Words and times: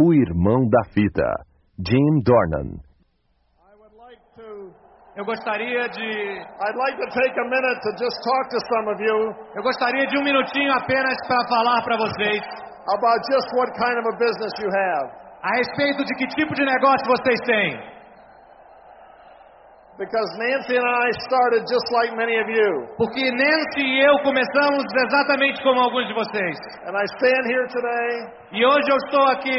O 0.00 0.14
irmão 0.14 0.68
da 0.70 0.84
fita, 0.94 1.26
Jim 1.82 2.22
Dornan. 2.22 2.78
I 3.58 3.74
would 3.82 3.96
like 3.98 4.22
to 4.38 4.70
Eu 5.16 5.24
gostaria 5.24 5.88
de 5.88 6.06
I'd 6.06 6.78
like 6.78 6.96
to 7.02 7.08
take 7.18 7.34
a 7.34 7.44
minute 7.50 7.78
to 7.82 7.90
just 7.98 8.16
talk 8.22 8.44
to 8.48 8.58
some 8.70 8.86
of 8.94 9.00
you 9.02 9.34
eu 9.56 9.62
gostaria 9.62 10.06
de 10.06 10.16
um 10.16 10.22
minutinho 10.22 10.72
apenas 10.72 11.18
para 11.26 11.42
falar 11.48 11.82
para 11.82 11.96
vocês 11.96 12.42
about 12.94 13.18
just 13.26 13.48
what 13.58 13.72
kind 13.74 13.98
of 13.98 14.06
a 14.06 14.16
business 14.22 14.54
you 14.62 14.70
have. 14.70 15.10
a 15.42 15.50
respeito 15.58 16.04
de 16.04 16.14
que 16.14 16.26
tipo 16.28 16.54
de 16.54 16.64
negócio 16.64 17.04
vocês 17.06 17.40
têm. 17.44 17.98
Because 19.98 20.30
Nancy 20.38 20.78
and 20.78 20.86
I 20.86 21.10
started 21.26 21.66
just 21.66 21.90
like 21.90 22.14
many 22.14 22.38
of 22.38 22.48
you. 22.48 22.86
Porque 22.96 23.32
Nancy 23.34 23.82
e 23.82 24.06
eu 24.06 24.14
começamos 24.22 24.86
exatamente 24.94 25.60
como 25.60 25.80
alguns 25.80 26.06
de 26.06 26.14
vocês. 26.14 26.56
And 26.86 26.94
I 26.94 27.04
stand 27.18 27.44
here 27.50 27.66
today 27.66 28.38
E 28.52 28.64
hoje 28.64 28.86
eu 28.88 28.96
estou 28.96 29.26
aqui, 29.26 29.58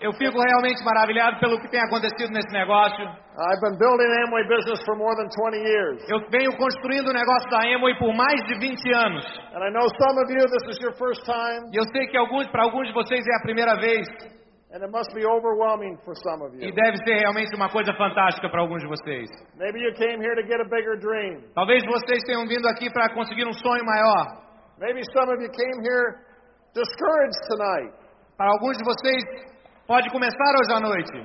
eu 0.00 0.12
fico 0.12 0.38
realmente 0.38 0.84
maravilhado 0.84 1.38
pelo 1.40 1.58
que 1.58 1.68
tem 1.68 1.80
acontecido 1.80 2.30
nesse 2.32 2.52
negócio. 2.52 3.04
I've 3.04 3.60
been 3.60 3.76
building 3.78 4.08
Amway 4.24 4.44
business 4.48 4.80
for 4.84 4.96
more 4.96 5.14
than 5.16 5.28
20 5.28 5.56
years. 5.58 6.04
Eu 6.08 6.20
venho 6.30 6.52
construindo 6.56 7.08
o 7.08 7.12
negócio 7.12 7.48
da 7.50 7.60
Amway 7.66 7.94
por 7.98 8.14
mais 8.14 8.40
de 8.46 8.54
20 8.58 8.94
anos. 8.94 9.24
And 9.54 9.64
I 9.64 9.70
know 9.70 9.86
some 10.00 10.16
of 10.22 10.30
you 10.30 10.44
this 10.46 10.64
is 10.70 10.78
your 10.82 10.94
first 10.96 11.24
time 11.24 11.68
E 11.72 11.76
eu 11.76 11.84
sei 11.92 12.06
que 12.06 12.16
alguns, 12.16 12.46
para 12.48 12.62
alguns 12.64 12.86
de 12.88 12.94
vocês 12.94 13.24
é 13.26 13.36
a 13.36 13.42
primeira 13.42 13.76
vez. 13.76 14.06
and 14.72 14.82
it 14.82 14.90
must 14.92 15.08
be 15.14 15.24
overwhelming 15.24 15.96
for 16.04 16.14
some 16.16 16.42
of 16.44 16.52
E 16.60 16.66
you. 16.68 16.74
deve 16.74 16.98
ser 17.04 17.14
realmente 17.20 17.54
uma 17.56 17.68
coisa 17.70 17.92
fantástica 17.94 18.48
para 18.50 18.60
alguns 18.60 18.82
de 18.82 18.88
vocês. 18.88 19.28
Maybe 19.56 19.80
you 19.80 19.92
came 19.94 20.20
here 20.22 20.34
to 20.36 20.42
get 20.46 20.60
a 20.60 20.68
bigger 20.68 20.98
dream. 20.98 21.40
Talvez 21.54 21.82
vocês 21.86 22.22
tenham 22.26 22.46
vindo 22.46 22.66
aqui 22.68 22.90
para 22.92 23.08
conseguir 23.14 23.46
um 23.46 23.52
sonho 23.52 23.84
maior. 23.84 24.26
Maybe 24.78 25.00
some 25.12 25.32
of 25.32 25.40
you 25.42 25.50
came 25.50 25.80
here 25.82 26.20
discouraged 26.76 27.40
tonight. 27.48 27.90
Para 28.36 28.50
alguns 28.52 28.76
de 28.76 28.84
vocês, 28.84 29.22
pode 29.88 30.10
começar 30.10 30.50
hoje 30.60 30.72
à 30.76 30.80
noite. 30.80 31.16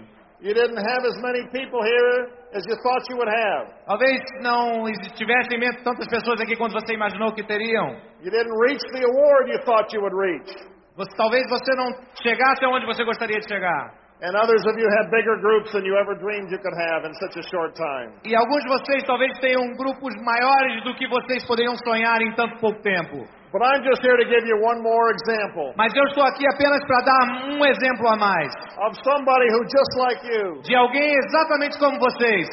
You 0.41 0.53
didn't 0.55 0.80
have 0.80 1.05
as 1.05 1.21
many 1.21 1.44
people 1.52 1.83
here 1.83 2.31
as 2.55 2.66
you 2.66 2.75
thought 2.81 3.03
you 3.11 3.17
would 3.17 3.30
have. 3.30 3.67
Talvez 3.85 4.17
não 4.41 4.83
tivessem 5.13 5.59
mesmo 5.59 5.83
tantas 5.83 6.07
pessoas 6.07 6.41
aqui 6.41 6.55
quanto 6.55 6.73
você 6.73 6.94
imaginou 6.94 7.31
que 7.33 7.44
teriam. 7.44 7.94
You 8.23 8.31
didn't 8.31 8.55
reach 8.66 8.81
the 8.91 9.03
award 9.05 9.52
you 9.52 9.59
thought 9.63 9.94
you 9.94 10.02
would 10.02 10.16
reach. 10.16 10.49
Você- 10.97 11.16
talvez 11.16 11.44
você 11.47 11.75
não 11.75 11.88
chegasse 12.23 12.63
aonde 12.66 12.85
você 12.85 13.03
gostaria 13.03 13.39
de 13.39 13.47
chegar. 13.47 13.94
And 14.23 14.33
others 14.38 14.61
of 14.66 14.79
you 14.79 14.88
have 14.99 15.09
bigger 15.11 15.35
groups 15.41 15.72
than 15.73 15.83
you 15.85 15.95
ever 15.97 16.16
dreamed 16.16 16.52
you 16.52 16.59
could 16.59 16.75
have 16.77 17.05
in 17.07 17.13
such 17.16 17.38
a 17.38 17.44
short 17.49 17.73
time. 17.75 18.11
E 18.25 18.35
alguns 18.35 18.63
de 18.63 18.69
vocês 18.69 19.03
talvez 19.03 19.38
tenham 19.39 19.66
grupos 19.77 20.13
maiores 20.23 20.83
do 20.83 20.94
que 20.95 21.07
vocês 21.07 21.45
poderiam 21.45 21.75
sonhar 21.77 22.22
em 22.22 22.31
tanto 22.35 22.59
pouco 22.59 22.79
tempo. 22.81 23.25
But 23.52 23.61
I'm 23.67 23.83
just 23.83 24.02
here 24.02 24.16
to 24.16 24.23
give 24.23 24.47
you 24.47 24.57
one 24.63 24.81
more 24.81 25.11
example 25.11 25.73
Mas 25.75 25.94
eu 25.94 26.05
estou 26.05 26.23
aqui 26.23 26.47
apenas 26.47 26.80
para 26.88 27.02
dar 27.03 27.23
um 27.52 27.66
exemplo 27.66 28.07
a 28.07 28.16
mais. 28.16 28.52
of 28.80 28.95
somebody 29.03 29.47
who, 29.52 29.61
just 29.67 29.94
like 29.99 30.21
you, 30.25 30.61
De 30.63 30.75
alguém 30.75 31.11
exatamente 31.25 31.77
como 31.77 31.99
vocês, 31.99 32.47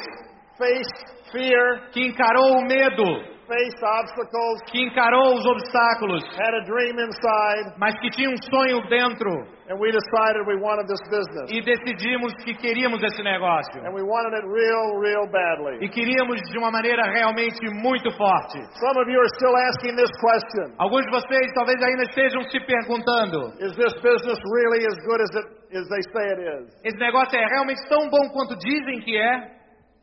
faced 0.58 1.18
fear, 1.30 1.90
que 1.92 2.06
encarou 2.08 2.58
o 2.58 2.62
medo, 2.62 3.37
faced 3.48 3.82
obstacles, 3.82 4.60
que 4.70 4.82
encarou 4.82 5.34
os 5.34 5.46
obstáculos, 5.46 6.22
had 6.36 6.54
a 6.54 6.64
dream 6.64 7.00
inside, 7.00 7.74
mas 7.78 7.98
que 8.00 8.10
tinha 8.10 8.28
um 8.28 8.36
sonho 8.36 8.86
dentro. 8.88 9.58
and 9.68 9.76
we 9.76 9.92
decided 9.92 10.48
we 10.48 10.56
wanted 10.56 10.88
this 10.88 11.00
business. 11.12 11.52
E 11.52 11.60
decidimos 11.60 12.32
que 12.40 12.56
queríamos 12.56 13.02
esse 13.04 13.22
negócio. 13.22 13.84
And 13.84 13.92
we 13.92 14.02
wanted 14.02 14.32
it 14.32 14.46
real, 14.48 14.96
real 14.96 15.28
badly. 15.28 15.84
E 15.84 15.88
queríamos 15.88 16.40
de 16.40 16.58
uma 16.58 16.70
maneira 16.70 17.04
realmente 17.12 17.60
muito 17.76 18.10
forte. 18.16 18.58
Some 18.80 18.96
of 18.96 19.08
you 19.08 19.20
are 19.20 19.32
still 19.36 19.54
asking 19.68 19.96
this 19.96 20.10
question 20.20 20.72
Alguns 20.78 21.04
de 21.04 21.10
vocês 21.12 21.52
talvez 21.54 21.76
ainda 21.82 22.02
estejam 22.04 22.42
se 22.48 22.60
perguntando: 22.60 23.52
Is 23.60 23.76
this 23.76 23.92
business 24.00 24.38
really 24.56 24.86
as 24.86 24.96
good 25.04 25.20
as, 25.20 25.32
it, 25.36 25.46
as 25.76 25.88
they 25.88 26.02
say 26.16 26.24
it 26.32 26.40
is? 26.40 26.80
esse 26.84 26.98
negócio 26.98 27.38
é 27.38 27.46
realmente 27.46 27.86
tão 27.88 28.08
bom 28.08 28.28
quanto 28.32 28.56
dizem 28.56 29.00
que 29.00 29.16
é? 29.18 29.58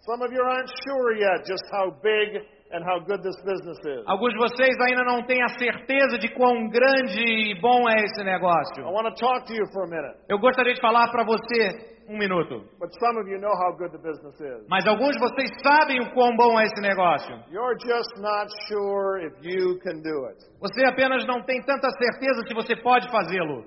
Some 0.06 0.24
of 0.24 0.32
you 0.32 0.44
aren't 0.44 0.70
sure 0.86 1.18
yet 1.18 1.44
just 1.48 1.66
how 1.74 1.90
big 2.04 2.46
and 2.72 2.84
how 2.84 3.00
good 3.00 3.22
this 3.22 3.36
business 3.44 3.78
is. 3.86 4.04
Alguns 4.08 4.34
de 4.34 4.40
vocês 4.40 4.76
ainda 4.88 5.04
não 5.04 5.24
têm 5.24 5.42
a 5.44 5.50
certeza 5.50 6.18
de 6.18 6.28
quão 6.34 6.68
grande 6.70 7.22
e 7.22 7.60
bom 7.62 7.88
é 7.90 7.96
esse 8.04 8.22
I 8.22 8.26
negócio. 8.26 8.84
want 8.86 9.08
to 9.08 9.16
talk 9.16 9.46
to 9.48 9.54
you 9.54 9.66
for 9.72 9.84
a 9.84 9.88
minute, 9.90 10.18
Eu 10.30 10.40
gostaria 10.40 10.74
de 10.74 10.82
falar 10.82 11.10
para 11.12 11.24
você 11.24 11.94
um 12.10 12.18
minuto. 12.18 12.62
but 12.80 12.90
some 13.00 13.18
of 13.20 13.28
you 13.30 13.40
know 13.40 13.54
how 13.54 13.72
good 13.78 13.92
the 13.92 13.98
business 13.98 14.36
is. 14.40 14.66
Mas 14.70 14.86
alguns 14.88 15.14
de 15.16 15.20
vocês 15.20 15.50
sabem 15.64 16.00
o 16.02 16.12
quão 16.14 16.36
bom 16.36 16.60
é 16.60 16.66
esse 16.66 16.82
negócio. 16.82 17.34
You're 17.52 17.78
just 17.80 18.18
not 18.22 18.52
sure 18.68 19.26
if 19.26 19.34
you 19.42 19.78
can 19.80 20.02
do 20.02 20.26
it. 20.28 20.38
Você 20.62 20.86
apenas 20.86 21.26
não 21.26 21.42
tem 21.44 21.62
tanta 21.64 21.90
certeza 21.92 22.42
se 22.48 22.54
você 22.54 22.76
pode 22.76 23.10
fazê-lo. 23.12 23.64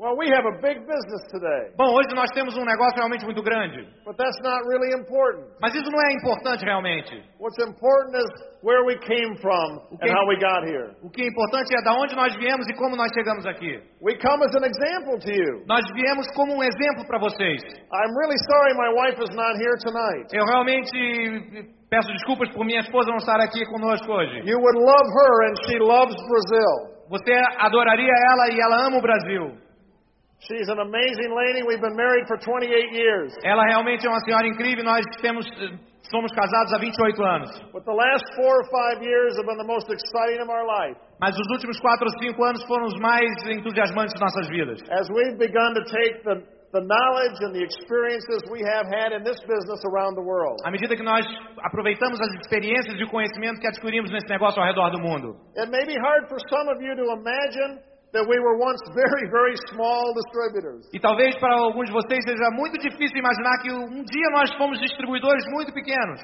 Well, 0.00 0.16
we 0.16 0.32
have 0.32 0.48
a 0.48 0.56
big 0.64 0.80
business 0.88 1.22
today, 1.28 1.76
Bom, 1.76 1.92
hoje 1.92 2.08
nós 2.16 2.30
temos 2.32 2.56
um 2.56 2.64
negócio 2.64 2.96
realmente 2.96 3.20
muito 3.28 3.42
grande. 3.44 3.84
but 4.08 4.16
that's 4.16 4.40
not 4.40 4.64
really 4.64 4.96
important. 4.96 5.44
Mas 5.60 5.74
isso 5.76 5.92
não 5.92 6.00
é 6.00 6.08
importante 6.16 6.64
realmente. 6.64 7.20
What's 7.38 7.60
important 7.60 8.16
is 8.16 8.30
where 8.64 8.80
we 8.88 8.96
came 8.96 9.36
from 9.44 9.76
and 9.92 10.00
Okay. 10.00 10.08
how 10.08 10.24
we 10.26 10.40
got 10.40 10.64
here. 10.64 10.96
O 11.04 11.10
que 11.10 11.20
é 11.24 11.28
importante 11.28 11.76
é 11.76 11.82
da 11.84 11.92
onde 11.92 12.16
nós 12.16 12.34
viemos 12.40 12.66
e 12.66 12.74
como 12.80 12.96
nós 12.96 13.12
chegamos 13.12 13.44
aqui. 13.44 13.76
We 14.00 14.16
come 14.16 14.40
as 14.42 14.54
an 14.56 14.64
example 14.64 15.20
to 15.20 15.30
you. 15.30 15.64
Nós 15.68 15.84
viemos 15.92 16.24
como 16.32 16.56
um 16.56 16.62
exemplo 16.64 17.04
para 17.06 17.18
vocês. 17.20 17.60
I'm 17.92 18.12
really 18.24 18.40
sorry 18.48 18.72
my 18.80 18.88
wife 19.04 19.20
is 19.20 19.36
not 19.36 19.52
here 19.60 19.76
tonight. 19.84 20.32
Eu 20.32 20.46
realmente 20.46 21.68
peço 21.90 22.08
desculpas 22.08 22.48
por 22.56 22.64
minha 22.64 22.80
esposa 22.80 23.10
não 23.10 23.18
estar 23.18 23.38
aqui 23.38 23.66
conosco 23.66 24.10
hoje. 24.10 24.48
You 24.48 24.56
would 24.64 24.78
love 24.80 25.08
her, 25.12 25.50
and 25.50 25.54
she 25.68 25.78
loves 25.78 26.16
Brazil. 26.16 26.88
Você 27.10 27.34
adoraria 27.58 28.14
ela 28.32 28.48
e 28.48 28.56
ela 28.58 28.86
ama 28.86 28.96
o 28.96 29.02
Brasil. 29.02 29.68
She's 30.40 30.68
an 30.72 30.80
amazing 30.80 31.30
lady. 31.36 31.60
We've 31.68 31.80
been 31.84 31.96
married 31.96 32.24
for 32.26 32.38
28 32.40 32.64
years. 32.96 33.36
Ela 33.44 33.62
realmente 33.68 34.06
é 34.06 34.08
uma 34.10 34.20
senhora 34.20 34.46
incrível. 34.48 34.82
Nós 34.84 35.04
temos, 35.20 35.44
eh, 35.60 35.76
somos 36.10 36.32
casados 36.32 36.72
há 36.72 36.78
28 36.78 37.22
anos. 37.22 37.50
But 37.72 37.84
the 37.84 37.92
last 37.92 38.24
four 38.36 38.56
or 38.56 38.64
five 38.72 39.04
years 39.04 39.36
have 39.36 39.46
been 39.46 39.58
the 39.58 39.68
most 39.68 39.90
exciting 39.92 40.40
of 40.40 40.48
our 40.48 40.64
life 40.66 40.96
Mas 41.20 41.36
os 41.36 41.46
últimos 41.52 41.78
4 41.78 42.06
ou 42.06 42.32
5 42.32 42.44
anos 42.44 42.64
foram 42.64 42.86
os 42.86 42.98
mais 42.98 43.28
entusiasmantes 43.46 44.14
de 44.14 44.20
nossas 44.20 44.48
vidas. 44.48 44.80
as 44.90 45.06
we've 45.10 45.36
begun 45.36 45.74
to 45.74 45.84
take 45.84 46.24
the, 46.24 46.40
the 46.72 46.80
knowledge 46.80 47.36
and 47.44 47.52
the 47.52 47.60
experiences 47.62 48.40
we 48.50 48.64
have 48.64 48.88
had 48.88 49.12
in 49.12 49.22
this 49.22 49.36
business 49.44 49.84
around 49.92 50.16
the 50.16 50.24
world. 50.24 50.56
À 50.64 50.70
medida 50.70 50.96
que 50.96 51.02
nós 51.04 51.20
aproveitamos 51.68 52.18
as 52.18 52.32
experiências 52.40 52.98
e 52.98 53.04
o 53.04 53.08
conhecimento 53.10 53.60
que 53.60 53.68
adquirimos 53.68 54.10
nesse 54.10 54.28
negócio 54.30 54.58
ao 54.58 54.66
redor 54.66 54.90
do 54.90 54.98
mundo. 54.98 55.36
It 55.54 55.70
may 55.70 55.84
be 55.84 56.00
hard 56.00 56.30
for 56.30 56.38
some 56.48 56.72
of 56.72 56.80
you 56.82 56.96
to 56.96 57.12
imagine 57.12 57.78
that 58.12 58.26
we 58.26 58.38
were 58.42 58.58
once 58.58 58.80
very, 58.94 59.30
very 59.30 59.54
small 59.70 60.12
distributors. 60.14 60.88
E 60.92 60.98
talvez 60.98 61.36
para 61.38 61.54
alguns 61.54 61.86
de 61.86 61.92
vocês 61.92 62.22
seja 62.24 62.50
muito 62.50 62.78
difícil 62.78 63.16
imaginar 63.18 63.58
que 63.62 63.70
um 63.72 64.02
dia 64.02 64.28
nós 64.32 64.52
fomos 64.58 64.80
distribuidores 64.80 65.44
muito 65.50 65.72
pequenos. 65.72 66.20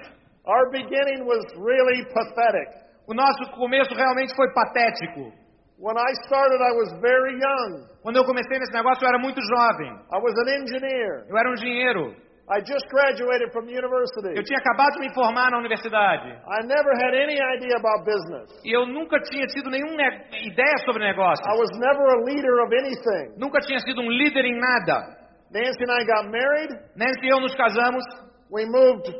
Our 0.46 0.70
beginning 0.70 1.26
was 1.26 1.42
really 1.58 2.06
pathetic. 2.12 2.86
O 3.06 3.14
nosso 3.14 3.50
começo 3.54 3.94
realmente 3.94 4.34
foi 4.34 4.52
patético. 4.52 5.32
When 5.78 5.96
I 5.96 6.12
started, 6.24 6.58
I 6.62 6.72
was 6.72 6.90
very 7.00 7.34
young. 7.38 7.86
Quando 8.02 8.16
eu 8.16 8.24
comecei 8.24 8.58
nesse 8.58 8.72
negócio, 8.72 9.04
eu 9.04 9.08
era 9.08 9.18
muito 9.18 9.40
jovem. 9.42 9.92
I 10.10 10.18
was 10.18 10.34
an 10.38 10.62
engineer. 10.62 11.26
Eu 11.28 11.36
era 11.36 11.50
um 11.50 11.54
engenheiro. 11.54 12.16
I 12.48 12.60
just 12.62 12.86
graduated 12.88 13.50
from 13.52 13.66
the 13.66 13.74
university. 13.74 14.38
Eu 14.38 14.44
tinha 14.44 14.58
acabado 14.58 14.94
de 14.94 15.00
me 15.00 15.12
formar 15.14 15.50
na 15.50 15.58
universidade. 15.58 16.30
I 16.30 16.62
never 16.66 16.92
had 16.94 17.12
any 17.14 17.34
idea 17.56 17.74
about 17.76 18.04
business. 18.06 18.46
E 18.64 18.70
eu 18.70 18.86
nunca 18.86 19.18
tinha 19.20 19.46
tido 19.48 19.68
nenhuma 19.68 19.96
ne- 19.96 20.46
ideia 20.46 20.78
sobre 20.84 21.02
negócio. 21.04 21.42
I 21.44 21.58
was 21.58 21.70
never 21.78 22.06
a 22.06 22.22
leader 22.24 22.62
of 22.62 22.72
anything. 22.72 23.34
Nunca 23.36 23.58
tinha 23.60 23.80
sido 23.80 24.00
um 24.00 24.08
líder 24.10 24.44
em 24.44 24.60
nada. 24.60 25.16
Nancy 25.50 25.82
and 25.82 25.90
I 25.90 26.04
got 26.06 26.30
married. 26.30 26.70
Nancy 26.96 27.26
e 27.26 27.28
eu 27.30 27.40
nos 27.40 27.54
casamos 27.56 28.04
We 28.48 28.64
moved 28.64 29.10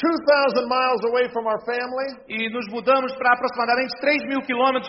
2,000 0.00 0.64
miles 0.64 1.00
away 1.12 1.28
from 1.28 1.44
our 1.44 1.60
family 1.68 2.08
e 2.28 2.48
nos 2.48 2.64
mudamos 2.72 3.12
para 3.16 3.34
aproximadamente 3.36 3.92
3 4.00 4.24
mil 4.28 4.40
quilômetros 4.40 4.88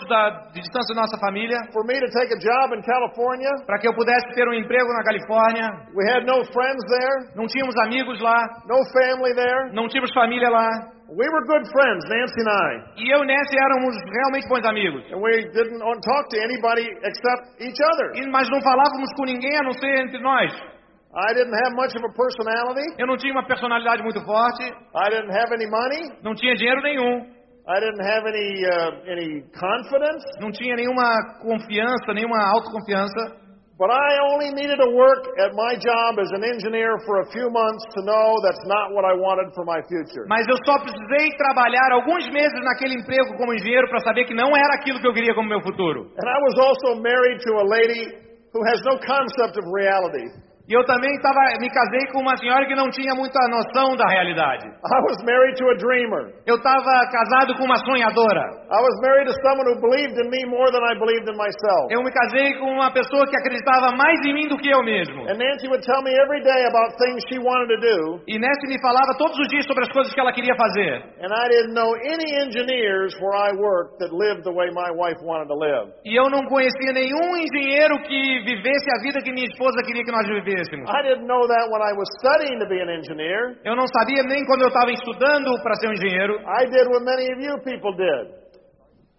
de 0.52 0.60
distância 0.60 0.94
da 0.94 1.02
nossa 1.02 1.18
família 1.20 1.58
for 1.72 1.84
me 1.84 2.00
to 2.00 2.08
take 2.16 2.32
a 2.32 2.38
job 2.40 2.72
in 2.74 2.80
California. 2.82 3.50
para 3.66 3.78
que 3.78 3.86
eu 3.88 3.94
pudesse 3.94 4.26
ter 4.34 4.48
um 4.48 4.54
emprego 4.54 4.88
na 4.88 5.02
Califórnia. 5.04 5.68
We 5.94 6.08
had 6.10 6.24
no 6.24 6.40
friends 6.52 6.82
there, 6.88 7.36
Não 7.36 7.46
tínhamos 7.46 7.74
amigos 7.84 8.20
lá, 8.20 8.40
no 8.66 8.80
family 8.96 9.34
there. 9.34 9.72
não 9.74 9.86
tínhamos 9.88 10.10
família 10.14 10.48
lá. 10.48 10.68
We 11.12 11.28
were 11.28 11.44
good 11.44 11.68
friends, 11.68 12.08
Nancy 12.08 12.40
and 12.40 12.48
I. 12.48 13.04
E 13.04 13.10
eu 13.12 13.22
e 13.22 13.26
Nancy 13.26 13.54
éramos 13.54 13.94
realmente 14.16 14.48
bons 14.48 14.64
amigos. 14.64 15.04
And 15.12 15.20
we 15.20 15.44
didn't 15.52 15.78
talk 16.08 16.24
to 16.30 16.36
anybody 16.40 16.88
except 17.04 17.60
each 17.60 17.76
other. 17.84 18.16
E- 18.16 18.30
Mas 18.30 18.48
não 18.48 18.62
falávamos 18.62 19.12
com 19.14 19.26
ninguém 19.26 19.54
a 19.58 19.62
não 19.62 19.74
ser 19.74 19.92
entre 20.00 20.18
nós. 20.22 20.71
I 21.14 21.34
didn't 21.34 21.52
have 21.52 21.72
much 21.76 21.92
of 21.94 22.02
a 22.04 22.12
personality. 22.16 22.88
Eu 22.98 23.06
não 23.06 23.16
tinha 23.16 23.32
uma 23.32 23.44
personalidade 23.46 24.02
muito 24.02 24.24
forte, 24.24 24.64
I 24.64 25.08
didn't 25.10 25.30
have 25.30 25.52
any 25.52 25.68
money. 25.68 26.08
não 26.22 26.34
tinha 26.34 26.54
dinheiro 26.56 26.80
nenhum, 26.80 27.28
I 27.68 27.78
didn't 27.80 28.02
have 28.02 28.26
any 28.26 28.64
uh, 28.64 28.90
any 29.12 29.42
confidence. 29.52 30.24
não 30.40 30.50
tinha 30.50 30.74
nenhuma 30.74 31.04
confiança, 31.42 32.14
nenhuma 32.14 32.38
autoconfiança. 32.56 33.42
But 33.78 33.90
I 33.90 34.12
only 34.30 34.52
needed 34.54 34.78
to 34.78 34.90
work 34.94 35.26
at 35.42 35.50
my 35.58 35.74
job 35.74 36.20
as 36.20 36.30
an 36.30 36.44
engineer 36.44 36.92
for 37.04 37.20
a 37.20 37.26
few 37.32 37.50
months 37.50 37.82
to 37.96 38.04
know 38.04 38.38
that's 38.44 38.62
not 38.68 38.92
what 38.94 39.04
I 39.04 39.12
wanted 39.12 39.52
for 39.54 39.64
my 39.64 39.82
future. 39.88 40.24
Mas 40.28 40.46
eu 40.46 40.56
só 40.64 40.78
precisei 40.78 41.36
trabalhar 41.36 41.90
alguns 41.92 42.30
meses 42.30 42.56
naquele 42.62 42.94
emprego 42.94 43.36
como 43.36 43.52
engenheiro 43.52 43.88
para 43.88 43.98
saber 44.00 44.24
que 44.24 44.34
não 44.34 44.54
era 44.56 44.74
aquilo 44.74 45.00
que 45.00 45.06
eu 45.08 45.12
queria 45.12 45.34
como 45.34 45.48
meu 45.48 45.60
futuro. 45.62 46.02
And 46.16 46.28
I 46.28 46.38
was 46.46 46.56
also 46.60 47.00
married 47.02 47.40
to 47.42 47.52
a 47.58 47.66
lady 47.68 48.06
who 48.54 48.60
has 48.70 48.80
no 48.84 48.98
concept 49.00 49.58
of 49.58 49.64
reality. 49.74 50.28
E 50.68 50.72
eu 50.72 50.84
também 50.86 51.10
tava, 51.20 51.58
me 51.58 51.68
casei 51.68 52.06
com 52.12 52.20
uma 52.22 52.36
senhora 52.38 52.64
que 52.66 52.74
não 52.74 52.88
tinha 52.88 53.14
muita 53.18 53.36
noção 53.50 53.96
da 53.96 54.06
realidade. 54.06 54.62
I 54.70 55.00
was 55.02 55.18
married 55.26 55.58
to 55.58 55.66
a 55.68 55.74
dreamer. 55.74 56.32
Eu 56.46 56.54
estava 56.54 57.02
casado 57.10 57.54
com 57.58 57.64
uma 57.64 57.76
sonhadora. 57.82 58.46
I 58.70 58.78
was 58.80 58.94
married 59.02 59.26
to 59.26 59.34
someone 59.42 59.66
who 59.66 59.76
believed 59.82 60.14
in 60.22 60.30
me 60.30 60.46
more 60.46 60.70
than 60.70 60.80
I 60.86 60.94
believed 60.94 61.26
in 61.26 61.36
myself. 61.36 61.90
Eu 61.90 62.00
me 62.06 62.12
casei 62.14 62.54
com 62.62 62.70
uma 62.78 62.92
pessoa 62.94 63.26
que 63.26 63.36
acreditava 63.36 63.90
mais 63.98 64.22
em 64.24 64.32
mim 64.34 64.46
do 64.48 64.56
que 64.56 64.70
eu 64.70 64.82
mesmo. 64.84 65.26
And 65.26 65.34
Nancy 65.34 65.66
would 65.66 65.82
tell 65.82 66.00
me 66.06 66.14
every 66.14 66.40
day 66.46 66.62
about 66.70 66.94
things 66.96 67.20
she 67.28 67.42
wanted 67.42 67.66
to 67.74 67.78
do, 67.82 68.22
E 68.30 68.38
Nancy 68.38 68.66
me 68.70 68.78
falava 68.80 69.18
todos 69.18 69.36
os 69.38 69.48
dias 69.48 69.66
sobre 69.66 69.82
as 69.82 69.90
coisas 69.90 70.14
que 70.14 70.20
ela 70.20 70.32
queria 70.32 70.54
fazer. 70.54 71.02
and 71.18 71.34
I 71.34 71.44
didn't 71.50 71.74
know 71.74 71.90
any 72.06 72.28
engineers 72.38 73.18
where 73.18 73.34
I 73.34 73.50
worked 73.58 73.98
that 73.98 74.14
lived 74.14 74.44
the 74.46 74.54
way 74.54 74.70
my 74.70 74.94
wife 74.94 75.18
wanted 75.26 75.48
to 75.50 75.58
live. 75.58 75.90
E 76.06 76.14
eu 76.14 76.30
não 76.30 76.46
conhecia 76.46 76.92
nenhum 76.94 77.34
engenheiro 77.36 77.98
que 78.06 78.46
vivesse 78.46 78.86
a 78.94 79.02
vida 79.02 79.18
que 79.20 79.32
minha 79.32 79.46
esposa 79.50 79.82
queria 79.84 80.04
que 80.04 80.12
nós 80.12 80.22
vivêssemos. 80.26 80.51
I 80.88 81.02
didn't 81.02 81.26
know 81.26 81.46
that 81.46 81.64
when 81.70 81.82
I 81.82 81.92
was 81.92 82.08
studying 82.20 82.58
to 82.60 82.66
be 82.66 82.80
an 82.80 82.90
engineer. 82.90 83.56
Eu 83.64 83.76
não 83.76 83.86
sabia 83.86 84.22
nem 84.22 84.44
quando 84.44 84.62
eu 84.62 84.68
estava 84.68 84.90
estudando 84.92 85.50
para 85.62 85.74
ser 85.76 85.88
um 85.88 85.92
engenheiro. 85.92 86.34
I 86.46 86.66
did 86.66 86.86
what 86.88 87.04
many 87.04 87.32
of 87.32 87.40
you 87.40 87.58
people 87.62 87.92
did. 87.96 88.42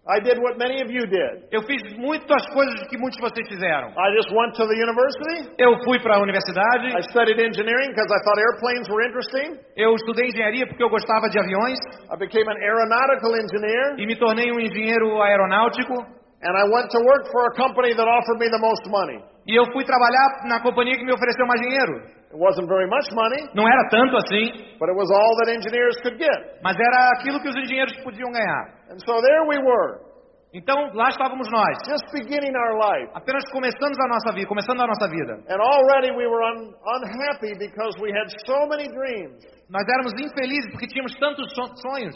I 0.03 0.19
did 0.19 0.35
what 0.43 0.59
many 0.59 0.83
of 0.83 0.91
you 0.91 1.07
did. 1.07 1.47
Eu 1.49 1.63
fiz 1.63 1.79
muitas 1.95 2.43
coisas 2.51 2.75
que 2.89 2.97
muitos 2.97 3.15
de 3.15 3.23
vocês 3.23 3.47
fizeram. 3.47 3.87
I 3.95 4.11
just 4.19 4.35
went 4.35 4.51
to 4.59 4.67
the 4.67 4.75
university. 4.75 5.55
Eu 5.57 5.79
fui 5.85 5.97
para 5.99 6.17
a 6.17 6.19
universidade, 6.19 6.91
I 6.91 7.01
studied 7.07 7.39
engineering 7.39 7.95
because 7.95 8.11
I 8.11 8.19
thought 8.25 8.37
airplanes 8.37 8.89
were 8.89 9.07
interesting. 9.07 9.57
eu 9.77 9.95
estudei 9.95 10.27
engenharia 10.27 10.67
porque 10.67 10.83
eu 10.83 10.89
gostava 10.89 11.29
de 11.29 11.39
aviões 11.39 11.79
I 12.11 12.17
became 12.17 12.49
an 12.51 12.59
aeronautical 12.59 13.31
engineer, 13.35 13.95
e 13.97 14.05
me 14.05 14.17
tornei 14.17 14.51
um 14.51 14.59
engenheiro 14.59 15.21
aeronáutico. 15.21 15.95
and 16.43 16.57
I 16.57 16.65
went 16.67 16.91
to 16.91 16.99
work 16.99 17.31
for 17.31 17.47
a 17.47 17.53
company 17.55 17.95
that 17.95 18.03
offered 18.03 18.39
me 18.39 18.49
the 18.51 18.59
most 18.59 18.83
money. 18.91 19.23
E 19.47 19.55
eu 19.59 19.65
fui 19.73 19.83
trabalhar 19.83 20.47
na 20.47 20.61
companhia 20.61 20.95
que 20.97 21.03
me 21.05 21.13
ofereceu 21.13 21.45
mais 21.45 21.59
dinheiro. 21.61 21.93
It 22.33 22.39
wasn't 22.39 22.67
very 22.67 22.87
much 22.89 23.05
money, 23.13 23.45
Não 23.53 23.67
era 23.67 23.87
tanto 23.89 24.15
assim, 24.17 24.49
but 24.79 24.89
it 24.89 24.97
was 24.97 25.09
all 25.11 25.31
that 25.43 25.51
engineers 25.53 25.95
could 26.01 26.17
get. 26.17 26.61
mas 26.63 26.75
era 26.79 27.09
aquilo 27.19 27.39
que 27.41 27.49
os 27.49 27.55
engenheiros 27.55 27.93
podiam 28.03 28.31
ganhar. 28.31 28.73
And 28.89 28.97
so 29.05 29.21
there 29.21 29.43
we 29.47 29.57
were, 29.59 30.13
Então 30.55 30.75
lá 30.93 31.09
estávamos 31.09 31.47
nós, 31.51 31.77
just 31.89 32.05
beginning 32.13 32.53
our 32.55 32.73
life. 32.77 33.11
apenas 33.13 33.43
começando 33.51 33.93
a 34.01 34.07
nossa 34.07 34.31
vida, 34.33 34.47
começando 34.47 34.81
a 34.81 34.87
nossa 34.87 35.07
vida. 35.09 35.33
And 35.49 35.59
already 35.61 36.11
we 36.15 36.25
were 36.25 36.43
un- 36.55 36.73
unhappy 36.97 37.53
because 37.59 37.93
we 38.01 38.09
had 38.11 38.27
so 38.47 38.65
many 38.67 38.87
dreams. 38.87 39.43
Nós 39.69 39.83
éramos 39.87 40.13
infelizes 40.19 40.71
porque 40.71 40.87
tínhamos 40.87 41.13
tantos 41.19 41.45
so- 41.53 41.75
sonhos. 41.87 42.15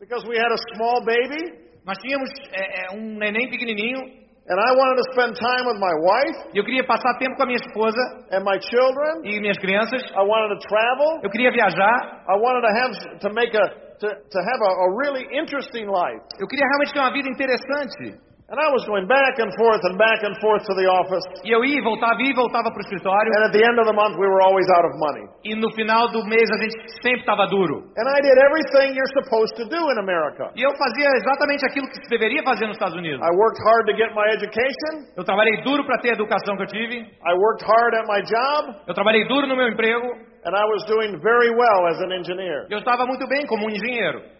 Because 0.00 0.26
we 0.28 0.36
had 0.38 0.50
a 0.52 0.58
small 0.74 1.04
baby, 1.04 1.66
Nós 1.86 1.96
tínhamos 2.04 2.28
é, 2.52 2.92
é, 2.92 2.96
um 2.98 3.16
neném 3.16 3.48
pequenininho 3.48 4.00
and 4.48 4.56
I 4.58 4.70
wanted 4.72 4.96
to 4.96 5.06
spend 5.12 5.36
time 5.36 5.64
with 5.68 5.78
my 5.78 5.94
wife 6.00 6.36
eu 6.54 6.64
queria 6.64 6.84
passar 6.84 7.16
tempo 7.18 7.36
com 7.36 7.44
a 7.44 7.46
minha 7.46 7.60
esposa 7.60 8.00
and 8.32 8.44
my 8.44 8.58
children. 8.58 9.22
e 9.24 9.40
minhas 9.40 9.58
crianças. 9.58 10.02
I 10.12 10.22
wanted 10.24 10.56
to 10.56 10.60
travel. 10.68 11.20
Eu 11.22 11.30
queria 11.30 11.50
viajar. 11.52 12.24
I 12.28 12.36
wanted 12.36 12.62
to 12.62 12.72
have 12.72 13.18
to 13.20 13.28
make 13.32 13.54
a 13.54 13.88
to, 13.98 14.08
to 14.08 14.38
have 14.38 14.60
a, 14.62 14.70
a 14.70 14.88
really 14.96 15.26
interesting 15.36 15.86
life. 15.86 16.22
Eu 16.38 16.46
queria 16.46 16.66
realmente 16.66 16.92
ter 16.92 17.00
uma 17.00 17.12
vida 17.12 17.28
interessante. 17.28 18.27
And 18.48 18.56
I 18.56 18.72
was 18.72 18.80
going 18.88 19.04
back 19.04 19.36
and 19.44 19.52
forth 19.60 19.84
and 19.84 20.00
back 20.00 20.24
and 20.24 20.32
forth 20.40 20.64
to 20.64 20.72
the 20.72 20.88
office. 20.88 21.20
E 21.44 21.52
eu 21.52 21.60
ia, 21.68 21.84
voltava, 21.84 22.16
ia 22.16 22.32
voltava 22.32 22.72
para 22.72 22.80
o 22.80 22.84
escritório. 22.88 23.28
And 23.36 23.44
at 23.44 23.52
the 23.52 23.60
end 23.60 23.76
of 23.76 23.84
the 23.84 23.92
month, 23.92 24.16
we 24.16 24.24
were 24.24 24.40
always 24.40 24.64
out 24.72 24.88
of 24.88 24.96
money. 24.96 25.28
E 25.44 25.52
no 25.52 25.68
final 25.76 26.08
do 26.08 26.24
mês 26.24 26.48
a 26.48 26.56
gente 26.56 26.80
sempre 27.04 27.28
estava 27.28 27.44
duro. 27.44 27.92
And 27.92 28.08
I 28.08 28.24
did 28.24 28.40
everything 28.40 28.96
you're 28.96 29.14
supposed 29.20 29.52
to 29.60 29.68
do 29.68 29.92
in 29.92 30.00
America. 30.00 30.48
E 30.56 30.64
eu 30.64 30.72
fazia 30.80 31.12
exatamente 31.20 31.60
aquilo 31.68 31.92
que 31.92 32.00
se 32.00 32.08
deveria 32.08 32.40
fazer 32.42 32.64
nos 32.64 32.80
Estados 32.80 32.96
Unidos. 32.96 33.20
I 33.20 33.36
worked 33.36 33.60
hard 33.60 33.84
to 33.84 33.92
get 33.92 34.16
my 34.16 34.24
education. 34.32 35.12
Eu 35.12 35.24
trabalhei 35.28 35.60
duro 35.60 35.84
para 35.84 36.00
ter 36.00 36.10
a 36.10 36.14
educação 36.16 36.56
que 36.56 36.64
eu 36.64 36.72
tive. 36.72 37.04
I 37.04 37.34
worked 37.36 37.68
hard 37.68 38.00
at 38.00 38.08
my 38.08 38.24
job. 38.24 38.80
Eu 38.88 38.94
trabalhei 38.94 39.28
duro 39.28 39.46
no 39.46 39.56
meu 39.60 39.68
emprego. 39.68 40.08
And 40.48 40.56
I 40.56 40.64
was 40.64 40.88
doing 40.88 41.20
very 41.20 41.52
well 41.52 41.84
as 41.92 42.00
an 42.00 42.16
engineer. 42.16 42.64
Eu 42.70 42.78
estava 42.78 43.04
muito 43.04 43.28
bem 43.28 43.44
como 43.44 43.66
um 43.66 43.70
engenheiro. 43.70 44.37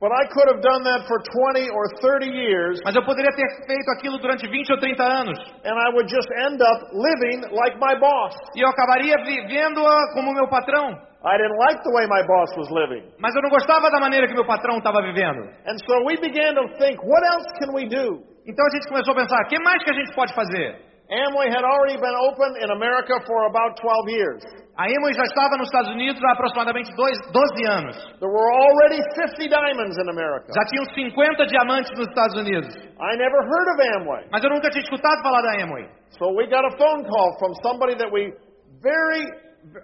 But 0.00 0.14
I 0.14 0.30
could 0.30 0.46
have 0.54 0.62
done 0.62 0.86
that 0.86 1.10
for 1.10 1.18
20 1.18 1.70
or 1.74 1.84
30 2.00 2.30
years, 2.30 2.78
Mas 2.86 2.94
eu 2.94 3.02
poderia 3.02 3.34
ter 3.34 3.48
feito 3.66 3.90
aquilo 3.98 4.18
durante 4.18 4.46
20 4.46 4.70
ou 4.72 4.78
30 4.78 5.02
anos. 5.02 5.38
and 5.66 5.74
I 5.74 5.88
would 5.94 6.06
just 6.08 6.30
end 6.46 6.62
up 6.62 6.78
living 6.94 7.42
like 7.50 7.74
my 7.82 7.98
boss. 7.98 8.34
E 8.54 8.60
eu 8.62 8.68
acabaria 8.68 9.16
vivendo-a 9.26 10.14
como 10.14 10.32
meu 10.34 10.46
patrão. 10.48 10.94
I 11.26 11.34
didn't 11.36 11.58
like 11.58 11.82
the 11.82 11.90
way 11.90 12.06
my 12.06 12.22
boss 12.22 12.50
was 12.56 12.70
living. 12.70 13.02
Mas 13.18 13.34
eu 13.34 13.42
não 13.42 13.50
gostava 13.50 13.90
da 13.90 13.98
maneira 13.98 14.28
que 14.28 14.34
meu 14.34 14.46
patrão 14.46 14.78
estava 14.78 15.02
vivendo. 15.02 15.50
And 15.66 15.76
so 15.84 16.04
we 16.06 16.14
began 16.16 16.54
to 16.54 16.68
think, 16.78 17.02
what 17.02 17.22
else 17.34 17.46
can 17.58 17.74
we 17.74 17.88
do? 17.88 18.22
Então 18.46 18.64
a 18.64 18.70
gente 18.76 18.88
começou 18.88 19.12
a 19.12 19.16
pensar, 19.16 19.36
o 19.44 19.48
que 19.48 19.58
mais 19.58 19.82
que 19.82 19.90
a 19.90 19.94
gente 19.94 20.14
pode 20.14 20.32
fazer? 20.32 20.87
Amway 21.08 21.48
had 21.48 21.64
already 21.64 21.96
been 21.96 22.16
open 22.20 22.60
in 22.60 22.68
America 22.68 23.16
for 23.24 23.48
about 23.48 23.80
12 23.80 24.12
years. 24.12 24.44
A 24.76 24.84
Amway 24.84 25.12
já 25.16 25.24
estava 25.24 25.56
nos 25.56 25.68
Estados 25.68 25.90
Unidos 25.90 26.22
há 26.22 26.32
aproximadamente 26.32 26.94
dois, 26.94 27.16
12 27.32 27.66
anos. 27.66 27.96
There 28.20 28.28
were 28.28 28.52
already 28.52 29.00
50 29.16 29.48
diamonds 29.48 29.96
in 29.96 30.06
America. 30.10 30.52
Já 30.52 30.64
tinham 30.68 30.84
50 30.84 31.46
diamantes 31.46 31.90
nos 31.96 32.08
Estados 32.08 32.36
Unidos. 32.36 32.76
I 33.00 33.16
never 33.16 33.40
heard 33.40 33.68
of 33.72 33.78
Amway. 33.96 34.28
Mas 34.30 34.44
eu 34.44 34.50
nunca 34.50 34.68
tinha 34.68 34.82
escutado 34.82 35.22
falar 35.22 35.40
da 35.42 35.64
Amway. 35.64 35.88
So 36.20 36.28
we 36.36 36.46
got 36.46 36.64
a 36.64 36.76
phone 36.76 37.04
call 37.08 37.38
from 37.38 37.54
somebody 37.64 37.96
that 37.96 38.12
we 38.12 38.34
very 38.82 39.24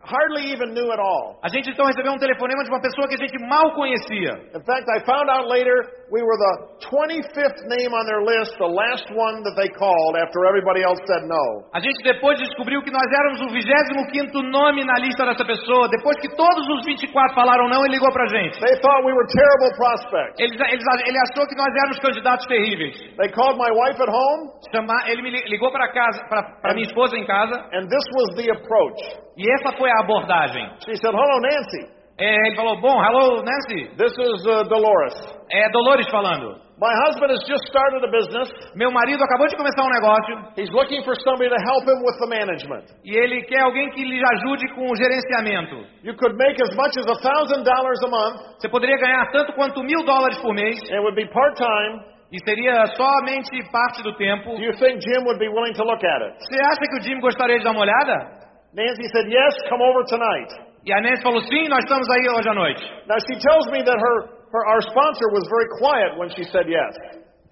hardly 0.03 0.53
even 0.53 0.73
knew 0.75 0.89
at 0.93 0.99
all. 0.99 1.39
A 1.43 1.49
gente 1.49 1.71
então 1.71 1.87
recebeu 1.87 2.13
um 2.13 2.19
telefonema 2.19 2.63
de 2.65 2.71
uma 2.71 2.81
pessoa 2.81 3.09
que 3.09 3.15
a 3.15 3.23
gente 3.23 3.37
mal 3.49 3.73
conhecia. 3.75 4.33
In 4.55 4.63
fact, 4.65 4.85
I 4.91 5.01
found 5.05 5.29
out 5.31 5.49
later 5.49 5.75
we 6.13 6.21
were 6.23 6.39
the 6.39 6.55
25th 6.89 7.59
name 7.69 7.93
on 7.93 8.05
their 8.07 8.23
list, 8.23 8.55
the 8.59 8.69
last 8.69 9.07
one 9.13 9.43
that 9.43 9.55
they 9.57 9.69
called 9.77 10.17
after 10.21 10.45
everybody 10.47 10.83
else 10.83 11.01
said 11.07 11.25
no. 11.27 11.45
A 11.75 11.81
gente 11.81 11.99
depois 12.03 12.39
descobriu 12.39 12.83
que 12.83 12.91
nós 12.91 13.07
éramos 13.11 13.41
o 13.43 13.49
25º 13.53 14.43
nome 14.51 14.85
na 14.85 14.95
lista 15.01 15.25
dessa 15.27 15.45
pessoa. 15.45 15.89
Depois 15.89 16.17
que 16.21 16.29
todos 16.37 16.65
os 16.69 16.85
24 16.85 17.35
falaram 17.35 17.69
não, 17.69 17.85
ele 17.85 17.95
ligou 17.95 18.13
pra 18.13 18.27
gente. 18.27 18.59
They 18.61 18.81
thought 18.81 19.05
we 19.05 19.13
were 19.13 19.27
terrible 19.27 19.73
prospects. 19.77 20.39
Eles, 20.39 20.59
eles, 20.61 20.85
ele 21.07 21.19
achou 21.31 21.47
que 21.49 21.57
nós 21.57 21.73
éramos 21.75 21.99
candidatos 21.99 22.47
terríveis. 22.47 22.95
They 23.17 23.31
called 23.33 23.59
my 23.59 23.71
wife 23.73 24.01
at 24.01 24.09
home, 24.09 24.51
Chamar, 24.73 25.09
ele 25.11 25.23
me 25.23 25.31
li- 25.31 25.45
ligou 25.49 25.71
para 25.73 25.89
casa, 25.93 26.21
para 26.29 26.75
minha 26.75 26.87
esposa 26.87 27.17
em 27.17 27.27
casa, 27.27 27.55
and 27.73 27.87
this 27.89 28.05
was 28.17 28.35
the 28.37 28.51
approach. 28.51 29.25
e 29.37 29.45
essa 29.59 29.74
foi 29.77 29.91
a 29.91 30.01
abordagem. 30.01 30.65
She 30.85 30.97
said, 30.97 31.15
Hello, 31.15 31.41
Nancy. 31.41 31.95
É, 32.19 32.47
ele 32.47 32.57
falou: 32.57 32.81
Bom, 32.81 33.03
hello, 33.03 33.43
Nancy. 33.43 33.91
This 33.97 34.13
is 34.13 34.47
uh, 34.47 34.65
Dolores. 34.69 35.15
É 35.51 35.69
Dolores 35.71 36.09
falando. 36.11 36.63
My 36.77 36.91
husband 37.07 37.31
has 37.31 37.39
just 37.47 37.63
started 37.71 38.03
a 38.03 38.11
business. 38.11 38.51
Meu 38.75 38.91
marido 38.91 39.23
acabou 39.23 39.47
de 39.47 39.57
começar 39.57 39.83
um 39.87 39.91
negócio 39.95 40.35
He's 40.59 40.71
looking 40.75 41.03
for 41.05 41.15
somebody 41.23 41.49
to 41.49 41.61
help 41.71 41.87
him 41.87 42.03
with 42.03 42.19
the 42.19 42.27
management. 42.27 42.87
e 43.05 43.17
ele 43.17 43.43
quer 43.45 43.63
alguém 43.63 43.91
que 43.91 44.03
lhe 44.03 44.21
ajude 44.35 44.75
com 44.75 44.91
o 44.91 44.97
gerenciamento. 44.97 45.77
You 46.03 46.17
could 46.17 46.37
make 46.37 46.61
as 46.61 46.75
much 46.75 46.99
as 46.99 47.07
a 47.07 47.15
thousand 47.23 47.63
dollars 47.63 48.01
a 48.05 48.09
month. 48.11 48.37
Você 48.59 48.69
poderia 48.69 48.97
ganhar 48.99 49.31
tanto 49.31 49.53
quanto 49.55 49.83
mil 49.85 50.05
dólares 50.05 50.37
por 50.39 50.53
mês 50.53 50.77
It 50.91 50.99
would 50.99 51.15
be 51.15 51.27
part 51.31 51.55
time. 51.57 52.03
e 52.33 52.39
seria 52.45 52.85
somente 52.97 53.71
parte 53.71 54.03
do 54.03 54.13
tempo. 54.17 54.55
Do 54.57 54.63
you 54.63 54.73
think 54.77 54.99
Jim 55.01 55.23
would 55.27 55.39
be 55.39 55.49
willing 55.49 55.75
to 55.75 55.85
look 55.85 56.05
at 56.05 56.23
it? 56.23 56.35
Você 56.41 56.59
acha 56.61 56.81
que 56.91 56.99
o 56.99 57.03
Jim 57.03 57.21
gostaria 57.21 57.59
de 57.59 57.65
dar 57.65 57.71
uma 57.71 57.83
olhada? 57.83 58.43
Nancy 58.75 59.07
said, 59.15 59.31
Yes, 59.31 59.55
come 59.71 59.79
over 59.79 60.03
tonight. 60.11 60.51
E 60.83 60.91
a 60.93 61.01
Nancy 61.01 61.23
falou: 61.23 61.41
Sim, 61.47 61.71
nós 61.71 61.79
estamos 61.87 62.11
aí 62.11 62.27
hoje 62.27 62.49
à 62.51 62.55
noite. 62.55 62.83
Now 63.07 63.17
she 63.23 63.39
tells 63.39 63.71
me 63.71 63.87
that 63.87 63.95
her, 63.95 64.17
her 64.51 64.65
our 64.67 64.83
sponsor 64.83 65.31
was 65.31 65.47
very 65.47 65.69
quiet 65.79 66.19
when 66.19 66.29
she 66.35 66.43
said 66.51 66.67
yes. 66.67 66.93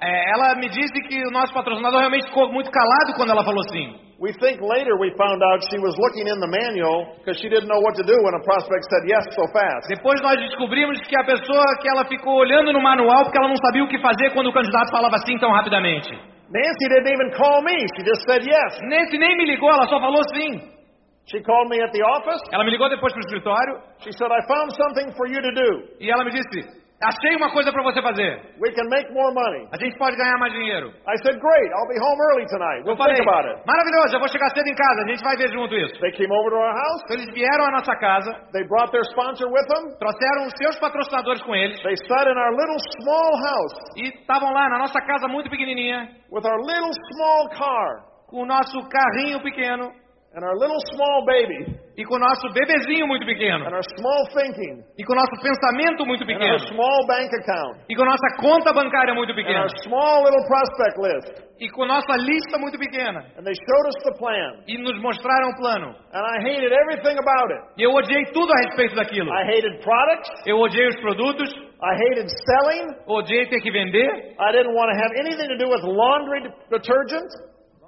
É, 0.03 0.35
ela 0.35 0.59
me 0.59 0.69
disse 0.69 0.99
que 1.07 1.23
o 1.23 1.31
nosso 1.31 1.55
patrocinador 1.55 2.01
realmente 2.01 2.27
ficou 2.27 2.51
muito 2.51 2.69
calado 2.73 3.15
quando 3.15 3.31
ela 3.31 3.45
falou 3.45 3.63
sim. 3.71 3.95
We 4.19 4.35
think 4.35 4.59
later 4.61 4.99
we 4.99 5.15
found 5.15 5.39
out 5.43 5.63
she 5.71 5.79
was 5.79 5.95
looking 5.95 6.27
in 6.27 6.43
the 6.43 6.51
manual 6.51 7.15
because 7.23 7.39
she 7.39 7.49
didn't 7.49 7.71
know 7.71 7.79
what 7.79 7.95
to 7.95 8.03
do 8.03 8.19
when 8.19 8.35
a 8.35 8.43
prospect 8.43 8.83
said 8.91 9.07
yes 9.07 9.23
so 9.31 9.47
fast. 9.55 9.87
Depois 9.95 10.19
nós 10.27 10.43
descobrimos 10.43 10.99
que 11.07 11.15
a 11.15 11.23
pessoa 11.23 11.67
que 11.81 11.89
ela 11.89 12.05
ficou 12.05 12.35
olhando 12.35 12.73
no 12.73 12.83
manual 12.83 13.23
porque 13.23 13.39
ela 13.39 13.49
não 13.49 13.59
sabia 13.63 13.85
o 13.85 13.89
que 13.89 14.03
fazer 14.03 14.35
quando 14.35 14.51
o 14.51 14.53
candidato 14.53 14.91
falava 14.91 15.19
sim 15.23 15.39
tão 15.39 15.53
rapidamente. 15.55 16.11
Nancy 16.51 16.87
didn't 16.91 17.15
even 17.15 17.31
call 17.39 17.63
me. 17.63 17.79
She 17.95 18.03
just 18.03 18.27
said 18.27 18.43
yes. 18.43 18.83
Nancy 18.91 19.19
nem 19.19 19.39
me 19.39 19.47
ligou, 19.47 19.71
ela 19.71 19.87
só 19.87 20.01
falou 20.03 20.23
sim. 20.35 20.82
She 21.27 21.41
called 21.41 21.69
me 21.71 21.81
at 21.81 21.93
the 21.93 22.03
office. 22.03 22.43
Ela 22.53 22.65
me 22.65 22.71
ligou 22.73 22.89
depois 22.89 23.13
pro 23.13 23.21
escritório 23.23 23.81
She 24.01 24.11
said, 24.13 24.31
I 24.31 24.43
found 24.47 24.75
something 24.75 25.15
for 25.17 25.27
you 25.29 25.41
to 25.41 25.53
do. 25.55 25.71
e 26.01 26.11
ela 26.11 26.25
me 26.25 26.31
disse: 26.33 26.83
Achei 27.03 27.35
uma 27.35 27.51
coisa 27.51 27.73
para 27.73 27.83
você 27.83 28.01
fazer. 28.03 28.39
We 28.63 28.71
can 28.75 28.87
make 28.91 29.11
more 29.13 29.35
money. 29.35 29.67
A 29.73 29.77
gente 29.79 29.97
pode 29.99 30.17
ganhar 30.17 30.39
mais 30.39 30.53
dinheiro. 30.53 30.91
I 31.07 31.17
said, 31.23 31.39
Great. 31.39 31.69
I'll 31.75 31.89
be 31.91 31.99
home 31.99 32.19
early 32.31 32.47
tonight. 32.47 32.83
Eu 32.83 32.95
We'll 32.95 32.97
falei: 32.97 33.15
think 33.17 33.27
about 33.29 33.47
it. 33.49 33.59
Maravilhoso, 33.67 34.15
eu 34.15 34.21
vou 34.21 34.29
chegar 34.29 34.51
cedo 34.51 34.67
em 34.67 34.75
casa, 34.75 35.03
a 35.03 35.09
gente 35.11 35.23
vai 35.23 35.37
ver 35.37 35.51
junto 35.51 35.75
isso. 35.75 35.95
They 36.01 36.11
came 36.13 36.31
over 36.35 36.51
to 36.51 36.59
our 36.59 36.75
house. 36.75 37.03
Eles 37.11 37.27
vieram 37.35 37.65
à 37.67 37.71
nossa 37.71 37.95
casa, 37.97 38.31
They 38.53 38.67
brought 38.67 38.91
their 38.91 39.07
sponsor 39.15 39.47
with 39.47 39.67
them. 39.71 39.95
trouxeram 39.99 40.47
os 40.47 40.55
seus 40.59 40.79
patrocinadores 40.79 41.43
com 41.43 41.55
eles 41.55 41.81
They 41.83 41.97
sat 42.07 42.27
in 42.31 42.39
our 42.39 42.51
little 42.55 42.79
small 43.03 43.31
house 43.47 43.75
e 43.97 44.09
estavam 44.11 44.53
lá 44.53 44.69
na 44.71 44.79
nossa 44.79 45.01
casa 45.07 45.27
muito 45.29 45.49
pequenininha, 45.51 46.07
with 46.31 46.45
our 46.47 46.59
little 46.67 46.93
small 47.15 47.49
car. 47.51 48.11
com 48.27 48.43
o 48.43 48.47
nosso 48.47 48.79
carrinho 48.89 49.41
pequeno 49.43 49.91
and 50.35 50.43
our 50.45 50.57
little 50.57 50.81
small 50.95 51.25
baby 51.27 51.77
e 51.97 52.05
com 52.05 52.17
o 52.17 52.19
nosso 52.19 52.49
bebezinho 52.55 53.07
muito 53.07 53.27
pequeno 53.27 53.67
and 53.69 53.75
our 53.75 53.85
small 54.01 54.23
thinking 54.33 54.81
e 54.97 55.05
com 55.05 55.13
o 55.13 55.17
nosso 55.17 55.37
pensamento 55.43 56.07
muito 56.07 56.25
and 56.25 56.41
our 56.41 56.59
small 56.73 57.07
bank 57.07 57.29
account 57.37 57.85
e 57.89 57.95
com 57.95 58.03
a 58.03 58.07
nossa 58.07 58.29
conta 58.41 58.73
bancária 58.73 59.15
muito 59.15 59.33
and 59.33 59.61
our 59.61 59.69
small 59.85 60.25
little 60.25 60.45
prospect 60.49 60.97
list. 61.01 61.53
e 61.61 61.69
com 61.69 61.85
a 61.85 61.87
nossa 61.87 62.17
lista 62.17 62.59
muito 62.59 62.79
pequena 62.79 63.21
And 63.37 63.45
they 63.45 63.55
showed 63.55 63.87
us 63.89 63.99
the 64.05 64.15
plan. 64.19 64.65
e 64.67 64.79
nos 64.79 65.01
mostraram 65.03 65.51
o 65.51 65.57
plano. 65.57 65.89
And 66.13 66.25
I 66.25 66.37
hated 66.43 66.73
everything 66.73 67.17
about 67.19 67.53
it. 67.53 67.63
E 67.79 67.83
eu 67.83 67.91
odiei 67.93 68.25
tudo 68.33 68.51
a 68.53 68.57
respeito 68.67 68.95
daquilo. 68.97 69.31
I 69.31 69.45
hated 69.45 69.83
products. 69.83 70.31
Eu 70.47 70.59
odiei 70.59 70.89
os 70.89 71.01
produtos, 71.01 71.49
I 71.83 71.93
hated 71.95 72.29
selling. 72.47 72.87
odiei 73.07 73.47
ter 73.47 73.61
que 73.61 73.71
vender. 73.71 74.09
I 74.41 74.53
didn't 74.53 74.75
want 74.75 74.91
to 74.93 74.97
have 74.99 75.13
anything 75.21 75.49
to 75.49 75.57
do 75.59 75.69
with 75.71 75.83
laundry 75.85 76.43
detergent, 76.71 77.31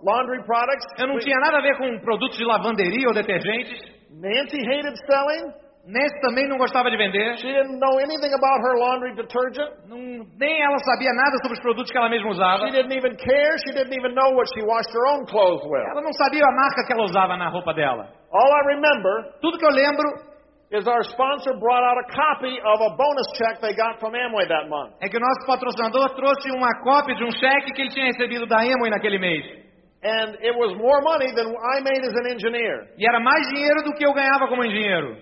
laundry 0.04 0.42
products. 0.44 0.84
Eu 0.98 1.08
não 1.08 1.18
tinha 1.18 1.38
nada 1.40 1.58
a 1.58 1.62
ver 1.62 1.76
com 1.78 1.98
produtos 2.00 2.36
de 2.36 2.44
lavanderia 2.44 3.08
ou 3.08 3.14
detergentes. 3.14 3.80
Nancy 4.10 4.58
hated 4.60 4.94
selling. 5.10 5.64
Nancy 5.86 6.18
também 6.22 6.48
não 6.48 6.56
gostava 6.56 6.90
de 6.90 6.96
vender. 6.96 7.36
She 7.36 7.48
didn't 7.52 7.76
know 7.78 7.98
anything 8.00 8.32
about 8.32 8.58
her 8.64 8.74
laundry 8.78 9.14
detergent. 9.16 9.68
Não- 9.86 10.24
nem 10.40 10.62
ela 10.64 10.78
sabia 10.78 11.12
nada 11.12 11.36
sobre 11.42 11.52
os 11.52 11.60
produtos 11.60 11.90
que 11.92 11.98
ela 11.98 12.08
mesma 12.08 12.30
usava. 12.30 12.64
She 12.66 12.72
didn't 12.72 12.96
even 12.96 13.14
care. 13.16 13.52
She 13.66 13.72
didn't 13.74 13.92
even 13.94 14.14
know 14.14 14.32
what 14.34 14.46
she 14.54 14.64
washed 14.64 14.88
her 14.94 15.06
own 15.12 15.26
clothes 15.26 15.62
with. 15.68 15.84
Ela 15.90 16.00
não 16.00 16.12
sabia 16.14 16.40
a 16.42 16.52
marca 16.52 16.84
que 16.86 16.92
ela 16.92 17.04
usava 17.04 17.36
na 17.36 17.48
roupa 17.50 17.74
dela. 17.74 18.08
All 18.32 18.50
I 18.50 18.74
remember 18.74 19.34
Tudo 19.42 19.58
que 19.58 19.66
eu 19.66 19.70
lembro 19.70 20.32
is 20.72 20.86
our 20.88 21.04
sponsor 21.04 21.52
brought 21.60 21.84
out 21.84 21.98
a 22.00 22.06
copy 22.10 22.58
of 22.64 22.80
a 22.80 22.90
bonus 22.96 23.28
check 23.36 23.60
they 23.60 23.76
got 23.76 24.00
from 24.00 24.12
Amway 24.16 24.48
that 24.48 24.66
month. 24.70 24.94
é 25.02 25.08
que 25.08 25.18
o 25.18 25.20
nosso 25.20 25.46
patrocinador 25.46 26.14
trouxe 26.16 26.50
uma 26.50 26.70
cópia 26.82 27.14
de 27.14 27.24
um 27.24 27.30
cheque 27.30 27.72
que 27.74 27.82
ele 27.82 27.90
tinha 27.90 28.06
recebido 28.06 28.46
da 28.46 28.56
Amway 28.62 28.88
naquele 28.90 29.18
mês. 29.18 29.63
And 30.04 30.36
it 30.44 30.52
was 30.52 30.76
more 30.76 31.00
money 31.00 31.32
than 31.32 31.48
I 31.48 31.80
made 31.80 32.04
as 32.04 32.12
an 32.12 32.28
engineer. 32.28 32.92
E 32.98 33.08
era 33.08 33.20
mais 33.20 33.48
dinheiro 33.48 33.82
do 33.84 33.92
que 33.96 34.04
eu 34.04 34.12
ganhava 34.12 34.46
como 34.48 34.62
engenheiro. 34.62 35.16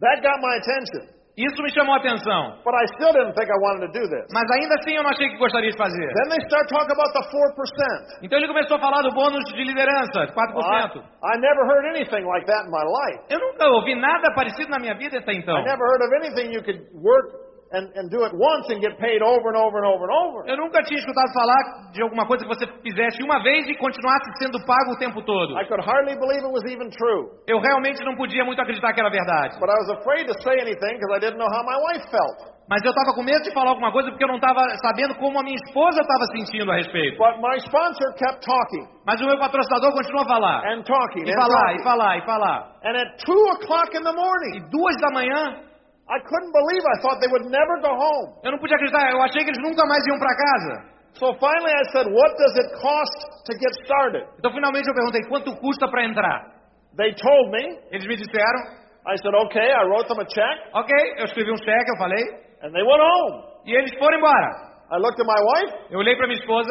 That 0.00 0.20
got 0.20 0.36
my 0.40 0.54
attention. 0.60 1.12
Isso 1.32 1.62
me 1.62 1.72
chamou 1.72 1.94
a 1.94 1.96
atenção. 1.96 2.60
But 2.60 2.76
I 2.76 2.84
still 2.92 3.08
didn't 3.08 3.32
think 3.32 3.48
I 3.48 3.56
wanted 3.64 3.88
to 3.88 3.92
do 3.96 4.04
this. 4.04 4.28
Mas 4.28 4.44
ainda 4.52 4.74
assim 4.76 4.92
eu 4.92 5.02
não 5.02 5.08
achei 5.08 5.30
que 5.32 5.38
gostaria 5.38 5.70
de 5.70 5.78
fazer. 5.78 6.12
Then 6.12 6.28
they 6.28 6.44
start 6.44 6.68
talking 6.68 6.92
about 6.92 7.08
the 7.08 7.24
4%. 7.24 8.20
Então 8.22 8.36
ele 8.36 8.48
começou 8.48 8.76
a 8.76 8.80
falar 8.80 9.00
do 9.00 9.14
bônus 9.16 9.42
de 9.48 9.64
liderança, 9.64 10.28
4%. 10.28 10.36
Well, 10.36 10.60
I, 10.60 11.32
I 11.32 11.40
never 11.40 11.64
heard 11.64 11.86
anything 11.96 12.28
like 12.28 12.44
that 12.44 12.68
in 12.68 12.70
my 12.70 12.84
life. 12.84 13.32
Eu 13.32 13.40
nunca 13.40 13.64
ouvi 13.64 13.94
nada 13.94 14.28
parecido 14.34 14.68
na 14.68 14.78
minha 14.78 14.94
vida 14.94 15.18
até 15.18 15.32
então. 15.32 15.56
I 15.56 15.64
never 15.64 15.86
heard 15.88 16.04
of 16.04 16.12
anything 16.20 16.52
you 16.52 16.62
could 16.62 16.84
work 17.00 17.32
and, 17.72 17.88
and 17.96 18.08
do 18.10 18.22
it 18.24 18.32
once 18.36 18.68
and 18.70 18.80
get 18.80 18.96
paid 18.98 19.22
over 19.22 19.48
and 19.48 19.56
over 19.56 19.78
and 19.80 19.86
over 19.88 20.04
and 20.04 20.12
over. 20.12 20.38
Eu 20.48 20.56
nunca 20.56 20.82
tinha 20.82 20.98
escutado 21.00 21.32
falar 21.32 21.90
de 21.92 22.02
alguma 22.02 22.26
coisa 22.26 22.44
que 22.44 22.48
você 22.54 22.66
fizesse 22.82 23.22
uma 23.22 23.42
vez 23.42 23.66
e 23.68 23.74
continuasse 23.76 24.30
sendo 24.38 24.58
pago 24.66 24.92
o 24.92 24.98
tempo 24.98 25.22
todo. 25.22 25.58
I 25.58 25.64
could 25.66 25.80
hardly 25.84 26.16
believe 26.16 26.44
it 26.44 26.52
was 26.52 26.64
even 26.70 26.90
true. 26.90 27.28
Eu 27.48 27.58
realmente 27.60 28.04
não 28.04 28.14
podia 28.16 28.44
muito 28.44 28.60
acreditar 28.60 28.92
que 28.92 29.00
era 29.00 29.10
verdade. 29.10 29.58
But 29.58 29.70
I 29.70 29.78
was 29.80 29.90
afraid 30.00 30.26
to 30.28 30.34
say 30.42 30.60
anything 30.60 30.98
because 31.00 31.16
I 31.16 31.20
didn't 31.20 31.38
know 31.38 31.48
how 31.48 31.62
my 31.64 31.78
wife 31.90 32.04
felt. 32.10 32.52
Mas 32.70 32.80
eu 32.84 32.90
estava 32.90 33.12
com 33.14 33.22
medo 33.22 33.42
de 33.42 33.52
falar 33.52 33.70
alguma 33.70 33.90
coisa 33.92 34.08
porque 34.10 34.22
eu 34.24 34.28
não 34.28 34.36
estava 34.36 34.62
sabendo 34.80 35.14
como 35.16 35.38
a 35.38 35.42
minha 35.42 35.56
esposa 35.56 36.00
estava 36.00 36.24
sentindo 36.36 36.70
a 36.70 36.76
respeito. 36.76 37.18
But 37.18 37.36
my 37.42 37.58
sponsor 37.58 38.14
kept 38.16 38.46
talking 38.46 38.86
Mas 39.04 39.20
o 39.20 39.26
meu 39.26 39.36
patrocinador 39.38 39.92
continuou 39.92 40.22
a 40.22 40.28
falar. 40.28 40.72
and 40.72 40.82
talking 40.84 41.26
E 41.26 41.30
and 41.32 41.34
falar, 41.34 41.74
e 41.74 41.76
talking. 41.78 41.82
falar, 41.84 42.18
e 42.18 42.24
falar. 42.24 42.72
And 42.84 42.96
at 42.96 43.18
2 43.26 43.32
o'clock 43.56 43.90
in 43.96 44.02
the 44.04 44.12
E 44.12 44.14
morning, 44.14 44.70
duas 44.70 44.96
da 45.02 45.10
manhã, 45.12 45.71
I 46.08 46.18
couldn't 46.20 46.52
believe 46.52 46.82
I 46.82 46.96
thought 47.00 47.20
they 47.22 47.30
would 47.30 47.46
never 47.48 47.74
go 47.80 47.92
home. 47.94 48.26
eu 48.44 48.52
não 48.52 48.58
podia 48.58 48.76
acreditar. 48.76 49.10
Eu 49.10 49.22
achei 49.22 49.42
que 49.44 49.50
eles 49.50 49.62
nunca 49.62 49.86
mais 49.86 50.02
iam 50.06 50.18
para 50.18 50.34
casa. 50.36 50.92
So 51.14 51.34
finally 51.38 51.72
I 51.72 51.84
said, 51.92 52.06
what 52.10 52.32
does 52.36 52.54
it 52.56 52.68
cost 52.80 53.18
to 53.46 53.52
get 53.56 53.72
started? 53.84 54.24
Então 54.38 54.50
finalmente 54.52 54.88
eu 54.88 54.94
perguntei 54.94 55.20
quanto 55.28 55.54
custa 55.60 55.88
para 55.88 56.04
entrar. 56.04 56.52
They 56.96 57.14
told 57.14 57.50
me. 57.50 57.78
Eles 57.90 58.06
me 58.06 58.16
disseram, 58.16 58.60
I 59.06 59.16
said, 59.20 59.34
okay. 59.46 59.68
I 59.72 59.84
wrote 59.84 60.08
them 60.08 60.20
a 60.20 60.26
check 60.26 60.56
ok, 60.74 60.92
eu 61.18 61.24
escrevi 61.26 61.50
um 61.52 61.56
cheque, 61.56 61.90
eu 61.90 61.98
falei, 61.98 62.24
and 62.62 62.72
they 62.72 62.82
went 62.82 63.00
home. 63.00 63.44
e 63.66 63.74
eles 63.76 63.92
foram 63.98 64.18
embora. 64.18 64.50
I 64.90 64.96
looked 64.98 65.20
at 65.20 65.26
my 65.26 65.40
wife, 65.40 65.72
Eu 65.90 65.98
olhei 66.00 66.16
para 66.16 66.26
minha 66.26 66.38
esposa 66.38 66.68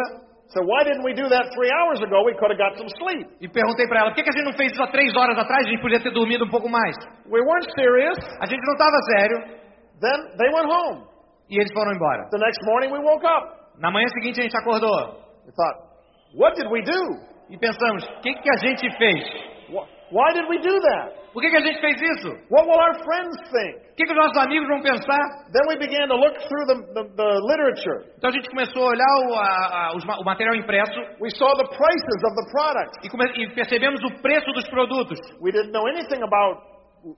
said, 0.53 0.63
why 0.67 0.83
didn't 0.83 1.03
we 1.03 1.13
do 1.15 1.27
that 1.29 1.47
three 1.55 1.71
hours 1.71 1.99
ago? 2.03 2.23
We 2.27 2.35
could 2.35 2.51
have 2.51 2.59
got 2.59 2.75
some 2.77 2.89
sleep. 2.99 3.27
e 3.39 3.47
perguntei 3.47 3.87
para 3.87 4.01
ela, 4.01 4.09
por 4.11 4.15
que, 4.15 4.23
que 4.23 4.29
a 4.29 4.33
gente 4.35 4.45
não 4.45 4.53
fez 4.53 4.71
isso 4.71 4.83
há 4.83 4.87
três 4.87 5.15
horas 5.15 5.37
atrás? 5.37 5.65
A 5.65 5.69
gente 5.69 5.81
podia 5.81 5.99
ter 5.99 6.11
dormido 6.11 6.45
um 6.45 6.49
pouco 6.49 6.67
mais. 6.69 6.95
We 7.25 7.39
weren't 7.41 7.71
serious. 7.75 8.17
A 8.39 8.45
gente 8.45 8.61
não 8.65 8.73
estava 8.73 8.97
sério. 9.15 9.37
Then 10.01 10.19
they 10.37 10.49
went 10.53 10.67
home. 10.69 11.07
E 11.49 11.57
eles 11.59 11.71
foram 11.73 11.91
embora. 11.93 12.27
The 12.31 12.37
next 12.39 12.59
morning 12.65 12.91
we 12.91 12.99
woke 12.99 13.25
up. 13.25 13.59
Na 13.79 13.91
manhã 13.91 14.07
seguinte 14.09 14.39
a 14.39 14.43
gente 14.43 14.57
acordou 14.57 15.19
We 15.45 15.51
thought, 15.55 15.77
what 16.35 16.55
did 16.55 16.69
we 16.71 16.81
do? 16.81 17.01
e 17.49 17.57
pensamos, 17.57 18.03
o 18.07 18.21
que, 18.21 18.33
que 18.33 18.49
a 18.49 18.57
gente 18.57 18.89
fez? 18.97 19.23
Wh- 19.69 19.87
Why 20.13 20.33
did 20.33 20.47
we 20.49 20.57
do 20.59 20.79
that? 20.79 21.20
Por 21.33 21.41
que, 21.41 21.49
que 21.49 21.57
a 21.57 21.61
gente 21.61 21.79
fez 21.79 21.95
isso? 22.01 22.27
What 22.51 22.67
will 22.67 22.79
our 22.79 22.95
friends 23.05 23.35
think? 23.51 23.77
O 23.91 23.95
que, 23.95 24.03
que 24.03 24.11
os 24.11 24.17
nossos 24.17 24.37
amigos 24.43 24.67
vão 24.67 24.81
pensar? 24.81 25.21
Then 25.53 25.63
we 25.69 25.77
began 25.77 26.07
to 26.09 26.15
look 26.15 26.35
through 26.47 26.65
the, 26.67 26.75
the, 26.93 27.03
the 27.15 27.29
literature. 27.47 28.11
Então 28.17 28.29
a 28.29 28.33
gente 28.33 28.49
começou 28.49 28.83
a 28.83 28.89
olhar 28.91 29.13
o, 29.29 29.33
a- 29.35 29.87
a- 29.87 29.95
os 29.95 30.03
o 30.03 30.23
material 30.25 30.55
impresso 30.55 30.99
We 31.21 31.29
saw 31.31 31.55
the 31.55 31.67
prices 31.71 32.19
of 32.27 32.33
the 32.35 32.45
products. 32.51 32.97
e, 33.03 33.09
come- 33.09 33.31
e 33.35 33.55
percebemos 33.55 34.01
o 34.03 34.21
preço 34.21 34.51
dos 34.51 34.67
produtos. 34.69 35.17
We 35.41 35.51
didn't 35.51 35.71
know 35.71 35.87
anything 35.87 36.21
about 36.23 36.59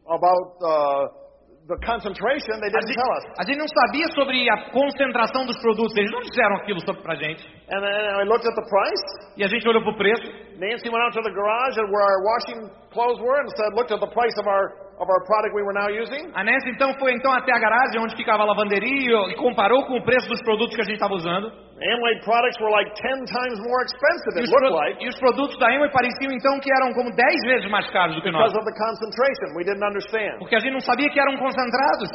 about 0.08 0.48
uh, 0.64 1.23
the 1.68 1.80
concentration. 1.80 2.60
They 2.60 2.68
A 2.68 2.76
didn't 2.76 2.92
gente, 2.92 3.00
tell 3.00 3.12
us. 3.16 3.24
a 3.40 3.44
gente 3.48 3.60
não 3.60 3.68
sabia 3.72 4.08
sobre 4.12 4.36
a 4.52 4.58
concentração 4.72 5.46
dos 5.48 5.56
produtos, 5.64 5.96
eles 5.96 6.12
não 6.12 6.20
disseram 6.22 6.56
aquilo 6.58 6.80
sobre 6.84 7.02
pra 7.02 7.16
gente. 7.16 7.40
And 7.72 7.80
then 7.80 8.20
I 8.20 8.24
looked 8.28 8.44
at 8.46 8.56
the 8.56 8.68
price. 8.68 9.04
E 9.38 9.44
a 9.44 9.48
gente 9.48 9.68
olhou 9.68 9.82
pro 9.82 9.96
preço, 9.96 10.28
Nancy 10.60 10.90
went 10.92 11.04
out 11.08 11.14
to 11.16 11.22
the 11.24 11.32
garage 11.32 11.80
and 11.80 11.88
where 11.88 12.04
our 12.04 12.20
washing 12.28 12.60
clothes 12.92 13.20
were 13.24 13.40
and 13.40 13.50
said, 13.56 13.72
looked 13.76 13.92
at 13.96 14.00
the 14.02 14.12
price 14.12 14.36
of 14.40 14.48
our 14.48 14.83
of 15.00 15.10
our 15.10 15.22
product 15.26 15.54
we 15.56 15.64
were 15.64 15.74
now 15.74 15.90
using. 15.90 16.30
a 16.36 16.44
Nancy 16.44 16.70
então 16.70 16.94
foi 17.00 17.14
então 17.14 17.32
até 17.34 17.52
a 17.52 17.60
garagem 17.60 18.00
onde 18.00 18.16
ficava 18.16 18.44
a 18.44 18.46
lavanderia 18.46 19.32
e 19.32 19.36
comparou 19.36 19.86
com 19.86 19.98
o 19.98 20.04
preço 20.04 20.30
dos 20.30 20.42
produtos 20.44 20.76
que 20.76 20.82
a 20.82 20.86
gente 20.86 20.96
estava 21.02 21.14
usando. 21.14 21.48
Amway 21.84 22.16
products 22.24 22.56
were 22.62 22.72
like 22.72 22.94
ten 22.96 23.26
times 23.26 23.58
more 23.68 23.84
expensive. 23.84 24.40
It 24.40 24.48
looked 24.50 24.72
like 24.72 25.04
e 25.04 25.08
os 25.10 25.18
produtos 25.20 25.58
da 25.60 25.68
Amway 25.74 25.90
pareciam 25.92 26.32
então 26.32 26.60
que 26.60 26.72
eram 26.72 26.94
como 26.94 27.10
10 27.12 27.42
vezes 27.46 27.70
mais 27.70 27.90
caros 27.92 28.16
do 28.16 28.22
que 28.22 28.32
nós. 28.32 28.54
because 28.54 28.58
of 28.58 28.66
the 28.66 28.78
concentration. 28.78 29.48
We 29.58 29.64
didn't 29.66 29.84
understand. 29.84 30.40
Porque 30.40 30.56
a 30.56 30.60
gente 30.60 30.74
não 30.74 30.82
sabia 30.82 31.10
que 31.10 31.20
eram 31.20 31.36
concentrados. 31.38 32.10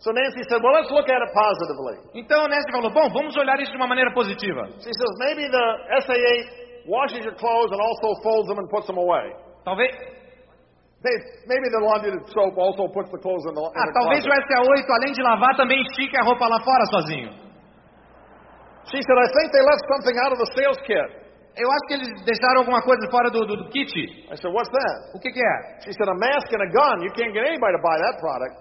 So 0.00 0.12
Nancy 0.14 0.40
said, 0.48 0.62
well, 0.64 0.72
let's 0.72 0.88
look 0.90 1.10
at 1.12 1.20
it 1.20 1.32
positively. 1.34 1.96
Então 2.14 2.48
Nancy 2.48 2.72
falou, 2.72 2.90
bom, 2.90 3.10
vamos 3.12 3.36
olhar 3.36 3.60
isso 3.60 3.70
de 3.70 3.76
uma 3.76 3.86
maneira 3.86 4.10
positiva. 4.14 4.64
She 4.80 4.88
says, 4.96 5.12
maybe 5.18 5.44
the 5.50 5.66
SA8 6.00 6.86
washes 6.88 7.22
your 7.22 7.34
clothes 7.36 7.70
and 7.70 7.80
also 7.82 8.16
folds 8.22 8.48
them 8.48 8.58
and 8.58 8.66
puts 8.70 8.86
them 8.86 8.96
away. 8.96 9.34
Talvez, 9.62 9.92
ah, 13.72 13.86
the 13.88 13.92
talvez 13.96 14.20
o 14.24 14.28
closet. 14.28 14.52
SA8, 14.52 14.86
além 15.00 15.12
de 15.16 15.22
lavar, 15.22 15.56
também 15.56 15.80
estica 15.82 16.20
a 16.20 16.24
roupa 16.24 16.46
lá 16.46 16.60
fora 16.60 16.84
sozinho. 16.92 17.30
She 18.90 18.98
said, 19.00 19.18
I 19.18 19.28
think 19.32 19.48
they 19.52 19.62
left 19.64 19.84
something 19.86 20.16
out 20.24 20.32
of 20.34 20.38
the 20.44 20.48
sales 20.56 20.80
kit. 20.84 21.08
Eu 21.56 21.68
acho 21.68 21.84
que 21.88 21.94
eles 21.94 22.08
deixaram 22.24 22.60
alguma 22.62 22.80
coisa 22.82 23.04
fora 23.10 23.30
do, 23.30 23.44
do, 23.46 23.56
do 23.56 23.68
kit. 23.70 23.90
I 24.30 24.36
said, 24.36 24.50
what's 24.52 24.70
that? 24.70 24.96
O 25.14 25.18
que, 25.20 25.30
que 25.30 25.40
é? 25.40 25.54
She 25.84 25.92
said, 25.92 26.08
a 26.08 26.14
mask 26.16 26.48
and 26.52 26.62
a 26.62 26.70
gun. 26.70 27.02
You 27.04 27.12
can't 27.12 27.32
get 27.32 27.44
anybody 27.46 27.74
to 27.76 27.82
buy 27.82 27.96
that 27.98 28.16
product. 28.20 28.54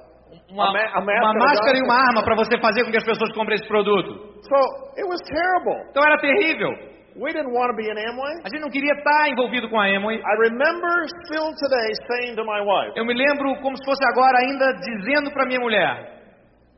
Uma, 0.51 0.69
A 0.69 0.73
ma- 0.73 0.91
a 0.93 1.01
uma 1.01 1.33
máscara 1.45 1.77
e 1.77 1.81
uma 1.81 1.95
arma 1.95 2.21
para 2.23 2.35
você 2.35 2.59
fazer 2.61 2.83
com 2.85 2.91
que 2.91 2.97
as 2.97 3.03
pessoas 3.05 3.31
comprem 3.33 3.55
esse 3.57 3.67
produto. 3.67 4.09
So 4.45 4.57
it 4.97 5.05
was 5.09 5.19
terrible. 5.25 5.77
Então 5.89 6.03
era 6.05 6.17
terrível. 6.21 6.71
We 7.19 7.33
didn't 7.33 7.51
want 7.51 7.67
to 7.71 7.75
be 7.75 7.83
in 7.91 7.97
Amway. 7.99 8.39
A 8.45 8.49
gente 8.49 8.61
não 8.61 8.69
queria 8.71 8.93
estar 8.93 9.27
envolvido 9.27 9.67
com 9.69 9.77
a 9.77 9.87
Amway. 9.91 10.23
I 10.23 10.35
remember 10.39 11.05
still 11.27 11.51
today 11.51 11.91
saying 12.07 12.35
to 12.37 12.45
my 12.45 12.61
wife, 12.63 12.95
Eu 12.95 13.03
me 13.03 13.13
lembro 13.13 13.59
como 13.61 13.75
se 13.75 13.83
fosse 13.83 14.01
agora 14.07 14.39
ainda 14.39 14.71
dizendo 14.79 15.29
para 15.31 15.45
minha 15.45 15.59
mulher: 15.59 16.23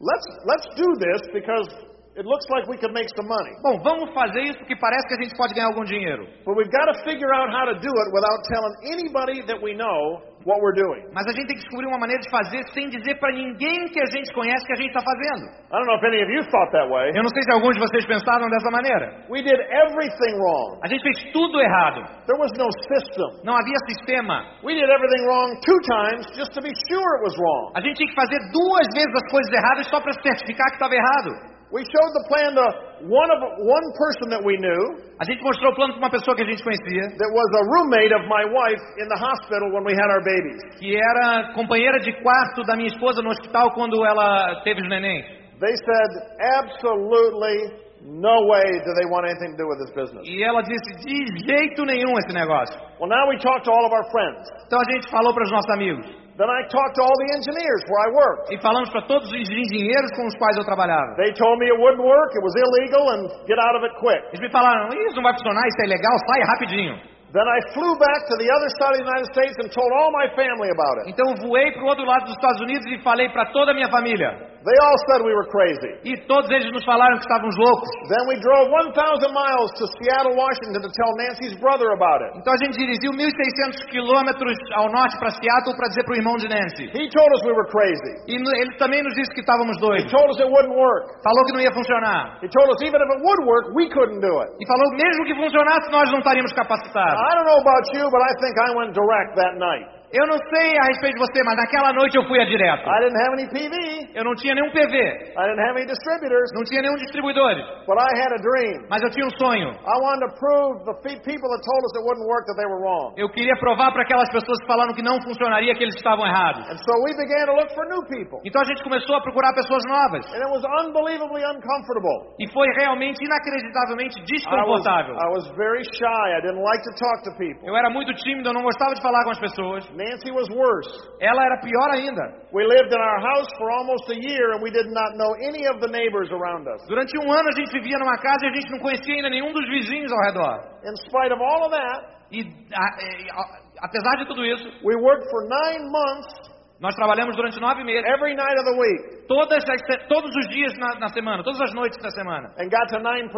let's, 0.02 0.28
let's 0.50 0.68
do 0.76 0.98
this 0.98 1.22
because 1.32 1.91
it 2.22 2.28
looks 2.30 2.46
like 2.54 2.70
we 2.70 2.78
could 2.78 2.94
make 2.94 3.10
some 3.18 3.26
money. 3.26 3.54
Bom, 3.66 3.82
vamos 3.82 4.14
fazer 4.14 4.46
isso 4.46 4.58
porque 4.62 4.78
parece 4.78 5.02
que 5.10 5.16
a 5.18 5.22
gente 5.26 5.34
pode 5.36 5.58
ganhar 5.58 5.74
algum 5.74 5.84
dinheiro. 5.84 6.30
But 6.46 6.54
we've 6.54 6.70
got 6.70 6.86
to 6.94 6.96
figure 7.02 7.34
out 7.34 7.50
how 7.50 7.66
to 7.66 7.74
do 7.74 7.90
it 7.90 8.08
without 8.14 8.40
telling 8.46 8.74
anybody 8.94 9.42
that 9.50 9.58
we 9.58 9.74
know 9.74 10.22
what 10.46 10.62
we're 10.62 10.78
doing. 10.78 11.10
Mas 11.14 11.26
a 11.26 11.34
gente 11.34 11.48
tem 11.50 11.58
que 11.58 11.66
descobrir 11.66 11.88
uma 11.88 11.98
maneira 11.98 12.22
de 12.22 12.30
fazer 12.30 12.62
sem 12.74 12.90
dizer 12.90 13.18
para 13.20 13.34
ninguém 13.34 13.90
que 13.90 14.00
a 14.02 14.10
gente 14.10 14.34
conhece 14.34 14.66
que 14.66 14.74
a 14.74 14.76
gente 14.76 14.90
está 14.94 15.02
fazendo. 15.02 15.50
I 15.70 15.78
don't 15.82 15.86
know 15.90 15.98
if 15.98 16.04
any 16.06 16.22
of 16.22 16.30
you 16.30 16.42
thought 16.50 16.70
that 16.74 16.90
way. 16.90 17.10
Eu 17.14 17.24
não 17.26 17.30
sei 17.30 17.42
se 17.42 17.52
alguns 17.54 17.74
de 17.74 17.82
vocês 17.82 18.06
pensaram 18.06 18.50
dessa 18.50 18.70
maneira. 18.70 19.26
We 19.30 19.42
did 19.42 19.58
everything 19.58 20.34
wrong. 20.38 20.80
A 20.84 20.88
gente 20.88 21.02
fez 21.02 21.18
tudo 21.34 21.62
errado. 21.62 22.06
There 22.26 22.38
was 22.38 22.54
no 22.58 22.70
system. 22.90 23.42
Não 23.46 23.54
havia 23.58 23.78
sistema. 23.90 24.46
We 24.64 24.74
did 24.74 24.90
everything 24.90 25.26
wrong 25.26 25.58
two 25.62 25.80
times 25.90 26.26
just 26.38 26.54
to 26.54 26.62
be 26.62 26.74
sure 26.90 27.10
it 27.18 27.24
was 27.26 27.36
wrong. 27.38 27.74
A 27.76 27.82
gente 27.82 27.98
tinha 27.98 28.10
que 28.10 28.16
fazer 28.16 28.40
duas 28.54 28.86
vezes 28.94 29.14
as 29.14 29.28
coisas 29.30 29.52
erradas 29.54 29.86
só 29.90 30.02
para 30.02 30.14
certificar 30.22 30.66
que 30.70 30.78
estava 30.82 30.96
errado. 30.96 31.51
We 31.72 31.88
showed 31.88 32.12
the 32.20 32.26
plan 32.28 32.52
to 32.60 32.68
one 33.08 33.30
of 33.32 33.40
one 33.64 33.88
person 33.96 34.28
that 34.36 34.44
we 34.44 34.60
knew 34.60 34.84
A 35.20 35.24
gente 35.24 35.42
mostrou 35.42 35.72
o 35.72 35.76
plano 35.76 35.94
para 35.94 36.04
uma 36.04 36.12
pessoa 36.12 36.36
que 36.36 36.44
a 36.44 36.50
gente 36.50 36.64
conhecia, 36.64 37.16
that 37.16 37.32
was 37.32 37.50
a 37.56 37.64
roommate 37.72 38.12
of 38.12 38.28
my 38.28 38.44
wife 38.44 38.84
in 39.00 39.08
the 39.08 39.16
hospital 39.16 39.72
when 39.72 39.84
we 39.88 39.96
had 39.96 40.10
our 40.12 40.24
babies. 40.24 40.60
que 40.80 40.98
era 40.98 41.54
companheira 41.54 42.00
de 42.00 42.12
quarto 42.22 42.64
da 42.64 42.76
minha 42.76 42.90
esposa 42.90 43.22
no 43.22 43.30
hospital 43.30 43.72
quando 43.72 44.06
ela 44.06 44.62
teve 44.64 44.82
os 44.82 44.90
neném. 44.90 45.24
They 45.60 45.76
said 45.78 46.12
absolutely 46.60 47.82
No 48.04 48.48
way 48.50 48.66
do 48.82 48.92
they 48.98 49.06
want 49.14 49.30
anything 49.30 49.54
to 49.54 49.58
do 49.62 49.68
with 49.70 49.78
this 49.78 49.94
business. 49.94 50.26
E 50.26 50.42
ela 50.44 50.64
disse: 50.64 51.06
de 51.06 51.46
jeito 51.46 51.86
nenhum 51.86 52.18
esse 52.18 52.34
negócio. 52.34 52.76
Well, 53.00 53.08
now 53.08 53.30
we 53.30 53.38
talk 53.38 53.64
to 53.64 53.72
all 53.72 53.86
of 53.86 53.94
our 53.94 54.10
friends. 54.10 54.50
Então 54.66 54.80
a 54.82 54.92
gente 54.92 55.08
falou 55.12 55.34
para 55.34 55.44
os 55.44 55.52
nossos 55.52 55.70
amigos. 55.70 56.21
Then 56.38 56.48
I 56.48 56.64
talked 56.72 56.96
to 56.96 57.02
all 57.04 57.18
the 57.28 57.30
engineers 57.36 57.82
where 57.92 58.02
I 58.08 58.10
worked. 58.16 58.54
E 58.54 58.58
falamos 58.62 58.90
para 58.90 59.04
todos 59.04 59.28
os 59.28 59.36
engenheiros 59.36 60.12
com 60.16 60.26
os 60.28 60.36
quais 60.38 60.56
eu 60.58 60.64
trabalhava. 60.64 61.16
They 61.16 61.34
told 61.34 61.60
me 61.60 61.68
it 61.68 61.78
wouldn't 61.78 62.04
work, 62.04 62.32
it 62.34 62.44
was 62.44 62.56
illegal, 62.56 63.04
and 63.16 63.22
get 63.48 63.60
out 63.60 63.76
of 63.76 63.84
it 63.84 63.94
quick. 64.00 64.24
Eles 64.32 64.40
me 64.40 64.50
falaram: 64.50 64.88
isso 64.90 65.16
não 65.16 65.24
vai 65.24 65.34
funcionar, 65.34 65.68
isso 65.68 65.82
é 65.82 65.86
ilegal, 65.86 66.16
sai 66.28 66.42
rapidinho. 66.56 67.11
Then 67.32 67.48
I 67.48 67.60
flew 67.72 67.96
back 67.96 68.28
to 68.28 68.36
the 68.44 68.50
other 68.52 68.70
side 68.76 68.92
of 68.92 69.00
the 69.00 69.08
United 69.08 69.28
States 69.32 69.56
and 69.64 69.72
told 69.72 69.88
all 69.88 70.12
my 70.12 70.28
family 70.36 70.68
about 70.68 70.96
it. 71.00 71.16
Então 71.16 71.32
voei 71.48 71.72
para 71.72 71.84
o 71.84 71.88
outro 71.88 72.04
lado 72.04 72.28
dos 72.28 72.36
Estados 72.36 72.60
Unidos 72.60 72.84
e 72.92 73.00
falei 73.04 73.30
para 73.32 73.46
toda 73.56 73.72
a 73.72 73.76
minha 73.76 73.88
família. 73.88 74.52
They 74.62 74.78
all 74.86 74.94
said 75.10 75.26
we 75.26 75.34
were 75.34 75.50
crazy. 75.50 75.90
E 76.06 76.14
todos 76.30 76.46
eles 76.52 76.70
nos 76.70 76.86
falaram 76.86 77.18
que 77.18 77.26
estávamos 77.26 77.56
loucos. 77.58 77.90
Then 78.14 78.24
we 78.30 78.38
drove 78.38 78.70
1,000 78.94 79.34
miles 79.34 79.72
to 79.80 79.90
Seattle, 79.98 80.38
Washington 80.38 80.86
to 80.86 80.92
tell 80.94 81.12
Nancy's 81.18 81.56
brother 81.58 81.90
about 81.98 82.22
it. 82.22 82.38
Então 82.38 82.54
a 82.54 82.60
gente 82.62 82.78
dirigiu 82.78 83.10
1.600 83.10 83.90
quilômetros 83.90 84.54
ao 84.78 84.92
norte 84.92 85.18
para 85.18 85.32
Seattle 85.34 85.74
para 85.74 85.88
dizer 85.90 86.04
para 86.06 86.14
o 86.14 86.18
irmão 86.20 86.36
de 86.38 86.46
Nancy. 86.52 86.94
He 86.94 87.10
told 87.10 87.30
us 87.34 87.42
we 87.48 87.54
were 87.58 87.66
crazy. 87.74 88.14
E 88.30 88.38
no- 88.38 88.54
ele 88.62 88.76
também 88.78 89.02
nos 89.02 89.16
disse 89.16 89.34
que 89.34 89.40
estávamos 89.42 89.78
He 89.78 89.82
doidos. 89.82 90.12
told 90.12 90.30
us 90.30 90.38
it 90.38 90.46
wouldn't 90.52 90.76
work. 90.78 91.10
Falou 91.26 91.42
que 91.48 91.54
não 91.58 91.62
ia 91.66 91.72
funcionar. 91.74 92.38
He 92.46 92.50
told 92.52 92.70
us 92.70 92.80
even 92.86 93.02
if 93.02 93.10
it 93.18 93.22
would 93.26 93.42
work, 93.50 93.66
we 93.74 93.90
couldn't 93.90 94.22
do 94.22 94.34
it. 94.46 94.52
E 94.62 94.64
falou 94.70 94.88
mesmo 94.94 95.26
que 95.26 95.34
funcionasse, 95.42 95.90
nós 95.90 96.06
não 96.12 96.20
estaríamos 96.20 96.54
capacitados. 96.54 97.18
I 97.22 97.30
don't 97.38 97.46
know 97.46 97.62
about 97.62 97.86
you, 97.94 98.04
but 98.10 98.22
I 98.26 98.32
think 98.42 98.56
I 98.58 98.70
went 98.74 98.94
direct 98.98 99.38
that 99.38 99.62
night. 99.62 100.01
Eu 100.12 100.28
não 100.28 100.36
sei 100.52 100.68
a 100.76 100.84
respeito 100.92 101.16
de 101.16 101.24
você, 101.24 101.40
mas 101.48 101.56
naquela 101.56 101.94
noite 101.94 102.18
eu 102.20 102.28
fui 102.28 102.36
a 102.42 102.44
direto. 102.44 102.84
I 102.84 103.00
didn't 103.00 103.16
have 103.16 103.32
any 103.40 103.48
PV. 103.48 104.12
Eu 104.12 104.26
não 104.28 104.36
tinha 104.36 104.54
nenhum 104.54 104.68
PV, 104.76 104.92
I 104.92 105.44
didn't 105.48 105.64
have 105.64 105.80
any 105.80 105.88
distributors, 105.88 106.52
não 106.52 106.64
tinha 106.68 106.82
nenhum 106.84 107.00
distribuidores, 107.00 107.64
but 107.88 107.96
I 107.96 108.12
had 108.20 108.32
a 108.36 108.42
dream. 108.44 108.92
mas 108.92 109.00
eu 109.02 109.10
tinha 109.16 109.24
um 109.26 109.32
sonho. 109.40 109.72
I 109.72 109.96
wanted 110.04 110.28
to 110.28 110.32
prove 110.36 110.84
the 110.84 110.96
fe- 111.00 111.16
people 111.24 111.48
that 111.48 111.64
told 111.64 111.82
us 111.88 111.92
it 111.96 112.04
wouldn't 112.04 112.28
work 112.28 112.44
that 112.52 112.60
they 112.60 112.68
were 112.68 112.84
wrong. 112.84 113.16
Eu 113.16 113.30
queria 113.32 113.56
provar 113.56 113.94
para 113.96 114.04
aquelas 114.04 114.28
pessoas 114.36 114.60
que 114.60 114.68
falaram 114.68 114.92
que 114.94 115.02
não 115.02 115.16
funcionaria 115.24 115.72
que 115.76 115.84
eles 115.84 115.96
estavam 115.96 116.28
errados. 116.28 116.68
And 116.68 116.76
so 116.84 116.92
we 117.08 117.16
began 117.16 117.48
to 117.48 117.56
look 117.56 117.72
for 117.72 117.88
new 117.88 118.04
people. 118.12 118.44
Então 118.44 118.60
a 118.62 118.66
gente 118.68 118.84
começou 118.84 119.16
a 119.16 119.22
procurar 119.24 119.56
pessoas 119.56 119.80
novas. 119.88 120.28
And 120.36 120.44
it 120.44 120.52
was 120.52 120.64
unbelievably 120.84 121.40
uncomfortable. 121.48 122.36
E 122.36 122.52
foi 122.52 122.68
realmente 122.84 123.24
inacreditavelmente 123.24 124.20
I 124.20 124.22
was, 124.22 124.28
desconfortável. 124.28 125.16
I 125.16 125.30
was 125.32 125.48
very 125.56 125.84
shy. 125.96 126.26
I 126.36 126.42
didn't 126.44 126.60
like 126.60 126.84
to 126.84 126.92
talk 127.00 127.18
to 127.24 127.32
people. 127.40 127.64
Eu 127.64 127.78
era 127.80 127.90
muito 127.90 128.12
tímido, 128.20 128.50
eu 128.50 128.54
não 128.54 128.64
gostava 128.64 128.92
de 128.94 129.02
falar 129.02 129.24
com 129.24 129.32
as 129.32 129.40
pessoas. 129.40 129.88
Nancy 130.02 130.32
was 130.34 130.48
worse. 130.50 130.90
Ela 131.22 131.42
era 131.46 131.58
pior 131.62 131.90
ainda. 131.94 132.26
We 132.52 132.66
lived 132.66 132.90
in 132.90 132.98
our 133.00 133.20
house 133.22 133.50
for 133.58 133.70
almost 133.70 134.10
a 134.10 134.18
year 134.18 134.54
and 134.58 134.62
we 134.66 134.72
did 134.72 134.90
not 134.90 135.14
know 135.22 135.32
any 135.46 135.64
of 135.70 135.78
the 135.80 135.90
neighbors 135.94 136.30
around 136.34 136.66
us. 136.68 136.82
Durante 136.90 137.14
um 137.22 137.30
ano 137.32 137.48
a 137.50 137.56
gente 137.56 137.72
vivia 137.78 137.98
numa 138.00 138.18
casa 138.18 138.46
e 138.46 138.50
a 138.50 138.54
gente 138.58 138.72
não 138.72 138.80
conhecia 138.80 139.14
ainda 139.16 139.30
nenhum 139.30 139.54
dos 139.54 139.68
vizinhos 139.70 140.12
ao 140.12 140.22
redor. 140.26 140.56
In 140.90 140.96
spite 141.06 141.32
of 141.32 141.40
all 141.42 141.66
of 141.66 141.72
that, 141.72 142.20
E 142.34 142.40
a- 142.72 143.42
a- 143.42 143.60
apesar 143.84 144.16
de 144.16 144.26
tudo 144.26 144.46
isso, 144.46 144.64
we 144.88 144.96
worked 144.96 145.28
for 145.30 145.42
nine 145.50 145.84
months 145.92 146.32
nós 146.80 146.96
trabalhamos 146.96 147.36
durante 147.36 147.60
nove 147.60 147.84
meses, 147.84 148.04
every 148.08 148.34
night 148.34 148.58
of 148.58 148.66
the 148.66 148.78
week 148.80 149.28
todas 149.28 149.62
as 149.70 149.82
todos 150.08 150.32
os 150.34 150.48
dias 150.48 150.72
na, 150.80 150.98
na 150.98 151.10
semana, 151.10 151.44
todas 151.44 151.60
as 151.62 151.74
noites 151.76 151.98
da 152.02 152.10
semana. 152.10 152.48
and 152.58 152.70
got 152.72 152.88
to 152.88 153.00
9%. 153.00 153.30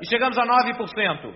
E 0.00 0.06
chegamos 0.08 0.38
a 0.38 0.44
9%. 0.46 1.34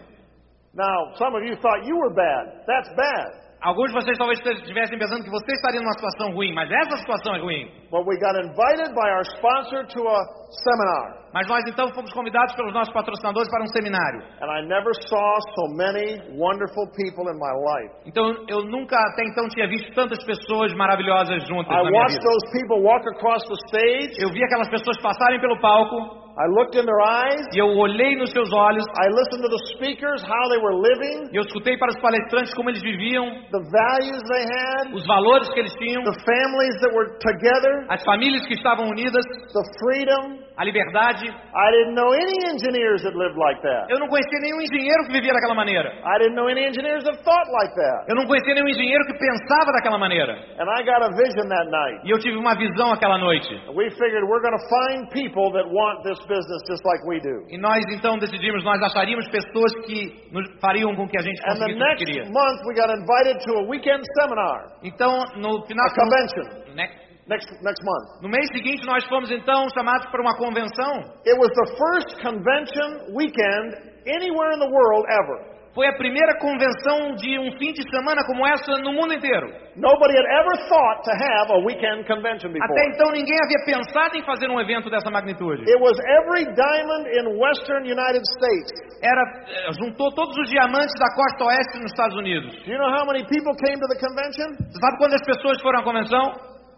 Now, 0.75 1.13
some 1.17 1.37
of 1.37 1.45
you 1.45 1.55
thought 1.61 1.85
you 1.87 1.95
were 1.97 2.13
bad. 2.15 2.65
That's 2.67 2.89
bad. 2.97 3.44
Alguns 3.65 3.89
de 3.89 3.95
vocês 3.95 4.19
talvez 4.19 4.39
estivessem 4.45 4.99
pensando 4.99 5.25
que 5.25 5.31
você 5.31 5.53
estaria 5.55 5.81
numa 5.81 5.95
situação 5.95 6.35
ruim, 6.35 6.53
mas 6.53 6.71
essa 6.71 6.99
situação 6.99 7.35
é 7.35 7.41
ruim. 7.41 7.65
But 7.91 8.05
we 8.05 8.21
got 8.21 8.37
invited 8.37 8.93
by 8.93 9.09
our 9.09 9.25
sponsor 9.41 9.89
to 9.89 10.01
a 10.05 10.21
seminar. 10.53 11.25
Mas 11.33 11.49
nós 11.49 11.65
então 11.67 11.89
fomos 11.95 12.13
convidados 12.13 12.55
pelos 12.57 12.75
nossos 12.75 12.93
patrocinadores 12.93 13.49
para 13.49 13.65
um 13.65 13.67
seminário. 13.69 14.21
And 14.45 14.53
I 14.53 14.69
never 14.69 14.93
saw 15.09 15.41
so 15.57 15.65
many 15.81 16.21
wonderful 16.37 16.93
people 16.93 17.25
in 17.33 17.41
my 17.41 17.55
life. 17.57 18.05
Então 18.05 18.37
eu 18.53 18.69
nunca 18.69 19.01
até 19.01 19.25
então 19.25 19.49
tinha 19.49 19.67
visto 19.67 19.95
tantas 19.95 20.23
pessoas 20.25 20.75
maravilhosas 20.75 21.43
juntas 21.49 21.73
I 21.73 21.77
na 21.77 21.89
minha 21.89 22.03
watched 22.03 22.21
vida. 22.21 22.29
those 22.29 22.45
people 22.53 22.85
walk 22.85 23.09
across 23.17 23.43
the 23.49 23.57
stage. 23.73 24.13
Eu 24.21 24.29
vi 24.29 24.45
aquelas 24.45 24.69
pessoas 24.69 25.01
passarem 25.01 25.41
pelo 25.41 25.59
palco 25.59 26.24
I 26.35 26.47
looked 26.51 26.75
in 26.75 26.85
their 26.85 27.01
eyes. 27.01 27.47
e 27.55 27.59
eu 27.59 27.69
olhei 27.79 28.17
nos 28.17 28.31
seus 28.33 28.53
olhos 28.53 28.85
I 28.99 29.07
listened 29.15 29.43
to 29.43 29.49
the 29.49 29.63
speakers, 29.75 30.21
how 30.23 30.49
they 30.51 30.59
were 30.59 30.75
living, 30.75 31.31
eu 31.33 31.43
escutei 31.43 31.77
para 31.79 31.91
os 31.91 32.01
palestrantes 32.01 32.53
como 32.55 32.71
eles 32.71 32.83
viviam, 32.83 33.25
the 33.53 33.63
values 33.71 34.21
they 34.27 34.43
had, 34.43 34.95
os 34.95 35.07
valores 35.07 35.49
que 35.55 35.61
eles 35.61 35.75
tinham, 35.75 36.03
the 36.03 36.19
families 36.27 36.75
that 36.83 36.93
were 36.95 37.17
together, 37.23 37.87
as 37.89 38.03
famílias 38.03 38.45
que 38.47 38.55
estavam 38.55 38.89
unidas, 38.89 39.25
the 39.53 39.65
freedom. 39.79 40.45
a 40.57 40.63
liberdade. 40.63 41.27
I 41.27 41.69
didn't 41.75 41.99
know 41.99 42.15
any 42.15 42.39
engineers 42.47 43.03
that 43.03 43.15
lived 43.19 43.35
like 43.35 43.59
that. 43.63 43.91
Eu 43.91 43.99
não 43.99 44.07
conhecia 44.07 44.39
nenhum 44.39 44.63
engenheiro 44.63 45.03
que 45.07 45.13
vivia 45.13 45.33
daquela 45.35 45.55
maneira. 45.55 45.91
I 45.91 46.19
didn't 46.19 46.37
know 46.39 46.47
any 46.47 46.65
engineers 46.65 47.03
that 47.05 47.19
thought 47.27 47.49
like 47.51 47.75
that. 47.75 48.07
Eu 48.07 48.15
não 48.15 48.27
conhecia 48.27 48.55
nenhum 48.55 48.69
engenheiro 48.69 49.05
que 49.07 49.19
pensava 49.19 49.73
daquela 49.73 49.99
maneira. 49.99 50.35
And 50.59 50.71
I 50.71 50.83
got 50.87 51.03
a 51.03 51.11
vision 51.11 51.49
that 51.51 51.67
night. 51.71 52.07
E 52.07 52.11
eu 52.11 52.19
tive 52.19 52.37
uma 52.39 52.55
visão 52.55 52.93
aquela 52.93 53.19
noite. 53.19 53.51
We 53.75 53.91
figured 53.91 54.23
we're 54.31 54.43
going 54.43 54.55
to 54.55 54.67
find 54.71 55.11
people 55.11 55.51
that 55.59 55.67
want 55.67 56.05
this 56.05 56.19
business 56.27 56.61
just 56.69 56.85
like 56.85 57.01
we 57.07 57.21
do. 57.21 57.47
E 57.49 57.59
nós 57.59 57.85
então 57.93 58.19
decidimos, 58.19 58.65
nós 58.65 58.81
acharíamos 58.83 59.27
pessoas 59.29 59.73
que 59.87 60.29
nos 60.33 60.45
fariam 60.61 60.95
com 60.97 61.07
que 61.09 61.19
a 61.19 61.23
gente 61.23 61.41
And 61.45 61.53
conseguisse 61.55 61.75
o 61.75 61.79
que 61.79 61.89
next 61.89 62.05
queria. 62.05 62.25
month 62.25 62.59
we 62.67 62.75
got 62.75 62.91
invited 62.91 63.39
to 63.45 63.51
a 63.59 63.63
weekend 63.69 64.03
seminar, 64.21 64.79
Então, 64.83 65.13
no 65.37 65.65
final 65.67 65.87
a 65.87 65.95
convention, 65.95 66.75
ne- 66.75 66.91
next 67.29 67.49
next 67.63 67.83
month. 67.85 68.23
no 68.23 68.29
mês 68.29 68.47
seguinte 68.53 68.85
nós 68.87 69.05
fomos 69.09 69.31
então 69.31 69.67
chamados 69.75 70.07
para 70.11 70.21
uma 70.21 70.37
convenção. 70.37 70.93
It 71.27 71.39
was 71.39 71.51
the 71.53 71.77
first 71.77 72.23
convention 72.23 73.15
weekend 73.15 73.93
anywhere 74.07 74.53
in 74.55 74.59
the 74.61 74.69
world 74.71 75.07
ever. 75.09 75.54
Foi 75.75 75.89
a 75.89 75.97
primeira 75.99 76.39
convenção 76.39 77.19
de 77.19 77.35
um 77.37 77.51
fim 77.59 77.73
de 77.75 77.83
semana 77.91 78.23
como 78.25 78.47
essa 78.47 78.79
no 78.79 78.93
mundo 78.95 79.13
inteiro. 79.13 79.51
Nobody 79.75 80.15
had 80.15 80.29
ever 80.39 80.55
thought 80.71 81.03
to 81.03 81.11
have 81.11 81.51
a 81.51 81.59
weekend 81.67 82.07
convention 82.07 82.55
Até 82.55 82.63
before. 82.63 82.91
então 82.95 83.11
ninguém 83.11 83.35
havia 83.43 83.59
pensado 83.67 84.17
em 84.17 84.23
fazer 84.23 84.49
um 84.49 84.61
evento 84.61 84.89
dessa 84.89 85.11
magnitude. 85.11 85.67
It 85.67 85.81
was 85.83 85.99
every 86.23 86.47
diamond 86.55 87.11
in 87.11 87.27
western 87.43 87.83
United 87.91 88.23
States. 88.39 88.71
Era 89.03 89.23
eh, 89.51 89.73
juntou 89.83 90.15
todos 90.15 90.39
os 90.39 90.49
diamantes 90.49 90.95
da 90.95 91.11
costa 91.11 91.45
oeste 91.51 91.83
nos 91.83 91.91
Estados 91.91 92.17
Unidos. 92.17 92.55
Do 92.63 92.71
you 92.71 92.79
know 92.79 92.95
how 92.95 93.05
many 93.05 93.27
people 93.27 93.53
came 93.67 93.75
to 93.75 93.89
the 93.91 93.99
convention? 93.99 94.55
Você 94.71 94.79
sabe 94.79 94.97
quantas 94.99 95.23
pessoas 95.27 95.61
foram 95.61 95.81
à 95.81 95.83
convenção? 95.83 96.23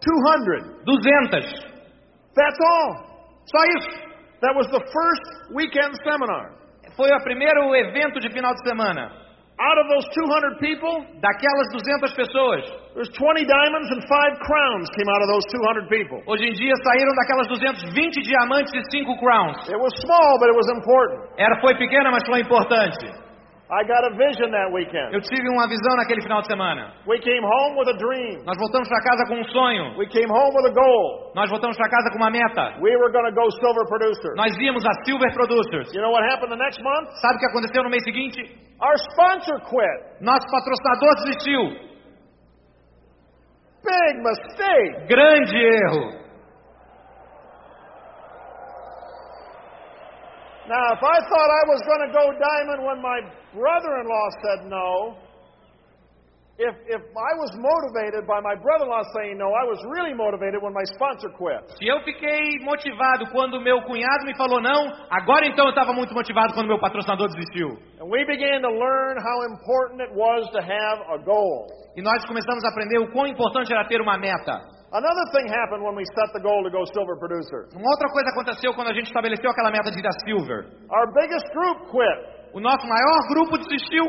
200. 0.01 0.83
200. 0.85 1.53
That's 2.33 2.59
all. 2.65 2.89
Só 3.45 3.61
isso. 3.77 4.07
That 4.41 4.55
was 4.57 4.65
the 4.73 4.81
first 4.81 5.53
weekend 5.53 5.93
seminar. 6.01 6.57
Foi 6.97 7.09
o 7.13 7.23
primeiro 7.23 7.75
evento 7.75 8.19
de 8.19 8.29
final 8.33 8.53
de 8.55 8.67
semana. 8.67 9.11
Out 9.59 9.77
of 9.81 9.87
those 9.89 10.05
200 10.13 10.57
people, 10.59 10.93
Daquelas 11.21 11.67
200 11.73 12.13
pessoas, 12.13 12.61
there's 12.93 13.09
20 13.17 13.45
diamonds 13.45 13.89
and 13.89 14.01
5 14.05 14.45
crowns 14.45 14.85
came 14.93 15.09
out 15.09 15.21
of 15.21 15.29
those 15.33 15.45
200 15.49 15.89
people. 15.89 16.21
hoje 16.27 16.45
em 16.49 16.53
dia 16.53 16.73
saíram 16.83 17.13
daquelas 17.15 17.47
220 17.47 18.21
diamantes 18.21 18.73
e 18.73 18.81
5 18.91 19.17
crowns. 19.17 19.57
It 19.69 19.77
was 19.77 19.93
small, 20.01 20.37
but 20.37 20.49
it 20.49 20.57
was 20.57 20.69
important. 20.77 21.29
Era 21.37 21.59
foi 21.61 21.75
pequena, 21.75 22.11
mas 22.11 22.23
foi 22.25 22.41
importante. 22.41 23.26
I 23.67 23.83
got 23.83 23.99
a 24.07 24.15
vision 24.15 24.47
that 24.55 24.71
weekend. 24.71 25.11
Eu 25.11 25.19
tive 25.19 25.43
uma 25.51 25.67
visão 25.67 25.91
naquele 25.99 26.21
final 26.23 26.39
de 26.39 26.47
semana. 26.47 26.95
We 27.05 27.19
came 27.19 27.43
home 27.43 27.75
with 27.75 27.91
a 27.91 27.97
dream. 27.99 28.39
Nós 28.47 28.55
voltamos 28.55 28.87
para 28.87 29.03
casa 29.03 29.27
com 29.27 29.35
um 29.35 29.43
sonho. 29.51 29.91
We 29.99 30.07
came 30.07 30.31
home 30.31 30.55
with 30.55 30.71
a 30.71 30.73
goal. 30.73 31.33
Nós 31.35 31.49
voltamos 31.49 31.75
para 31.75 31.89
casa 31.89 32.09
com 32.11 32.17
uma 32.17 32.31
meta. 32.31 32.79
We 32.79 32.95
were 32.95 33.11
going 33.11 33.27
to 33.27 33.35
go 33.35 33.43
silver 33.59 33.83
producer. 33.91 34.31
Nós 34.37 34.55
íamos 34.55 34.85
a 34.87 34.93
Silver 35.03 35.33
Producers. 35.33 35.91
You 35.93 36.01
know 36.01 36.11
what 36.11 36.23
happened 36.23 36.55
the 36.55 36.63
next 36.63 36.79
month? 36.81 37.11
Sabe 37.19 37.35
o 37.35 37.39
que 37.39 37.47
aconteceu 37.47 37.83
no 37.83 37.89
mês 37.89 38.03
seguinte? 38.05 38.39
Our 38.79 38.95
sponsor 39.11 39.59
quit. 39.67 40.23
Nosso 40.23 40.47
patrocinador 40.47 41.13
desistiu. 41.27 41.61
Big 43.83 44.13
mistake. 44.23 45.07
Grande 45.11 45.57
erro. 45.59 46.26
Now, 50.67 50.83
if 50.91 50.99
I 50.99 51.17
thought 51.31 51.49
I 51.49 51.63
was 51.71 51.81
going 51.87 52.03
to 52.07 52.11
go 52.11 52.25
diamond 52.35 52.83
when 52.83 52.99
my 52.99 53.19
brother-in-law 53.55 54.27
said 54.43 54.59
no, 54.67 55.15
if, 56.59 56.75
if 56.91 57.03
I 57.15 57.31
was 57.39 57.51
motivated 57.55 58.27
by 58.27 58.43
my 58.43 58.51
brother-in-law 58.51 59.05
saying 59.15 59.37
no, 59.39 59.47
I 59.47 59.63
was 59.63 59.79
really 59.93 60.11
motivated 60.11 60.59
when 60.59 60.73
my 60.75 60.83
sponsor 60.97 61.31
quit. 61.31 61.63
Se 61.79 61.87
eu 61.87 62.03
fiquei 62.03 62.59
motivado 62.67 63.31
quando 63.31 63.61
meu 63.61 63.79
cunhado 63.87 64.25
me 64.25 64.35
falou 64.35 64.59
não, 64.59 64.91
agora 65.07 65.47
então 65.47 65.65
eu 65.65 65.69
estava 65.69 65.93
muito 65.93 66.13
motivado 66.13 66.53
quando 66.53 66.67
meu 66.67 66.79
patrocinador 66.79 67.29
desistiu. 67.29 67.77
And 68.01 68.09
we 68.11 68.25
began 68.25 68.59
to 68.59 68.71
learn 68.73 69.15
how 69.23 69.47
important 69.47 70.01
it 70.01 70.11
was 70.11 70.49
to 70.51 70.59
have 70.59 70.99
a 71.13 71.17
goal. 71.23 71.67
E 71.95 72.01
nós 72.01 72.25
começamos 72.25 72.65
a 72.65 72.69
aprender 72.69 72.99
o 72.99 73.11
quão 73.13 73.27
importante 73.27 73.71
era 73.71 73.87
ter 73.87 74.01
uma 74.01 74.17
meta. 74.17 74.59
Another 74.91 75.25
thing 75.35 75.51
happened 75.51 75.83
when 75.83 75.95
we 75.99 76.05
set 76.15 76.31
the 76.31 76.39
goal 76.39 76.63
to 76.63 76.71
go 76.71 76.85
silver 76.95 77.19
producer. 77.19 77.67
Uma 77.75 77.91
outra 77.91 78.07
coisa 78.07 78.29
aconteceu 78.31 78.73
quando 78.73 78.87
a 78.89 78.93
gente 78.93 79.07
estabeleceu 79.07 79.51
aquela 79.51 79.69
meta 79.71 79.91
de 79.91 79.99
ir 79.99 80.07
a 80.07 80.11
Silver. 80.23 80.59
Our 80.89 81.11
biggest 81.13 81.45
group 81.51 81.91
quit. 81.91 82.19
O 82.55 82.59
nosso 82.61 82.87
maior 82.87 83.19
grupo 83.27 83.57
desistiu. 83.57 84.05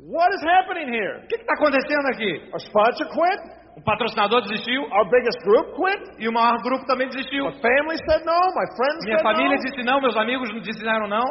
O 0.00 0.12
What 0.12 0.28
is 0.34 0.42
happening 0.44 0.92
here? 0.92 1.24
que 1.28 1.36
está 1.36 1.54
acontecendo 1.54 2.06
aqui? 2.12 2.30
Our 2.52 2.60
sponsor 2.60 3.06
quit? 3.08 3.40
O 3.76 3.80
patrocinador 3.82 4.42
desistiu 4.42 4.82
Our 4.92 5.08
biggest 5.08 5.40
group 5.44 5.66
quit. 5.76 6.20
e 6.20 6.28
o 6.28 6.32
maior 6.32 6.56
grupo 6.62 6.84
também 6.86 7.08
desistiu. 7.08 7.44
My 7.46 7.52
family 7.56 7.96
said 8.04 8.24
no. 8.24 8.36
My 8.52 8.68
friends 8.76 9.04
Minha 9.04 9.16
said 9.18 9.24
família 9.32 9.56
no. 9.56 9.62
disse 9.64 9.82
não, 9.82 10.00
meus 10.00 10.16
amigos 10.16 10.48
disseram 10.62 11.08
não. 11.08 11.24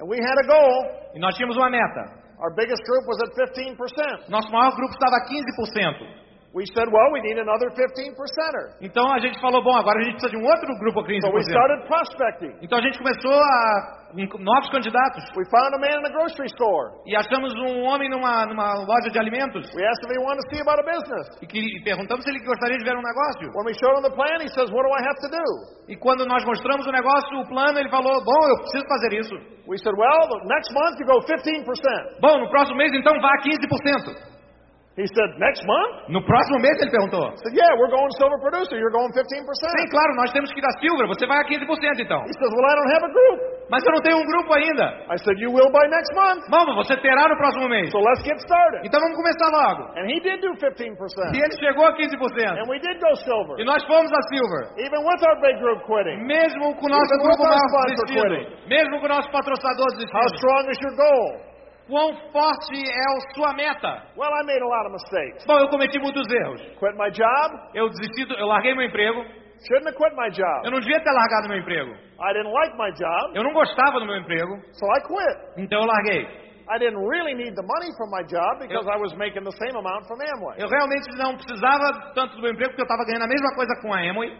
And 0.00 0.06
we 0.06 0.18
had 0.22 0.38
a 0.38 0.46
goal. 0.46 1.10
E 1.14 1.18
nós 1.18 1.34
tínhamos 1.34 1.56
uma 1.56 1.68
meta. 1.70 2.22
Our 2.38 2.54
biggest 2.54 2.82
group 2.86 3.04
was 3.06 3.18
at 3.22 3.34
15%. 3.34 4.30
Nosso 4.30 4.50
maior 4.50 4.70
grupo 4.74 4.94
estava 4.94 5.16
a 5.18 5.26
15%. 5.26 6.22
We 6.52 6.68
said, 6.76 6.84
well, 6.92 7.08
we 7.16 7.24
need 7.24 7.40
another 7.40 7.72
15 7.72 8.12
percenter. 8.12 8.76
Então 8.84 9.08
a 9.08 9.18
gente 9.18 9.40
falou, 9.40 9.64
bom, 9.64 9.72
agora 9.72 9.96
a 10.00 10.04
gente 10.04 10.20
precisa 10.20 10.36
de 10.36 10.36
um 10.36 10.44
outro 10.44 10.68
grupo 10.84 11.00
a 11.00 11.04
15%. 11.08 11.24
So 11.24 11.32
we 11.32 11.40
started 11.48 11.80
prospecting. 11.88 12.52
Então 12.60 12.76
a 12.78 12.82
gente 12.82 12.98
começou 13.00 13.32
a 13.32 14.02
novos 14.12 14.68
candidatos 14.68 15.24
We 15.32 15.48
found 15.48 15.72
a 15.72 15.80
man 15.80 15.96
in 15.96 16.04
a 16.04 16.12
grocery 16.12 16.44
store. 16.52 16.92
e 17.08 17.16
achamos 17.16 17.48
um 17.56 17.88
homem 17.88 18.10
numa, 18.12 18.44
numa 18.44 18.84
loja 18.84 19.08
de 19.08 19.18
alimentos 19.18 19.64
We 19.72 19.80
asked 19.80 20.04
if 20.04 20.12
he 20.12 20.20
wanted 20.20 20.44
to 20.44 20.48
see 20.52 20.60
about 20.60 20.76
a 20.76 20.84
business. 20.84 21.24
e, 21.40 21.46
que, 21.48 21.56
e 21.56 21.80
perguntamos 21.82 22.20
se 22.22 22.28
ele 22.28 22.44
gostaria 22.44 22.76
de 22.76 22.84
ver 22.84 22.96
um 23.00 23.00
negócio. 23.00 23.48
When 23.56 23.64
we 23.64 23.72
showed 23.80 23.96
him 23.96 24.04
the 24.04 24.12
plan, 24.12 24.36
he 24.44 24.52
says, 24.52 24.68
what 24.68 24.84
do 24.84 24.92
I 24.92 25.00
have 25.08 25.16
to 25.24 25.30
do? 25.32 25.46
E 25.88 25.96
quando 25.96 26.26
nós 26.28 26.44
mostramos 26.44 26.84
o 26.86 26.92
negócio, 26.92 27.32
o 27.40 27.48
plano, 27.48 27.78
ele 27.80 27.88
falou, 27.88 28.20
bom, 28.22 28.40
eu 28.52 28.56
preciso 28.60 28.84
fazer 28.92 29.12
isso. 29.16 29.34
We 29.64 29.78
said, 29.80 29.96
well, 29.96 30.28
the 30.28 30.44
next 30.52 30.68
month 30.76 31.00
you 31.00 31.06
go 31.08 31.16
15%. 31.24 32.20
Bom, 32.20 32.44
no 32.44 32.50
próximo 32.50 32.76
mês 32.76 32.92
então 32.92 33.16
vá 33.22 33.32
a 33.32 33.40
15%. 33.40 34.31
He 34.92 35.08
said, 35.08 35.30
next 35.40 35.64
month? 35.64 36.12
No 36.12 36.20
próximo 36.20 36.60
mês 36.60 36.76
ele 36.76 36.92
perguntou. 36.92 37.24
I 37.24 37.36
said, 37.40 37.56
yeah, 37.56 37.72
we're 37.80 37.88
going 37.88 38.12
silver 38.20 38.36
producer. 38.44 38.76
You're 38.76 38.92
going 38.92 39.08
15%. 39.08 39.24
Sim, 39.24 39.88
claro, 39.88 40.12
nós 40.20 40.28
temos 40.36 40.52
que 40.52 40.60
a 40.60 40.72
Silver, 40.84 41.08
você 41.08 41.24
vai 41.24 41.40
a 41.40 41.44
15% 41.48 41.64
então. 41.96 42.20
He 42.28 42.34
says, 42.36 42.52
well, 42.52 42.68
I 42.68 42.74
don't 42.76 42.92
have 42.92 43.04
a 43.08 43.12
group. 43.12 43.38
Mas 43.72 43.80
eu 43.88 43.92
não 43.96 44.02
tenho 44.04 44.18
um 44.20 44.26
grupo 44.28 44.52
ainda. 44.52 44.84
I 45.08 45.16
said, 45.16 45.40
you 45.40 45.48
will 45.48 45.72
by 45.72 45.88
next 45.88 46.12
month. 46.12 46.44
Vamos, 46.52 46.76
você 46.76 46.92
terá 47.00 47.24
no 47.24 47.36
próximo 47.40 47.72
mês. 47.72 47.88
So 47.90 48.04
let's 48.04 48.20
get 48.20 48.36
started. 48.44 48.84
Então 48.84 49.00
vamos 49.00 49.16
começar 49.16 49.48
logo. 49.48 49.96
And 49.96 50.04
he 50.12 50.20
did 50.20 50.44
do 50.44 50.52
15%. 50.60 50.76
E 51.32 51.40
ele 51.40 51.56
chegou 51.56 51.86
a 51.88 51.96
15%. 51.96 52.60
And 52.60 52.68
we 52.68 52.76
did 52.78 53.00
go 53.00 53.16
silver. 53.16 53.56
E 53.56 53.64
nós 53.64 53.80
fomos 53.88 54.12
a 54.12 54.22
Silver. 54.28 54.76
Even 54.76 55.00
with 55.08 55.24
our 55.24 55.40
big 55.40 55.56
group 55.56 55.80
quitting. 55.88 56.20
Mesmo 56.20 56.76
com 56.76 56.84
o 56.84 56.92
nosso 56.92 57.14
Even 57.16 57.24
grupo 57.24 57.42
maior 57.48 57.86
desistindo. 57.88 58.68
Mesmo 58.68 59.00
com 59.00 59.06
o 59.06 59.08
nosso 59.08 59.30
patrocinador 59.32 59.88
How 59.88 59.96
desistindo. 59.96 60.36
strong 60.36 60.68
is 60.68 60.78
your 60.84 60.96
goal? 60.96 61.51
Quão 61.88 62.14
forte 62.30 62.78
é 62.78 63.04
a 63.04 63.34
sua 63.34 63.52
meta? 63.54 64.02
Well, 64.16 64.30
I 64.30 64.44
made 64.46 64.62
a 64.62 64.66
lot 64.66 64.86
of 64.86 64.92
mistakes. 64.92 65.44
Bom, 65.46 65.58
eu 65.58 65.68
cometi 65.68 65.98
muitos 65.98 66.22
erros. 66.32 66.60
Quit 66.78 66.94
my 66.96 67.10
job. 67.10 67.48
Eu 67.74 67.88
desisti, 67.88 68.22
eu 68.38 68.46
larguei 68.46 68.74
meu 68.74 68.86
emprego. 68.86 69.22
Shouldn't 69.66 69.86
have 69.86 69.96
quit 69.96 70.14
my 70.16 70.30
job. 70.30 70.64
Eu 70.64 70.70
não 70.72 70.80
devia 70.80 70.98
ter 71.02 71.10
largado 71.12 71.48
meu 71.48 71.58
emprego. 71.58 71.90
I 72.18 72.32
didn't 72.34 72.52
like 72.52 72.76
my 72.78 72.90
job, 72.92 73.34
Eu 73.36 73.42
não 73.42 73.52
gostava 73.52 73.98
do 74.00 74.06
meu 74.06 74.16
emprego, 74.16 74.54
so 74.72 74.86
I 74.86 75.00
quit. 75.02 75.62
então 75.64 75.80
eu 75.80 75.86
larguei. 75.86 76.22
I 76.70 76.78
didn't 76.78 76.98
really 77.10 77.34
need 77.34 77.54
the 77.56 77.62
money 77.66 77.90
from 77.98 78.08
my 78.14 78.22
job 78.24 78.58
because 78.62 78.86
I 78.88 78.96
was 78.96 79.12
making 79.18 79.42
the 79.42 79.52
same 79.58 79.76
amount 79.76 80.06
from 80.06 80.18
Amway. 80.22 80.54
Eu 80.62 80.68
realmente 80.68 81.10
não 81.18 81.34
precisava 81.36 82.12
tanto 82.14 82.36
do 82.36 82.42
meu 82.42 82.52
emprego 82.52 82.70
porque 82.70 82.82
eu 82.82 82.86
estava 82.86 83.04
ganhando 83.04 83.24
a 83.24 83.28
mesma 83.28 83.50
coisa 83.54 83.74
com 83.82 83.92
a 83.92 83.98
Amway, 83.98 84.30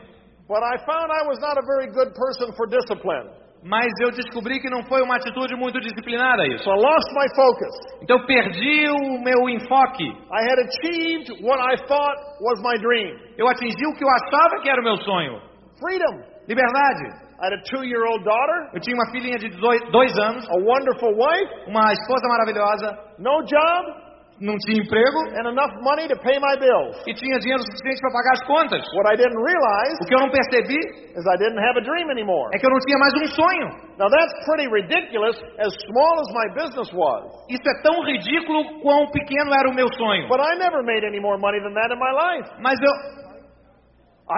But 0.48 0.62
I 0.62 0.76
found 0.84 1.10
I 1.10 1.22
was 1.26 1.38
not 1.40 1.56
a 1.58 1.62
very 1.64 1.86
good 1.92 2.12
person 2.14 2.52
for 2.56 2.66
discipline. 2.66 3.30
Mas 3.64 3.86
eu 4.02 4.10
descobri 4.10 4.60
que 4.60 4.68
não 4.68 4.82
foi 4.84 5.00
uma 5.02 5.16
atitude 5.16 5.54
muito 5.56 5.78
disciplinada 5.80 6.46
isso. 6.48 6.64
So 6.64 6.70
I 6.70 6.76
lost 6.76 7.08
my 7.14 7.28
focus. 7.36 7.74
Então 8.02 8.26
perdi 8.26 8.88
o 8.90 9.22
meu 9.22 9.48
enfoque. 9.48 10.04
I 10.04 10.42
had 10.50 10.58
achieved 10.58 11.30
what 11.44 11.60
I 11.60 11.76
thought 11.86 12.16
was 12.40 12.60
my 12.62 12.76
dream 12.80 13.14
Eu 13.38 13.48
atingi 13.48 13.86
o 13.86 13.94
que 13.94 14.04
eu 14.04 14.08
achava 14.10 14.60
que 14.62 14.68
era 14.68 14.80
o 14.80 14.84
meu 14.84 14.96
sonho. 14.98 15.40
freedom. 15.78 16.22
Liberdade. 16.48 17.22
I 17.40 17.46
had 17.46 17.52
a 17.54 17.62
two 17.70 17.82
year 17.84 18.04
old 18.06 18.22
daughter, 18.24 18.70
Eu 18.74 18.80
tinha 18.80 18.94
uma 18.94 19.10
filhinha 19.10 19.36
de 19.38 19.48
18 19.48 19.90
dois 19.90 20.16
anos, 20.18 20.44
a 20.48 20.54
wonderful 20.58 21.10
wife, 21.10 21.70
uma 21.70 21.92
esposa 21.92 22.28
maravilhosa, 22.28 22.98
no 23.18 23.42
job, 23.42 24.11
não 24.42 24.58
tinha 24.66 24.82
emprego 24.82 25.18
and 25.38 25.46
enough 25.54 25.70
money 25.86 26.08
to 26.10 26.18
pay 26.18 26.34
my 26.42 26.58
bills. 26.58 26.98
e 27.06 27.14
tinha 27.14 27.38
dinheiro 27.38 27.62
suficiente 27.62 28.00
para 28.02 28.10
pagar 28.10 28.32
as 28.34 28.42
contas. 28.44 28.82
What 28.98 29.06
I 29.06 29.16
didn't 29.16 29.38
realize 29.38 29.96
O 30.02 30.06
que 30.10 30.14
eu 30.14 30.20
não 30.20 30.30
percebi 30.30 30.78
is 31.14 31.22
I 31.24 31.36
didn't 31.38 31.62
have 31.62 31.78
a 31.78 31.84
dream 31.86 32.10
anymore. 32.10 32.50
é 32.54 32.58
que 32.58 32.66
eu 32.66 32.70
não 32.70 32.80
tinha 32.82 32.98
mais 32.98 33.14
um 33.22 33.26
sonho. 33.38 33.68
Now 34.02 34.10
that's 34.10 34.34
pretty 34.50 34.66
ridiculous 34.68 35.36
as 35.62 35.70
small 35.86 36.14
as 36.18 36.28
my 36.34 36.46
business 36.58 36.90
was. 36.92 37.22
Isso 37.48 37.62
é 37.62 37.82
tão 37.86 38.02
ridículo 38.02 38.80
quão 38.82 39.06
pequeno 39.12 39.54
era 39.54 39.68
o 39.70 39.74
meu 39.74 39.86
sonho. 39.94 40.26
But 40.28 40.40
I 40.42 40.58
never 40.58 40.82
made 40.82 41.06
any 41.06 41.20
more 41.20 41.38
money 41.38 41.60
than 41.62 41.74
that 41.74 41.94
in 41.94 41.98
my 42.02 42.10
life. 42.10 42.50
Mas 42.58 42.74
eu, 42.82 43.21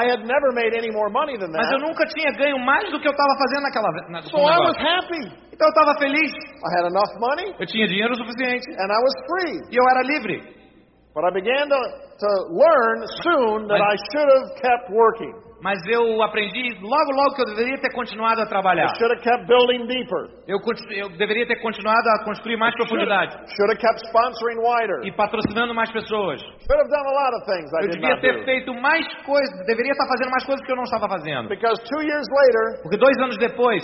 I 0.03 0.11
had 0.11 0.21
never 0.27 0.51
made 0.53 0.75
any 0.75 0.91
more 0.91 1.09
money 1.11 1.37
than 1.39 1.51
that. 1.53 1.63
mas 1.63 1.71
eu 1.73 1.79
nunca 1.87 2.05
tinha 2.07 2.31
ganho 2.37 2.59
mais 2.59 2.91
do 2.91 2.99
que 3.01 3.07
eu 3.07 3.13
estava 3.13 3.35
fazendo 3.39 3.63
naquela 3.63 3.91
na, 4.11 4.23
So 4.23 4.39
I 4.39 4.59
was 4.59 4.77
happy. 4.77 5.23
Então 5.53 5.67
eu 5.69 5.75
estava 5.77 5.93
feliz. 5.99 6.31
I 6.35 6.71
had 6.79 6.87
enough 6.91 7.13
money 7.21 7.55
Eu 7.59 7.67
tinha 7.67 7.87
dinheiro 7.87 8.15
suficiente 8.17 8.67
and 8.71 8.91
I 8.91 9.01
was 9.07 9.15
free. 9.29 9.55
e 9.71 9.77
eu 9.77 9.85
era 9.91 10.03
livre. 10.03 10.55
But 11.15 11.25
I 11.25 11.31
began 11.31 11.69
to, 11.69 11.79
to 11.79 12.31
learn 12.51 13.07
soon 13.23 13.69
that 13.69 13.79
I 13.81 13.95
should 14.11 14.29
have 14.35 14.49
kept 14.61 14.91
working. 14.91 15.33
Mas 15.65 15.81
eu 15.89 16.21
aprendi 16.21 16.77
logo, 16.85 17.11
logo 17.17 17.35
que 17.35 17.41
eu 17.41 17.47
deveria 17.57 17.81
ter 17.81 17.89
continuado 17.97 18.43
a 18.43 18.47
trabalhar. 18.47 18.85
I 18.85 18.99
should 19.01 19.13
have 19.17 19.25
kept 19.25 19.47
building 19.49 19.87
deeper. 19.89 20.29
Eu, 20.47 20.61
deveria 21.17 21.47
ter 21.49 21.57
continuado 21.65 22.05
a 22.21 22.25
construir 22.29 22.59
mais 22.59 22.75
profundidade 22.77 23.33
Should 23.57 23.73
have 23.73 23.81
kept 23.81 23.97
sponsoring 24.13 24.61
wider. 24.61 25.09
e 25.09 25.11
patrocinando 25.17 25.73
mais 25.73 25.91
pessoas. 25.91 26.39
Should 26.43 26.81
have 26.85 26.91
done 26.93 27.07
a 27.09 27.15
lot 27.17 27.33
of 27.33 27.41
things 27.49 27.69
I 27.73 27.85
Eu 27.87 27.91
devia 27.97 28.21
ter 28.21 28.33
do. 28.41 28.45
feito 28.45 28.75
mais 28.75 29.09
coisas, 29.25 29.67
deveria 29.67 29.93
estar 29.93 30.07
fazendo 30.07 30.31
mais 30.37 30.45
coisas 30.45 30.61
que 30.67 30.71
eu 30.71 30.77
não 30.77 30.85
estava 30.85 31.09
fazendo. 31.09 31.49
Because 31.49 31.81
two 31.89 32.03
years 32.05 32.27
later, 32.29 32.83
Porque 32.83 32.99
dois 32.99 33.17
anos 33.25 33.39
depois, 33.39 33.83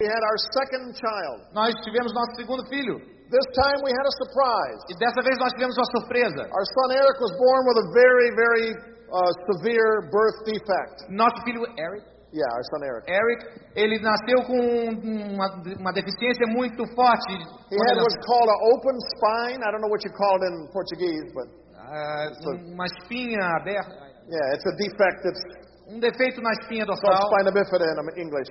we 0.00 0.06
had 0.08 0.20
our 0.20 0.38
second 0.60 0.84
child. 1.00 1.38
nós 1.56 1.72
tivemos 1.80 2.12
nosso 2.12 2.36
segundo 2.36 2.60
filho. 2.68 2.96
This 3.30 3.46
time 3.54 3.78
we 3.86 3.92
had 3.94 4.04
a 4.04 4.14
surprise. 4.20 4.80
E 4.90 4.98
dessa 4.98 5.22
vez 5.22 5.38
nós 5.38 5.52
tivemos 5.54 5.76
uma 5.78 5.88
surpresa. 5.96 6.42
Our 6.50 6.66
son 6.76 6.88
Eric 6.92 7.16
was 7.24 7.32
born 7.40 7.62
with 7.72 7.78
a 7.78 7.86
very, 7.94 8.28
very 8.34 8.68
uh, 9.12 9.32
severe 9.52 10.08
birth 10.10 10.38
defect. 10.46 11.10
Nosso 11.10 11.36
filho 11.44 11.62
Eric, 11.78 12.04
Yeah, 12.32 12.46
our 12.46 12.62
son 12.70 12.82
Eric. 12.86 13.02
Eric 13.10 13.40
ele 13.74 13.98
nasceu 13.98 14.38
com 14.46 14.54
uma, 15.34 15.46
uma 15.82 15.92
deficiência 15.92 16.46
muito 16.46 16.86
forte. 16.94 17.34
He 17.70 17.74
had 17.74 17.98
what's 17.98 18.18
called 18.24 18.48
an 18.48 18.60
open 18.70 18.96
spine. 19.18 19.58
I 19.66 19.70
don't 19.72 19.82
know 19.82 19.90
what 19.90 20.04
you 20.06 20.12
call 20.14 20.38
it 20.38 20.46
in 20.46 20.68
Portuguese, 20.70 21.26
but 21.34 21.48
Ah, 21.74 22.30
uma 22.70 22.86
espinha 22.86 23.42
aberta, 23.58 23.90
yeah, 24.30 24.54
it's 24.54 24.64
a 24.64 24.76
defect. 24.78 25.26
It's 25.26 25.42
um 25.88 25.98
defeito 25.98 26.40
na 26.40 26.50
espinha 26.62 26.86
dorsal. 26.86 27.18
spina 27.26 27.50
bifida 27.50 27.84
in 28.14 28.22
English. 28.22 28.48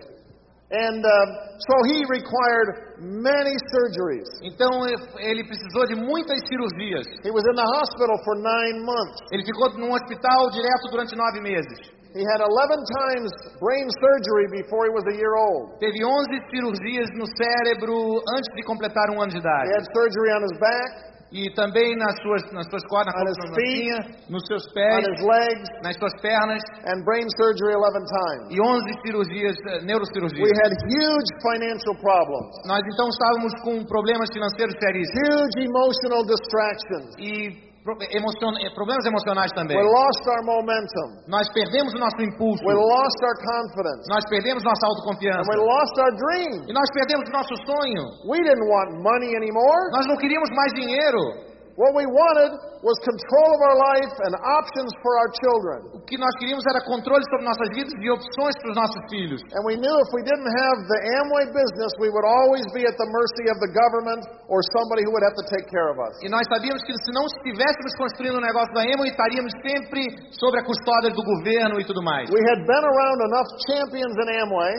And 0.70 1.02
um, 1.02 1.28
so 1.58 1.76
he 1.90 2.06
required 2.06 3.02
many 3.02 3.58
surgeries. 3.74 4.30
Então 4.46 4.86
ele 5.18 5.44
precisou 5.44 5.88
de 5.88 5.96
muitas 5.96 6.38
cirurgias. 6.48 7.06
He 7.26 7.32
was 7.32 7.44
in 7.50 7.56
the 7.58 7.66
hospital 7.80 8.16
for 8.24 8.36
nine 8.38 8.86
months. 8.86 9.18
Ele 9.34 9.44
ficou 9.44 9.74
num 9.80 9.92
hospital 9.94 10.52
direto 10.54 10.92
durante 10.92 11.16
nove 11.16 11.42
meses. 11.42 11.90
He 12.14 12.26
had 12.26 12.42
11 12.42 12.86
times 12.86 13.30
brain 13.62 13.86
surgery 14.02 14.62
before 14.62 14.86
he 14.86 14.94
was 14.94 15.06
a 15.10 15.16
year 15.18 15.34
old. 15.38 15.78
Teve 15.82 16.02
11 16.02 16.42
cirurgias 16.50 17.10
no 17.18 17.26
cérebro 17.26 18.22
antes 18.34 18.50
de 18.56 18.64
completar 18.64 19.10
um 19.10 19.22
ano 19.22 19.30
de 19.30 19.38
He 19.38 19.42
idade. 19.42 19.74
had 19.74 19.86
surgery 19.94 20.30
on 20.38 20.42
his 20.42 20.58
back, 20.58 20.90
E 21.32 21.46
também 21.54 21.96
nas 21.96 22.16
suas, 22.24 22.42
nas 22.52 22.66
suas 22.70 22.82
cordas, 22.90 23.14
On 23.14 23.26
his 23.30 23.38
feet, 23.54 24.30
nos 24.34 24.42
seus 24.50 24.66
on 24.66 24.74
pés, 24.74 25.06
his 25.06 25.22
legs, 25.22 25.68
nas 25.84 25.96
suas 25.98 26.14
pernas. 26.22 26.62
and 26.90 27.06
brain 27.06 27.28
surgery 27.38 27.76
11 27.78 28.02
times. 28.02 28.46
E 28.50 28.58
11 28.60 28.82
cirurgias, 29.06 29.56
eh, 29.70 29.86
neurocirurgias. 29.86 30.42
We 30.42 30.50
had 30.58 30.74
huge 30.90 31.30
financial 31.46 31.94
problems, 32.02 32.50
Nós 32.66 32.82
então 32.82 33.08
estávamos 33.14 33.54
com 33.62 33.86
problemas 33.86 34.28
financeiros 34.34 34.74
seríssimos. 34.82 35.22
huge 35.30 35.70
emotional 35.70 36.26
distractions. 36.26 37.14
E 37.20 37.69
emocion- 38.12 38.58
eh, 38.60 38.70
problemas 38.76 39.06
emocionais 39.06 39.52
também. 39.54 39.78
We 39.78 39.84
lost 39.84 40.24
our 40.28 40.44
momentum. 40.44 41.08
Nós 41.28 41.48
perdemos 41.54 41.94
o 41.94 42.00
nosso 42.00 42.20
impulso. 42.22 42.64
We 42.66 42.74
lost 42.76 43.18
our 43.24 43.38
confidence. 43.40 44.04
Nós 44.10 44.24
perdemos 44.30 44.64
nossa 44.64 44.84
And 44.86 44.90
autoconfiança. 44.92 45.48
we 45.50 45.58
lost 45.58 45.96
our 46.00 46.12
dream. 46.16 46.52
E 46.68 46.74
nós 46.74 46.90
perdemos 46.94 47.28
o 47.30 47.32
nosso 47.32 47.56
sonho. 47.66 48.04
We 48.30 48.38
didn't 48.44 48.68
want 48.68 48.90
money 49.02 49.36
anymore. 49.36 49.84
Nós 49.96 50.06
não 50.08 50.18
queríamos 50.18 50.50
mais 50.56 50.74
dinheiro. 50.74 51.49
What 51.80 51.96
we 51.96 52.04
wanted 52.04 52.52
was 52.84 53.00
control 53.08 53.50
of 53.56 53.62
our 53.72 53.78
life 53.80 54.12
and 54.28 54.36
options 54.36 54.92
for 55.00 55.16
our 55.16 55.32
children. 55.32 55.78
O 55.96 56.04
que 56.04 56.20
nós 56.20 56.36
queríamos 56.36 56.60
era 56.68 56.84
controle 56.84 57.24
sobre 57.32 57.48
nossas 57.48 57.72
vidas 57.72 57.96
e 57.96 58.08
opções 58.12 58.52
para 58.60 58.70
os 58.76 58.78
nossos 58.84 59.00
filhos. 59.08 59.40
And 59.56 59.64
we 59.64 59.80
knew 59.80 59.96
if 59.96 60.12
we 60.12 60.20
didn't 60.28 60.52
have 60.60 60.76
the 60.76 61.00
Amway 61.24 61.56
business, 61.56 61.96
we 62.04 62.12
would 62.12 62.28
always 62.28 62.68
be 62.76 62.84
at 62.84 63.00
the 63.00 63.08
mercy 63.08 63.48
of 63.48 63.64
the 63.64 63.72
government 63.72 64.28
or 64.52 64.60
somebody 64.76 65.08
who 65.08 65.16
would 65.16 65.24
have 65.24 65.40
to 65.40 65.46
take 65.48 65.72
care 65.72 65.88
of 65.88 66.04
us. 66.04 66.20
E 66.20 66.28
nós 66.28 66.44
sabíamos 66.52 66.84
que 66.84 66.92
se 66.92 67.12
não 67.16 67.24
estivéssemos 67.24 67.96
construindo 67.96 68.36
o 68.36 68.44
negócio 68.44 68.76
da 68.76 68.84
Emo, 68.84 69.08
estaríamos 69.08 69.56
sempre 69.64 70.04
sobre 70.36 70.60
a 70.60 70.64
custódia 70.68 71.16
do 71.16 71.24
governo 71.24 71.80
e 71.80 71.88
tudo 71.88 72.04
mais. 72.04 72.28
We 72.28 72.44
had 72.44 72.60
been 72.60 72.86
around 72.92 73.18
enough 73.24 73.48
champions 73.72 74.16
in 74.20 74.28
Amway. 74.44 74.76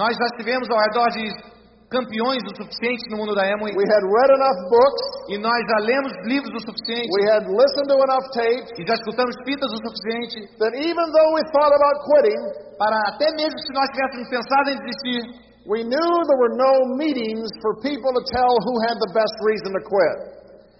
Nós 0.00 0.16
já 0.16 0.24
estivemos 0.32 0.64
ao 0.72 0.80
redor 0.80 1.12
de 1.12 1.28
campeões 1.88 2.44
o 2.44 2.52
suficiente 2.52 3.08
no 3.10 3.16
mundo 3.16 3.34
da 3.34 3.48
Emo 3.48 3.64
We 3.64 3.84
had 3.88 4.04
read 4.04 4.30
enough 4.36 4.60
books. 4.68 5.04
e 5.32 5.38
nós 5.40 5.60
já 5.68 5.78
lemos 5.84 6.12
livros 6.28 6.52
o 6.52 6.60
suficiente 6.60 7.08
We 7.08 7.24
had 7.32 7.44
listened 7.48 7.88
to 7.88 7.96
enough 7.96 8.26
tapes 8.32 8.70
e 8.76 8.84
já 8.84 8.94
escutamos 8.94 9.34
fitas 9.44 9.72
o 9.72 9.78
suficiente 9.80 10.38
that 10.60 10.72
even 10.76 11.06
though 11.12 11.30
we 11.34 11.42
thought 11.52 11.72
about 11.72 11.96
quitting, 12.04 12.40
para 12.76 12.96
até 13.08 13.32
mesmo 13.36 13.58
se 13.58 13.72
nós 13.72 13.88
tivéssemos 13.90 14.28
pensado 14.28 14.66
em 14.70 14.76
desistir, 14.84 15.20
we 15.66 15.80
knew 15.84 16.10
there 16.28 16.40
were 16.40 16.54
no 16.56 16.96
meetings 16.96 17.48
for 17.60 17.80
people 17.80 18.12
to 18.12 18.22
tell 18.36 18.52
who 18.68 18.74
had 18.84 18.96
the 19.00 19.10
best 19.12 19.34
reason 19.48 19.72
to 19.72 19.82
quit. 19.84 20.37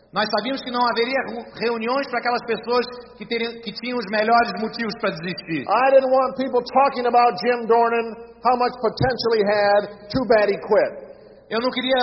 Nós 0.09 0.25
sabíamos 0.33 0.63
que 0.65 0.71
não 0.73 0.81
haveria 0.89 1.21
reuniões 1.61 2.09
para 2.09 2.19
aquelas 2.21 2.45
pessoas 2.49 2.85
que, 3.19 3.27
teriam, 3.29 3.53
que 3.61 3.73
tinham 3.77 3.99
os 3.99 4.09
melhores 4.09 4.53
motivos 4.57 4.95
para 5.01 5.11
desistir. 5.11 5.69
I 5.69 5.87
didn't 5.93 6.09
want 6.09 6.33
people 6.41 6.65
talking 6.65 7.05
about 7.05 7.37
Jim 7.45 7.67
Dornan, 7.69 8.17
how 8.41 8.57
much 8.57 8.73
potential 8.81 9.33
he 9.37 9.45
had, 9.45 9.83
too 10.09 10.25
bad 10.33 10.49
he 10.49 10.57
quit. 10.57 10.93
Eu 11.53 11.61
não 11.61 11.69
queria 11.69 12.01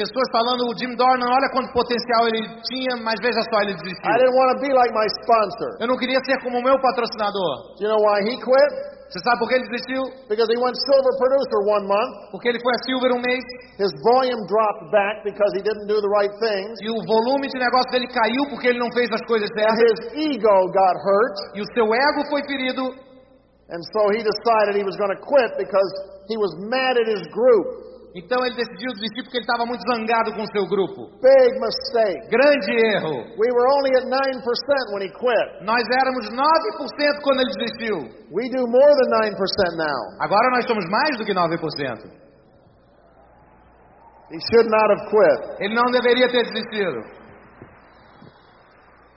pessoas 0.00 0.24
falando 0.32 0.64
o 0.64 0.72
Jim 0.80 0.96
Dornan, 0.96 1.28
olha 1.28 1.48
quanto 1.52 1.68
potencial 1.76 2.24
ele 2.32 2.40
tinha, 2.72 2.96
mas 3.04 3.20
veja 3.20 3.42
só, 3.44 3.60
ele 3.60 3.72
I 3.72 3.76
desistiu. 3.76 4.12
didn't 4.16 4.32
want 4.32 4.48
to 4.56 4.58
be 4.64 4.72
like 4.72 4.92
my 4.96 5.06
sponsor. 5.20 5.68
Eu 5.80 5.88
não 5.88 5.96
queria 6.00 6.20
ser 6.24 6.40
como 6.40 6.56
o 6.56 6.64
meu 6.64 6.80
patrocinador. 6.80 7.76
Do 7.76 7.84
you 7.84 7.88
know 7.92 8.00
why 8.00 8.18
he 8.32 8.36
quit? 8.40 8.72
Você 9.12 9.20
sabe 9.28 9.36
por 9.44 9.48
que 9.48 9.54
ele 9.60 9.68
desistiu? 9.68 10.02
Because 10.24 10.48
he 10.48 10.56
went 10.56 10.72
silver 10.88 11.12
producer 11.20 11.60
one 11.68 11.84
month. 11.84 12.32
Porque 12.32 12.48
ele 12.48 12.56
foi 12.64 12.72
a 12.72 12.80
Silver 12.88 13.10
um 13.12 13.20
mês 13.20 13.44
His 13.76 13.92
volume 14.08 14.40
dropped 14.48 14.88
back 14.88 15.20
because 15.20 15.52
he 15.52 15.60
didn't 15.60 15.84
do 15.84 16.00
the 16.00 16.08
right 16.08 16.32
things. 16.40 16.80
e 16.80 16.88
o 16.88 16.96
volume 17.04 17.44
de 17.44 17.58
negócio 17.60 17.92
dele 17.92 18.08
caiu 18.08 18.48
porque 18.48 18.72
ele 18.72 18.80
não 18.80 18.88
fez 18.96 19.12
as 19.12 19.20
coisas 19.28 19.52
And 19.52 19.60
certas 19.60 20.16
his 20.16 20.32
ego 20.32 20.56
got 20.72 20.96
hurt. 20.96 21.36
e 21.56 21.60
o 21.60 21.66
seu 21.76 21.84
ego 21.92 22.20
foi 22.32 22.40
ferido 22.48 22.88
And 23.68 23.80
so 23.92 24.00
he 24.16 24.24
decided 24.24 24.76
he 24.80 24.84
was 24.84 24.96
going 24.96 25.12
to 25.12 25.20
quit 25.20 25.50
because 25.60 25.90
he 26.28 26.36
was 26.36 26.52
mad 26.72 26.96
at 26.96 27.08
his 27.08 27.20
group. 27.32 27.91
Então 28.14 28.44
ele 28.44 28.54
decidiu 28.54 28.92
desistir 28.92 29.24
porque 29.24 29.38
ele 29.40 29.48
estava 29.48 29.64
muito 29.64 29.80
zangado 29.88 30.36
com 30.36 30.42
o 30.44 30.52
seu 30.52 30.68
grupo. 30.68 31.08
Big 31.16 31.52
mistake. 31.56 32.28
Grande 32.28 32.72
erro. 32.92 33.24
We 33.40 33.48
were 33.48 33.68
only 33.72 33.92
at 33.96 34.04
9% 34.04 34.92
when 34.92 35.02
he 35.06 35.10
quit. 35.16 35.64
Nós 35.64 35.80
éramos 35.88 36.28
9% 36.28 37.22
quando 37.24 37.40
ele 37.40 37.52
desistiu. 37.56 37.96
We 38.28 38.44
do 38.52 38.68
more 38.68 38.92
than 39.00 39.32
9% 39.32 39.36
now. 39.80 40.00
Agora 40.20 40.50
nós 40.50 40.66
somos 40.66 40.84
mais 40.90 41.16
do 41.16 41.24
que 41.24 41.32
9%. 41.32 42.22
He 44.30 44.38
should 44.52 44.68
not 44.68 44.88
have 44.92 45.04
quit. 45.08 45.64
Ele 45.64 45.74
não 45.74 45.90
deveria 45.90 46.28
ter 46.28 46.44
desistido. 46.44 47.21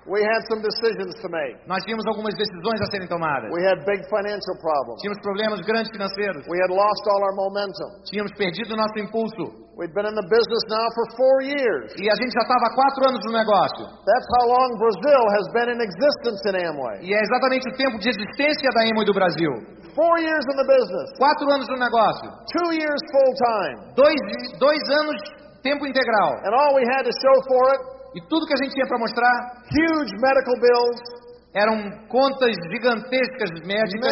We 0.06 0.22
had 0.22 0.42
some 0.54 0.62
decisions 0.62 1.18
to 1.18 1.28
make. 1.34 1.58
Nós 1.66 1.82
tínhamos 1.82 2.06
algumas 2.06 2.38
decisões 2.38 2.78
a 2.78 2.86
serem 2.94 3.10
tomadas. 3.10 3.50
We 3.50 3.66
had 3.66 3.82
big 3.90 4.06
financial 4.06 4.54
problems. 4.62 5.02
Tínhamos 5.02 5.18
problemas 5.26 5.66
grandes 5.66 5.90
financeiros. 5.90 6.46
We 6.46 6.62
had 6.62 6.70
lost 6.70 7.02
all 7.10 7.22
our 7.26 7.34
momentum. 7.34 7.90
Tínhamos 8.06 8.30
perdido 8.38 8.74
o 8.74 8.78
nosso 8.78 8.94
impulso. 9.02 9.66
We'd 9.76 9.92
been 9.98 10.06
in 10.06 10.14
the 10.16 10.30
business 10.30 10.64
now 10.70 10.88
for 10.94 11.06
four 11.18 11.38
years. 11.44 11.92
E 11.98 12.06
a 12.06 12.16
gente 12.16 12.32
já 12.38 12.46
estava 12.46 12.64
há 12.70 12.72
quatro 12.78 13.02
anos 13.10 13.22
no 13.26 13.34
negócio. 13.34 13.84
That's 14.06 14.30
how 14.40 14.46
long 14.54 14.70
Brazil 14.78 15.24
has 15.36 15.46
been 15.58 15.70
in 15.74 15.80
existence 15.82 16.40
in 16.48 16.54
Amway. 16.54 17.02
E 17.02 17.10
é 17.10 17.20
exatamente 17.26 17.66
o 17.68 17.74
tempo 17.76 17.98
de 17.98 18.08
existência 18.08 18.70
da 18.78 18.86
Emoi 18.86 19.04
do 19.10 19.12
Brasil. 19.12 19.52
Four 19.98 20.22
years 20.22 20.46
in 20.54 20.56
the 20.62 20.68
business, 20.70 21.08
Quatro 21.18 21.50
anos 21.50 21.66
no 21.68 21.82
negócio. 21.82 22.30
two 22.54 22.70
years 22.78 23.02
full 23.10 23.34
time. 23.42 23.76
Dois, 23.98 24.22
dois 24.62 24.84
anos 25.02 25.18
tempo 25.66 25.82
integral. 25.90 26.38
And 26.46 26.54
all 26.54 26.78
we 26.78 26.86
had 26.94 27.04
to 27.10 27.12
show 27.12 27.36
for 27.50 27.64
it 27.74 27.95
E 28.16 28.22
tudo 28.32 28.48
que 28.48 28.56
a 28.56 28.64
gente 28.64 28.74
tinha 28.74 28.88
para 28.88 28.98
mostrar 28.98 29.60
huge 29.68 30.16
medical 30.24 30.56
bills, 30.56 31.26
eram 31.56 31.88
contas 32.12 32.52
gigantescas 32.68 33.52
médicas, 33.64 34.12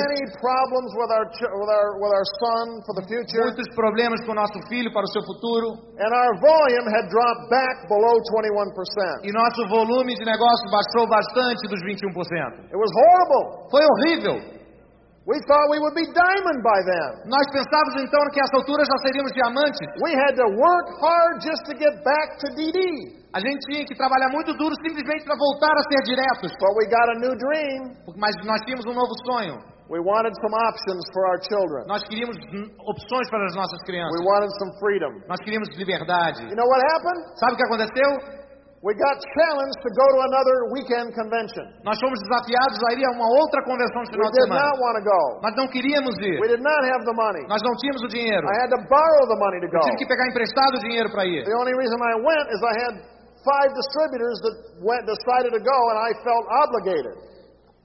muitos 3.43 3.67
problemas 3.75 4.19
com 4.25 4.31
o 4.31 4.35
nosso 4.35 4.59
filho 4.69 4.91
para 4.93 5.03
o 5.03 5.11
seu 5.11 5.21
futuro. 5.23 5.67
and 5.99 6.11
our 6.11 6.33
volume 6.39 6.87
had 6.87 7.07
dropped 7.11 7.49
back 7.49 7.87
below 7.87 8.15
21%. 8.15 9.27
E 9.27 9.31
nosso 9.31 9.67
volume 9.67 10.15
de 10.15 10.23
negócio 10.23 10.71
baixou 10.71 11.07
bastante 11.07 11.67
dos 11.67 11.79
21%. 11.83 12.71
It 12.71 12.77
was 12.79 12.91
horrible. 12.95 13.69
Foi 13.71 13.83
horrível. 13.83 14.52
We 15.23 15.39
thought 15.47 15.71
we 15.71 15.79
would 15.79 15.95
be 15.95 16.03
diamond 16.12 16.59
by 16.59 16.79
then. 16.83 17.31
Nós 17.31 17.47
pensávamos 17.47 17.95
então 18.03 18.19
que 18.36 18.43
essa 18.43 18.59
altura 18.59 18.83
já 18.83 18.97
seríamos 19.07 19.31
diamantes. 19.31 19.79
We 20.03 20.12
had 20.12 20.36
to 20.36 20.47
work 20.51 20.88
hard 20.99 21.39
just 21.39 21.63
to 21.71 21.73
get 21.79 21.95
back 22.03 22.43
to 22.43 22.51
DD. 22.51 23.23
A 23.31 23.39
gente 23.39 23.63
tinha 23.71 23.86
que 23.88 23.95
trabalhar 23.95 24.27
muito 24.36 24.51
duro 24.59 24.75
simplesmente 24.83 25.23
para 25.23 25.39
voltar 25.39 25.71
a 25.79 25.83
ser 25.88 26.03
diretos. 26.12 26.51
But 26.59 26.75
we 26.75 26.86
got 26.91 27.07
a 27.07 27.17
new 27.23 27.36
dream. 27.39 27.95
Mas 28.19 28.36
nós 28.43 28.59
tínhamos 28.67 28.83
um 28.83 28.91
novo 28.93 29.15
sonho. 29.23 29.63
We 29.88 29.99
wanted 30.03 30.36
some 30.43 30.51
options 30.67 31.03
for 31.15 31.23
our 31.31 31.39
children. 31.47 31.88
Nós 31.88 32.03
queríamos 32.03 32.36
hum, 32.51 32.67
opções 32.83 33.29
para 33.29 33.45
as 33.47 33.55
nossas 33.55 33.79
crianças. 33.83 34.19
We 34.19 34.27
wanted 34.27 34.51
some 34.59 34.71
freedom. 34.79 35.12
Nós 35.27 35.39
queríamos 35.39 35.71
liberdade. 35.79 36.43
You 36.51 36.55
know 36.59 36.67
what 36.67 36.83
happened? 36.83 37.39
Sabe 37.39 37.53
o 37.53 37.55
que 37.55 37.63
aconteceu? 37.63 38.42
We 38.83 38.91
got 38.99 39.15
challenged 39.15 39.79
to 39.79 39.89
go 39.95 40.05
to 40.11 40.19
another 40.27 40.57
weekend 40.75 41.15
convention. 41.15 41.63
Nós 41.87 41.95
fomos 42.03 42.19
desafiados 42.19 42.75
a 42.83 42.89
ir 42.99 43.03
a 43.07 43.11
uma 43.15 43.31
outra 43.31 43.63
convenção 43.63 44.03
de 44.03 44.11
We 44.11 44.19
final 44.19 44.27
de 44.27 44.35
did 44.35 44.47
semana. 44.51 44.59
not 44.59 44.75
want 44.83 44.95
to 44.99 45.03
go. 45.07 45.21
Nós 45.39 45.55
não 45.55 45.67
queríamos 45.71 46.13
ir. 46.19 46.35
We 46.43 46.51
did 46.51 46.59
not 46.59 46.81
have 46.91 47.07
the 47.07 47.15
money. 47.15 47.47
Nós 47.47 47.63
não 47.63 47.71
tínhamos 47.79 48.03
o 48.03 48.09
dinheiro. 48.11 48.43
I 48.43 48.57
had 48.59 48.69
to 48.75 48.81
borrow 48.91 49.23
the 49.31 49.39
money 49.39 49.63
to 49.63 49.71
Eu 49.71 49.79
go. 49.79 49.87
tive 49.87 50.03
que 50.03 50.07
pegar 50.11 50.27
emprestado 50.27 50.75
o 50.75 50.81
dinheiro 50.83 51.07
para 51.15 51.23
ir. 51.23 51.47
The 51.47 51.55
only 51.55 51.71
reason 51.79 51.95
I 52.03 52.15
went 52.19 52.45
is 52.51 52.59
I 52.59 52.75
had 52.83 52.93
five 53.47 53.71
distributors 53.71 54.35
that 54.43 54.55
went 54.83 55.07
decided 55.07 55.55
to 55.55 55.63
go, 55.63 55.77
and 55.95 55.97
I 56.03 56.11
felt 56.19 56.43
obligated. 56.67 57.15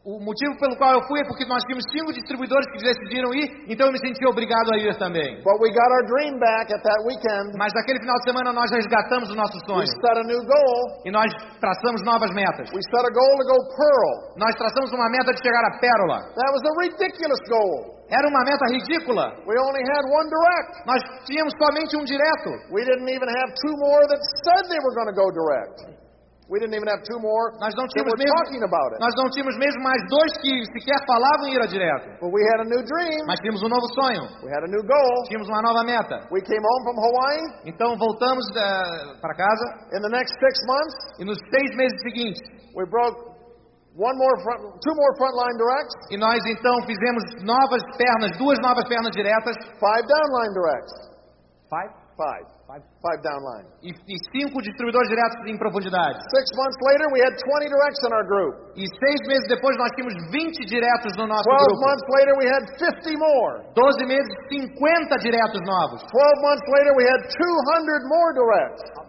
O 0.06 0.16
motivo 0.22 0.54
pelo 0.62 0.78
qual 0.78 0.94
eu 0.94 1.02
fui 1.10 1.20
é 1.20 1.26
porque 1.26 1.44
nós 1.44 1.58
tínhamos 1.66 1.84
cinco 1.90 2.14
distribuidores 2.14 2.64
que 2.70 2.78
decidiram 2.78 3.34
ir, 3.34 3.50
então 3.66 3.90
eu 3.90 3.92
me 3.92 3.98
senti 3.98 4.24
obrigado 4.24 4.70
a 4.72 4.78
ir 4.78 4.94
também. 4.96 5.42
But 5.42 5.58
we 5.58 5.68
got 5.74 5.90
our 5.90 6.04
dream 6.06 6.38
back 6.38 6.70
at 6.72 6.80
that 6.86 7.00
weekend. 7.04 7.58
Mas 7.58 7.74
naquele 7.74 7.98
final 7.98 8.14
de 8.22 8.24
semana 8.30 8.52
nós 8.54 8.70
resgatamos 8.70 9.28
o 9.28 9.34
nosso 9.34 9.58
We 9.58 9.66
sonho 9.66 9.86
set 9.86 10.16
a 10.16 10.24
new 10.24 10.38
goal. 10.46 10.80
e 11.04 11.10
nós 11.10 11.28
traçamos 11.60 12.00
novas 12.06 12.30
metas. 12.32 12.70
We 12.70 12.80
set 12.88 13.04
a 13.04 13.12
goal 13.12 13.32
to 13.42 13.44
go 13.52 13.58
pearl. 13.74 14.12
Nós 14.38 14.54
traçamos 14.54 14.88
uma 14.94 15.10
meta 15.10 15.34
de 15.34 15.42
chegar 15.42 15.64
à 15.66 15.72
pérola. 15.82 16.18
That 16.30 16.50
was 16.54 16.62
a 16.62 16.72
ridiculous 16.78 17.42
goal. 17.50 17.98
Era 18.08 18.26
uma 18.28 18.42
meta 18.46 18.64
ridícula. 18.70 19.34
We 19.44 19.58
only 19.60 19.82
had 19.82 20.02
one 20.08 20.26
direct. 20.30 20.86
Nós 20.86 21.00
tínhamos 21.26 21.52
somente 21.58 21.92
um 21.98 22.04
direto. 22.06 22.50
We 22.72 22.86
didn't 22.86 23.10
even 23.10 23.28
have 23.28 23.50
two 23.66 23.74
more 23.76 24.06
that 24.08 24.22
said 24.46 24.62
they 24.70 24.80
were 24.80 24.94
going 24.94 25.10
to 25.12 25.16
go 25.18 25.26
direct. 25.28 26.07
We 26.48 26.56
didn't 26.56 26.72
even 26.80 26.88
have 26.88 27.04
two 27.04 27.20
more 27.20 27.52
Nós 27.60 27.76
não 27.76 27.84
tínhamos 27.92 28.08
were 28.16 28.24
mesmo, 28.24 28.36
talking 28.40 28.64
about 28.64 28.88
it. 28.96 28.98
nós 29.04 29.12
não 29.20 29.28
tínhamos 29.28 29.52
mesmo 29.60 29.80
mais 29.84 30.00
dois 30.08 30.32
que 30.40 30.52
sequer 30.72 30.96
falavam 31.04 31.44
em 31.44 31.52
ir 31.52 31.60
a 31.60 31.68
direto. 31.68 32.08
But 32.24 32.32
we 32.32 32.40
had 32.48 32.64
a 32.64 32.68
new 32.72 32.80
dream. 32.88 33.20
Mas 33.28 33.36
tínhamos 33.44 33.60
um 33.60 33.68
novo 33.68 33.84
sonho. 33.92 34.24
We 34.40 34.48
had 34.48 34.64
a 34.64 34.70
new 34.72 34.80
goal. 34.80 35.12
Tínhamos 35.28 35.44
uma 35.52 35.60
nova 35.60 35.84
meta. 35.84 36.24
We 36.32 36.40
came 36.40 36.64
home 36.64 36.82
from 36.88 36.96
Hawaii. 37.04 37.44
Então 37.68 37.92
voltamos 38.00 38.48
para 39.20 39.34
casa 39.36 39.66
In 39.92 40.00
the 40.00 40.08
next 40.08 40.32
six 40.40 40.54
months, 40.64 40.96
e 41.20 41.24
nos 41.28 41.36
seis 41.52 41.70
meses 41.76 42.00
seguintes 42.00 42.40
we 42.74 42.88
broke 42.88 43.28
one 43.98 44.16
more 44.16 44.36
front, 44.40 44.60
two 44.80 44.94
more 44.96 45.12
frontline 45.20 45.56
directs, 45.60 45.94
E 46.10 46.16
nós 46.16 46.38
então 46.48 46.80
fizemos 46.88 47.22
novas 47.44 47.82
pernas, 48.00 48.32
duas 48.38 48.56
novas 48.64 48.88
pernas 48.88 49.12
diretas. 49.12 49.52
five 49.76 50.04
downline 50.08 50.52
directs. 50.56 50.94
Five? 51.68 51.92
Five. 52.16 52.57
Five. 52.68 52.84
Five 53.00 53.24
downline. 53.24 53.64
E, 53.80 53.88
e 53.96 54.14
cinco 54.28 54.60
distribuidores 54.60 55.08
diretos 55.08 55.40
em 55.48 55.56
profundidade. 55.56 56.20
Six 56.20 56.44
months 56.52 56.76
later, 56.84 57.08
we 57.16 57.20
had 57.24 57.32
20 57.32 57.64
directs 57.64 58.00
in 58.04 58.12
our 58.12 58.26
group. 58.28 58.76
E 58.76 58.84
seis 58.84 59.20
meses 59.24 59.48
depois 59.48 59.72
nós 59.80 59.88
tínhamos 59.96 60.12
20 60.28 60.68
diretos 60.68 61.16
no 61.16 61.24
nosso 61.24 61.48
12 61.48 61.64
grupo. 61.64 61.80
months 61.88 62.06
later, 62.12 62.34
we 62.36 62.44
had 62.44 62.62
50 62.76 63.16
more. 63.16 63.64
12 63.72 64.04
meses, 64.04 64.28
50 64.52 65.16
diretos 65.24 65.60
novos. 65.64 66.04
12 66.12 66.44
months 66.44 66.66
later, 66.76 66.92
we 66.92 67.08
had 67.08 67.20
200 67.24 68.04
more 68.04 68.30
directs. 68.36 69.07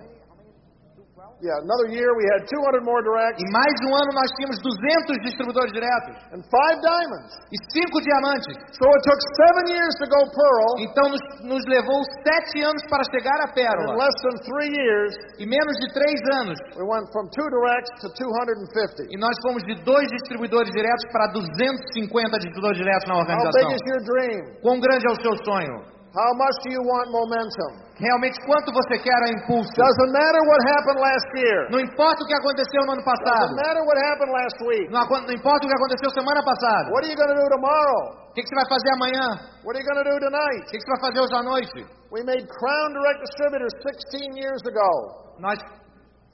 Yeah, 1.39 1.55
another 1.63 1.87
year, 1.95 2.11
we 2.19 2.25
had 2.35 2.43
200 2.47 2.83
more 2.83 2.99
directs 2.99 3.39
Em 3.39 3.47
mais 3.55 3.71
um 3.87 3.91
ano 3.95 4.11
nós 4.11 4.27
tínhamos 4.35 4.59
200 4.59 5.15
distribuidores 5.23 5.71
diretos. 5.71 6.15
and 6.35 6.43
five 6.51 6.77
diamonds. 6.83 7.31
E 7.51 7.57
cinco 7.71 7.99
diamantes. 8.03 8.51
So 8.75 8.83
it 8.87 9.01
took 9.07 9.19
seven 9.39 9.63
years 9.71 9.93
to 10.03 10.05
go 10.11 10.19
pearl. 10.35 10.69
Então 10.83 11.05
nos, 11.11 11.23
nos 11.47 11.63
levou 11.71 11.99
sete 12.27 12.59
anos 12.63 12.83
para 12.91 13.03
chegar 13.11 13.35
à 13.39 13.47
In 13.51 13.55
pérola. 13.55 13.95
less 13.95 14.15
than 14.23 14.35
three 14.47 14.71
years, 14.71 15.11
E 15.39 15.45
menos 15.47 15.75
de 15.79 15.87
três 15.95 16.19
anos. 16.43 16.57
we 16.75 16.83
went 16.83 17.07
from 17.15 17.27
two 17.31 17.47
directs 17.47 17.91
to 18.03 18.07
250. 18.19 19.07
E 19.07 19.15
nós 19.15 19.35
fomos 19.43 19.63
de 19.63 19.75
dois 19.83 20.07
distribuidores 20.19 20.69
diretos 20.75 21.03
para 21.11 21.31
250 21.31 22.35
distribuidores 22.35 22.77
diretos 22.79 23.07
na 23.07 23.15
How 23.15 23.23
big 23.23 23.31
organização. 23.31 23.71
is 23.75 23.83
your 23.87 24.01
dream? 24.03 24.39
Quão 24.61 24.79
grande 24.79 25.07
é 25.07 25.11
o 25.11 25.19
seu 25.23 25.35
sonho? 25.47 25.98
How 26.09 26.31
much 26.33 26.57
do 26.65 26.73
you 26.73 26.81
want 26.81 27.13
momentum? 27.13 27.85
Realmente, 28.01 28.33
quanto 28.47 28.73
você 28.73 28.97
quer 28.97 29.13
a 29.13 29.29
impulso? 29.29 29.69
Doesn't 29.77 30.11
matter 30.11 30.41
what 30.49 30.59
happened 30.73 30.99
last 31.03 31.27
year. 31.37 31.59
Não 31.69 31.79
importa 31.79 32.23
o 32.23 32.25
que 32.25 32.33
aconteceu 32.33 32.81
no 32.87 32.93
ano 32.97 33.03
passado. 33.05 33.53
Doesn't 33.53 33.61
matter 33.61 33.83
what 33.85 33.97
happened 34.09 34.31
last 34.33 34.57
week. 34.65 34.87
Não, 34.89 35.03
não 35.05 35.33
importa 35.35 35.61
o 35.65 35.69
que 35.69 35.75
aconteceu 35.75 36.09
semana 36.09 36.41
passada. 36.41 36.89
What 36.89 37.05
are 37.05 37.11
you 37.13 37.19
going 37.19 37.29
to 37.29 37.37
do 37.37 37.47
tomorrow? 37.53 38.01
O 38.25 38.33
que, 38.33 38.41
que 38.41 38.49
você 38.49 38.55
vai 38.55 38.67
fazer 38.73 38.89
amanhã? 38.97 39.25
What 39.61 39.77
are 39.77 39.81
you 39.83 39.85
going 39.85 40.01
to 40.01 40.07
do 40.09 40.15
O 40.17 40.19
tonight? 40.25 40.61
que, 40.71 40.77
que 40.79 40.83
você 40.83 40.91
vai 40.97 41.01
fazer 41.05 41.19
hoje 41.21 41.35
à 41.35 41.43
noite? 41.43 41.77
We 42.09 42.23
made 42.25 42.41
Crown 42.47 42.87
Direct 42.97 43.19
Distributors 43.29 43.73
16 43.85 44.33
years 44.41 44.61
ago. 44.65 44.89
Nós, 45.37 45.59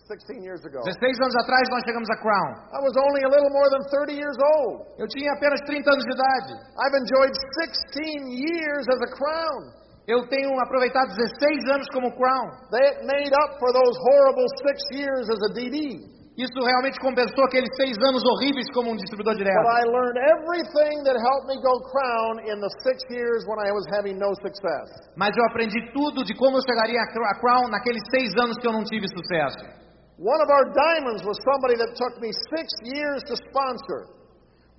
16 0.06 0.46
years 0.46 0.62
ago. 0.62 0.86
16 0.86 1.02
anos 1.18 1.36
atrás, 1.42 1.66
nós 1.74 1.82
chegamos 1.82 2.06
a 2.14 2.18
Crown. 2.22 2.52
I 2.78 2.82
was 2.86 2.94
only 2.94 3.26
a 3.26 3.30
little 3.30 3.50
more 3.50 3.70
than 3.74 3.82
30 3.90 4.14
years 4.14 4.38
old. 4.38 4.86
Eu 5.02 5.08
tinha 5.10 5.34
apenas 5.34 5.60
30 5.66 5.82
anos 5.82 6.06
de 6.06 6.14
idade. 6.14 6.54
I've 6.78 6.94
enjoyed 6.94 7.34
16 7.34 8.30
years 8.30 8.86
as 8.86 9.02
a 9.02 9.10
Crown. 9.18 9.60
Eu 10.06 10.22
tenho 10.30 10.54
aproveitado 10.62 11.10
16 11.10 11.74
anos 11.74 11.88
como 11.90 12.14
Crown. 12.14 12.48
They 12.70 13.02
made 13.10 13.34
up 13.34 13.58
for 13.58 13.74
those 13.74 13.96
horrible 14.14 14.46
six 14.62 14.78
years 14.94 15.26
as 15.26 15.42
a 15.42 15.54
DD. 15.58 16.14
Isso 16.38 16.60
realmente 16.62 17.00
compensou 17.00 17.46
aqueles 17.46 17.70
seis 17.80 17.98
anos 17.98 18.22
horríveis 18.22 18.70
como 18.76 18.92
um 18.92 18.96
distribuidor 18.96 19.34
direto. 19.34 19.58
But 19.64 19.74
I 19.74 19.86
learned 19.90 20.20
everything 20.20 21.02
that 21.08 21.18
helped 21.18 21.48
me 21.48 21.58
go 21.64 21.80
Crown 21.90 22.46
in 22.46 22.60
the 22.60 22.70
six 22.84 23.02
years 23.10 23.48
when 23.48 23.58
I 23.58 23.72
was 23.72 23.88
having 23.90 24.20
no 24.20 24.36
success. 24.36 24.86
Mas 25.16 25.34
eu 25.34 25.44
aprendi 25.50 25.80
tudo 25.94 26.24
de 26.24 26.36
como 26.36 26.58
eu 26.58 26.62
chegaria 26.62 27.02
a 27.02 27.40
Crown 27.40 27.72
naqueles 27.72 28.04
seis 28.12 28.30
anos 28.38 28.60
que 28.60 28.68
eu 28.68 28.74
não 28.74 28.84
tive 28.84 29.08
sucesso. 29.10 29.85
One 30.16 30.40
of 30.40 30.48
our 30.48 30.72
diamonds 30.72 31.28
was 31.28 31.36
somebody 31.44 31.76
that 31.76 31.92
took 32.00 32.16
me 32.24 32.32
six 32.56 32.72
years 32.88 33.20
to 33.28 33.36
sponsor. 33.52 34.16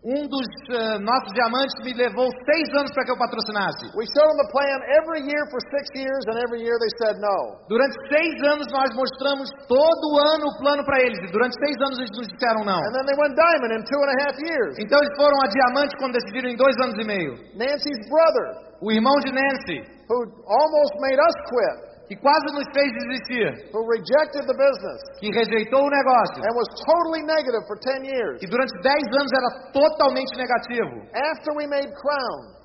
Um 0.07 0.23
dos 0.31 0.47
eh, 0.71 1.03
nossos 1.03 1.35
diamantes 1.35 1.75
me 1.83 1.91
levou 1.91 2.31
seis 2.47 2.69
anos 2.79 2.95
para 2.95 3.03
que 3.05 3.11
eu 3.11 3.19
patrocinasse. 3.19 3.91
We 3.99 4.07
showed 4.07 4.29
them 4.31 4.39
the 4.39 4.51
plan 4.55 4.79
every 5.03 5.27
year 5.27 5.43
for 5.51 5.59
six 5.67 5.83
years, 5.99 6.23
and 6.31 6.39
every 6.47 6.63
year 6.63 6.79
they 6.79 6.93
said 7.03 7.19
no. 7.19 7.59
Durante 7.67 7.97
seis 8.07 8.39
anos 8.47 8.71
nós 8.71 8.95
mostramos 8.95 9.51
todo 9.67 10.07
ano 10.31 10.47
o 10.47 10.55
plano 10.63 10.87
para 10.87 11.03
eles. 11.03 11.19
E 11.27 11.33
durante 11.35 11.59
seis 11.59 11.75
anos 11.83 11.99
eles 11.99 12.15
nos 12.15 12.29
disseram 12.31 12.63
não. 12.63 12.79
And 12.79 12.93
then 12.95 13.05
they 13.11 13.19
went 13.19 13.35
diamond 13.35 13.73
in 13.75 13.83
two 13.83 13.99
and 13.99 14.11
a 14.15 14.19
half 14.23 14.37
years. 14.39 14.73
Então 14.79 14.95
eles 14.95 15.15
foram 15.19 15.37
a 15.43 15.49
diamante 15.51 15.93
quando 15.99 16.13
decidiram 16.15 16.49
em 16.55 16.57
dois 16.57 16.77
anos 16.87 16.97
e 17.03 17.05
meio. 17.05 17.33
Nancy's 17.59 18.01
brother, 18.07 18.67
O 18.81 18.93
irmão 18.93 19.17
de 19.25 19.33
Nancy, 19.33 19.81
who 20.07 20.19
almost 20.47 20.93
made 21.01 21.19
us 21.19 21.37
quit, 21.51 21.96
que 22.09 22.17
quase 22.17 22.47
nos 22.55 22.67
fez 22.73 22.93
desistir, 22.93 23.71
who 23.75 23.83
rejected 23.87 24.47
the 24.47 24.55
business 24.55 25.01
que 25.19 25.31
rejeitou 25.31 25.83
o 25.83 25.91
negócio. 25.91 26.43
and 26.43 26.55
was 26.55 26.69
totally 26.87 27.23
negative 27.27 27.63
for 27.67 27.77
10 27.79 28.05
years. 28.05 28.43
E 28.43 28.47
durante 28.47 28.73
dez 28.81 29.05
anos 29.11 29.33
era 29.33 29.73
totalmente 29.73 30.33
negativo. 30.37 31.03
After 31.15 31.55
we 31.57 31.67
made 31.67 31.91
Crown, 31.95 32.57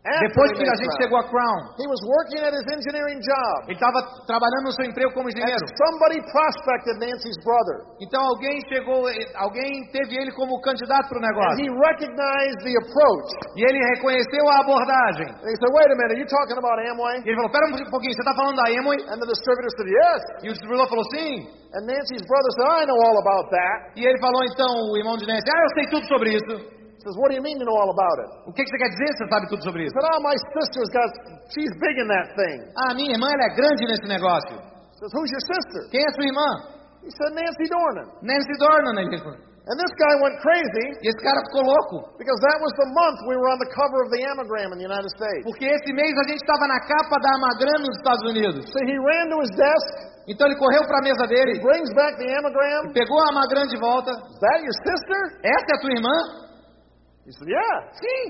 Depois 0.00 0.48
que 0.56 0.64
a 0.64 0.76
gente 0.80 0.96
chegou 0.96 1.20
a 1.20 1.24
Crown, 1.28 1.60
he 1.76 1.84
was 1.84 2.00
working 2.08 2.40
at 2.40 2.56
his 2.56 2.64
engineering 2.72 3.20
job. 3.20 3.68
ele 3.68 3.76
estava 3.76 4.00
trabalhando 4.24 4.64
no 4.64 4.72
seu 4.72 4.88
emprego 4.88 5.12
como 5.12 5.28
And 5.28 5.36
engenheiro. 5.36 5.60
somebody 5.76 6.24
prospected 6.24 6.96
Nancy's 7.04 7.36
brother. 7.44 7.84
Então 8.00 8.16
alguém 8.16 8.56
chegou, 8.72 9.04
alguém 9.36 9.68
teve 9.92 10.16
ele 10.16 10.32
como 10.32 10.56
candidato 10.64 11.04
para 11.04 11.20
o 11.20 11.20
And 11.20 11.28
negócio. 11.28 11.60
he 11.60 11.68
recognized 11.68 12.58
the 12.64 12.74
approach. 12.80 13.28
E 13.56 13.60
ele 13.60 13.76
reconheceu 13.92 14.44
a 14.48 14.64
abordagem. 14.64 15.28
And 15.36 15.48
he 15.52 15.56
said, 15.60 15.68
Wait 15.68 15.88
a 15.92 15.96
minute, 16.00 16.12
are 16.16 16.20
you 16.24 16.28
talking 16.32 16.56
about 16.56 16.80
Amway? 16.80 17.20
E 17.20 17.28
ele 17.28 17.36
falou: 17.36 17.52
Pera 17.52 17.64
um 17.68 17.76
pouquinho, 17.92 18.14
você 18.16 18.24
está 18.24 18.32
falando 18.32 18.56
da 18.56 18.72
Amway? 18.72 18.98
And 19.04 19.20
the 19.20 19.28
distributor 19.28 19.68
said, 19.76 19.88
Yes. 19.92 20.20
E 20.40 20.46
o 20.48 20.52
distribuidor 20.56 20.88
falou: 20.88 21.04
Sim. 21.12 21.44
And 21.76 21.84
Nancy's 21.84 22.24
brother 22.24 22.50
said, 22.56 22.66
I 22.72 22.84
know 22.88 22.96
all 23.04 23.20
about 23.20 23.52
that. 23.52 24.00
E 24.00 24.08
ele 24.08 24.16
falou 24.18 24.40
então, 24.48 24.72
o 24.90 24.96
irmão 24.96 25.20
de 25.20 25.28
Nancy: 25.28 25.44
Ah, 25.44 25.60
eu 25.60 25.70
sei 25.76 25.84
tudo 25.92 26.08
sobre 26.08 26.40
isso. 26.40 26.79
He 27.00 27.08
says, 27.08 27.16
What 27.16 27.32
do 27.32 27.36
you 27.40 27.40
mean 27.40 27.56
you 27.56 27.64
know 27.64 27.80
all 27.80 27.88
about 27.88 28.16
it? 28.20 28.28
O 28.44 28.52
que, 28.52 28.60
que 28.60 28.68
você 28.68 28.76
quer 28.76 28.92
dizer? 28.92 29.08
Você 29.16 29.24
sabe 29.32 29.44
tudo 29.48 29.62
sobre 29.64 29.80
He 29.80 29.86
isso? 29.88 29.96
said, 29.96 30.04
Oh, 30.04 30.20
my 30.20 30.36
sister's 30.36 30.90
got, 30.92 31.08
she's 31.48 31.72
big 31.80 31.96
in 31.96 32.08
that 32.12 32.28
thing. 32.36 32.58
Ah, 32.76 32.92
minha 32.92 33.16
irmã 33.16 33.32
ela 33.32 33.44
é 33.48 33.52
grande 33.56 33.88
nesse 33.88 34.04
negócio. 34.04 34.52
He 34.60 34.96
says, 35.00 35.12
Who's 35.16 35.32
your 35.32 35.44
sister? 35.48 35.80
Quem 35.88 36.04
é 36.04 36.10
sua 36.12 36.28
irmã? 36.28 36.48
He 37.00 37.08
said, 37.08 37.32
Nancy 37.32 37.66
Dornan. 37.72 38.06
Nancy 38.20 38.54
Dornan. 38.60 39.00
Ele 39.00 39.16
falou. 39.24 39.48
And 39.70 39.76
this 39.76 39.92
guy 39.96 40.14
went 40.24 40.36
crazy 40.40 40.86
E 41.04 41.06
esse 41.12 41.20
cara 41.24 41.40
ficou 41.46 41.62
louco. 41.64 42.16
because 42.18 42.40
that 42.42 42.58
was 42.60 42.72
the 42.80 42.88
month 42.96 43.18
we 43.28 43.36
were 43.36 43.48
on 43.52 43.60
the 43.60 43.70
cover 43.72 44.02
of 44.04 44.08
the 44.12 44.20
Anagram 44.24 44.72
in 44.72 44.78
the 44.80 44.88
United 44.88 45.08
States. 45.14 45.44
Porque 45.48 45.64
esse 45.64 45.92
mês 45.96 46.10
a 46.16 46.24
gente 46.28 46.40
estava 46.44 46.66
na 46.68 46.80
capa 46.80 47.16
da 47.20 47.30
Amagram 47.40 47.78
nos 47.84 47.94
Estados 48.00 48.24
Unidos. 48.28 48.60
So 48.72 48.80
he 48.84 48.96
ran 49.00 49.30
to 49.32 49.38
his 49.40 49.52
desk, 49.56 49.88
Então 50.28 50.48
ele 50.48 50.56
correu 50.60 50.80
para 50.88 50.98
a 50.98 51.04
mesa 51.04 51.24
dele, 51.28 51.60
brings 51.60 51.92
back 51.96 52.16
the 52.20 52.28
Anagram. 52.28 52.92
pegou 52.92 53.20
a 53.20 53.28
Amagram 53.32 53.68
de 53.68 53.78
volta. 53.78 54.10
Is 54.10 54.40
that 54.44 54.58
your 54.64 54.76
sister? 54.84 55.20
Essa 55.44 55.68
é 55.72 55.76
a 55.76 55.80
tua 55.80 55.92
irmã? 55.92 56.16
He 57.24 57.32
said, 57.32 57.48
Yeah. 57.48 57.74
Sim. 57.92 58.28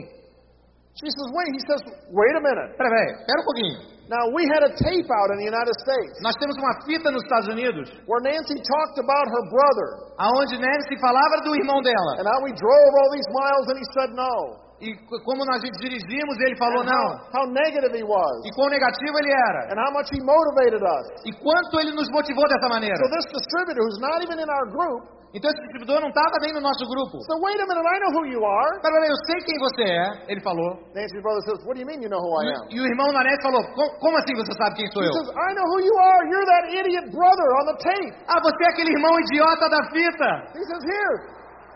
She 0.98 1.08
says, 1.08 1.26
Wait. 1.32 1.50
He 1.54 1.62
says, 1.64 1.80
Wait 2.10 2.34
a 2.36 2.42
minute. 2.42 2.74
Pera, 2.76 2.90
pera, 2.90 3.24
pera 3.24 3.38
um 3.40 3.46
pouquinho. 3.46 3.78
Now, 4.10 4.26
we 4.34 4.42
had 4.50 4.66
a 4.66 4.74
tape 4.74 5.06
out 5.06 5.28
in 5.30 5.38
the 5.38 5.46
United 5.46 5.70
States 5.86 6.18
Nós 6.18 6.34
temos 6.34 6.58
uma 6.58 6.74
fita 6.82 7.14
nos 7.14 7.22
Estados 7.22 7.46
Unidos 7.54 7.86
where 8.10 8.18
Nancy 8.18 8.58
talked 8.58 8.98
about 8.98 9.26
her 9.30 9.44
brother 9.46 9.88
aonde 10.18 10.58
Nancy 10.58 10.98
falava 10.98 11.46
do 11.46 11.54
irmão 11.54 11.78
dela. 11.80 12.18
and 12.18 12.26
how 12.26 12.42
we 12.42 12.50
drove 12.50 12.92
all 12.98 13.10
these 13.14 13.30
miles 13.30 13.64
and 13.70 13.78
he 13.78 13.86
said 13.94 14.10
no. 14.18 14.34
E 14.80 14.96
como 15.24 15.44
nós 15.44 15.60
dirigimos, 15.60 16.34
ele 16.40 16.56
falou 16.56 16.80
And 16.80 16.88
não. 16.88 17.06
how, 17.34 17.44
how 17.44 17.44
negative 17.52 17.92
he 17.92 18.04
was 18.04 18.34
E 18.46 18.50
quão 18.56 18.68
negativo 18.70 19.12
ele 19.20 19.28
era. 19.32 19.60
and 19.72 19.76
how 19.76 19.92
much 19.92 20.08
he 20.08 20.20
motivated 20.24 20.80
us. 20.80 21.04
E 21.28 21.32
quanto 21.36 21.80
ele 21.80 21.92
nos 21.92 22.08
motivou 22.10 22.48
dessa 22.48 22.68
maneira. 22.68 22.96
So, 22.96 23.10
this 23.12 23.26
distributor, 23.28 23.84
who's 23.84 24.00
not 24.00 24.18
even 24.24 24.40
in 24.40 24.48
our 24.48 24.66
group, 24.72 25.20
Então 25.30 25.46
esse 25.46 25.62
distribuidor 25.62 26.00
não 26.02 26.08
estava 26.10 26.42
nem 26.42 26.50
no 26.50 26.58
nosso 26.60 26.82
grupo. 26.90 27.14
said, 27.22 27.38
Wait 27.38 27.54
a 27.60 27.66
minute, 27.70 27.86
I 27.86 27.98
know 28.02 28.10
who 28.18 28.24
you 28.26 28.42
are. 28.42 28.72
Pera, 28.82 28.98
eu 29.06 29.14
sei 29.30 29.38
quem 29.46 29.54
você 29.62 29.84
é, 29.86 30.32
ele 30.32 30.40
falou. 30.42 30.74
Nancy's 30.90 31.22
brother 31.22 31.38
says, 31.46 31.60
What 31.68 31.78
do 31.78 31.80
you 31.84 31.86
mean 31.86 32.02
you 32.02 32.10
know 32.10 32.18
who 32.18 32.32
I 32.42 32.50
am? 32.50 32.62
E 32.74 32.80
o 32.80 32.84
irmão 32.88 33.12
Nancy 33.14 33.38
falou, 33.46 33.62
"Co- 33.78 33.94
como 34.02 34.16
assim 34.18 34.34
você 34.34 34.50
sabe 34.58 34.74
quem 34.74 34.90
sou 34.90 35.04
He 35.04 35.06
eu? 35.06 35.12
says, 35.22 35.30
I 35.30 35.50
know 35.54 35.66
who 35.70 35.78
you 35.86 35.94
are. 36.02 36.20
You're 36.34 36.48
that 36.50 36.64
idiot 36.74 37.06
brother 37.14 37.48
on 37.62 37.64
the 37.70 37.76
tape. 37.78 38.10
Ah, 38.26 38.40
você 38.42 38.58
é 38.64 38.68
aquele 38.74 38.90
irmão 38.90 39.14
idiota 39.22 39.68
da 39.70 39.80
fita. 39.94 40.30
He 40.58 40.64
says, 40.66 40.82
Here, 40.82 41.14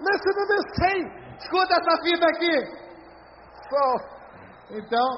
listen 0.03 0.33
to 0.35 0.45
this 0.51 0.67
tape. 0.83 1.09
Escuta 1.39 1.75
essa 1.79 1.95
fita 2.03 2.27
aqui. 2.35 2.55
So, 3.71 3.85
Então, 4.77 5.09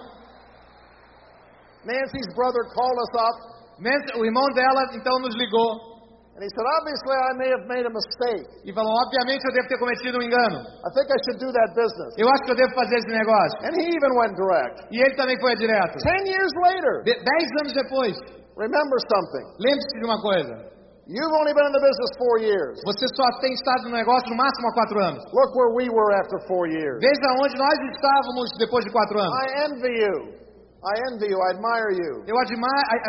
Nancy's 1.87 2.29
brother 2.35 2.63
called 2.75 2.99
us 2.99 3.15
up 3.15 3.37
Nancy- 3.79 4.19
o 4.19 4.25
irmão 4.25 4.45
dela 4.55 4.83
então 4.95 5.19
nos 5.21 5.35
ligou 5.37 5.95
and 6.37 6.43
he 6.45 6.51
said, 6.53 6.67
Obviously, 6.81 7.17
I 7.17 7.33
may 7.41 7.49
have 7.49 7.65
made 7.65 7.87
a 7.89 7.93
mistake. 7.93 8.45
e 8.67 8.71
falou, 8.75 8.93
obviamente 9.07 9.41
eu 9.49 9.53
devo 9.57 9.69
ter 9.69 9.79
cometido 9.79 10.19
um 10.19 10.23
engano. 10.23 10.59
I 10.85 10.91
think 10.93 11.09
I 11.09 11.17
should 11.25 11.39
do 11.41 11.49
that 11.53 11.71
business. 11.73 12.13
Eu 12.21 12.29
acho 12.29 12.43
que 12.45 12.51
eu 12.53 12.57
devo 12.61 12.75
fazer 12.77 12.97
esse 13.01 13.09
negócio. 13.09 13.57
And 13.65 13.73
he 13.73 13.89
even 13.89 14.13
went 14.21 14.35
direct. 14.37 14.85
E 14.93 15.01
ele 15.01 15.15
também 15.17 15.39
foi 15.41 15.55
direto. 15.57 15.97
Ten 16.05 16.27
years 16.29 16.53
later, 16.61 16.95
De- 17.09 17.17
dez 17.25 17.47
anos 17.65 17.73
depois, 17.73 18.13
remember 18.59 18.99
something. 19.09 19.45
lembre-se 19.65 19.97
de 20.01 20.05
uma 20.05 20.21
coisa. 20.21 20.76
You've 21.07 21.39
only 21.39 21.55
been 21.55 21.71
in 21.71 21.71
the 21.71 21.85
business 21.87 22.11
four 22.19 22.43
years. 22.43 22.83
Você 22.83 23.07
só 23.15 23.39
tem 23.39 23.55
estado 23.55 23.87
no 23.87 23.95
negócio 23.95 24.27
no 24.29 24.37
máximo 24.37 24.67
há 24.67 24.75
quatro 24.75 24.99
anos. 24.99 25.23
Look 25.31 25.55
where 25.55 25.71
we 25.71 25.87
were 25.87 26.11
after 26.19 26.43
four 26.51 26.67
years. 26.67 26.99
Veja 26.99 27.31
onde 27.39 27.55
nós 27.55 27.79
estávamos 27.95 28.51
depois 28.59 28.85
de 28.85 28.91
quatro 28.91 29.21
anos. 29.21 29.31
I 29.31 29.71
envy 29.71 30.03
you. 30.03 30.46
I 30.87 30.95
envy 31.11 31.27
you. 31.35 31.39
I 31.43 31.51
admire 31.59 31.91
you. 31.99 32.13
Eu 32.31 32.37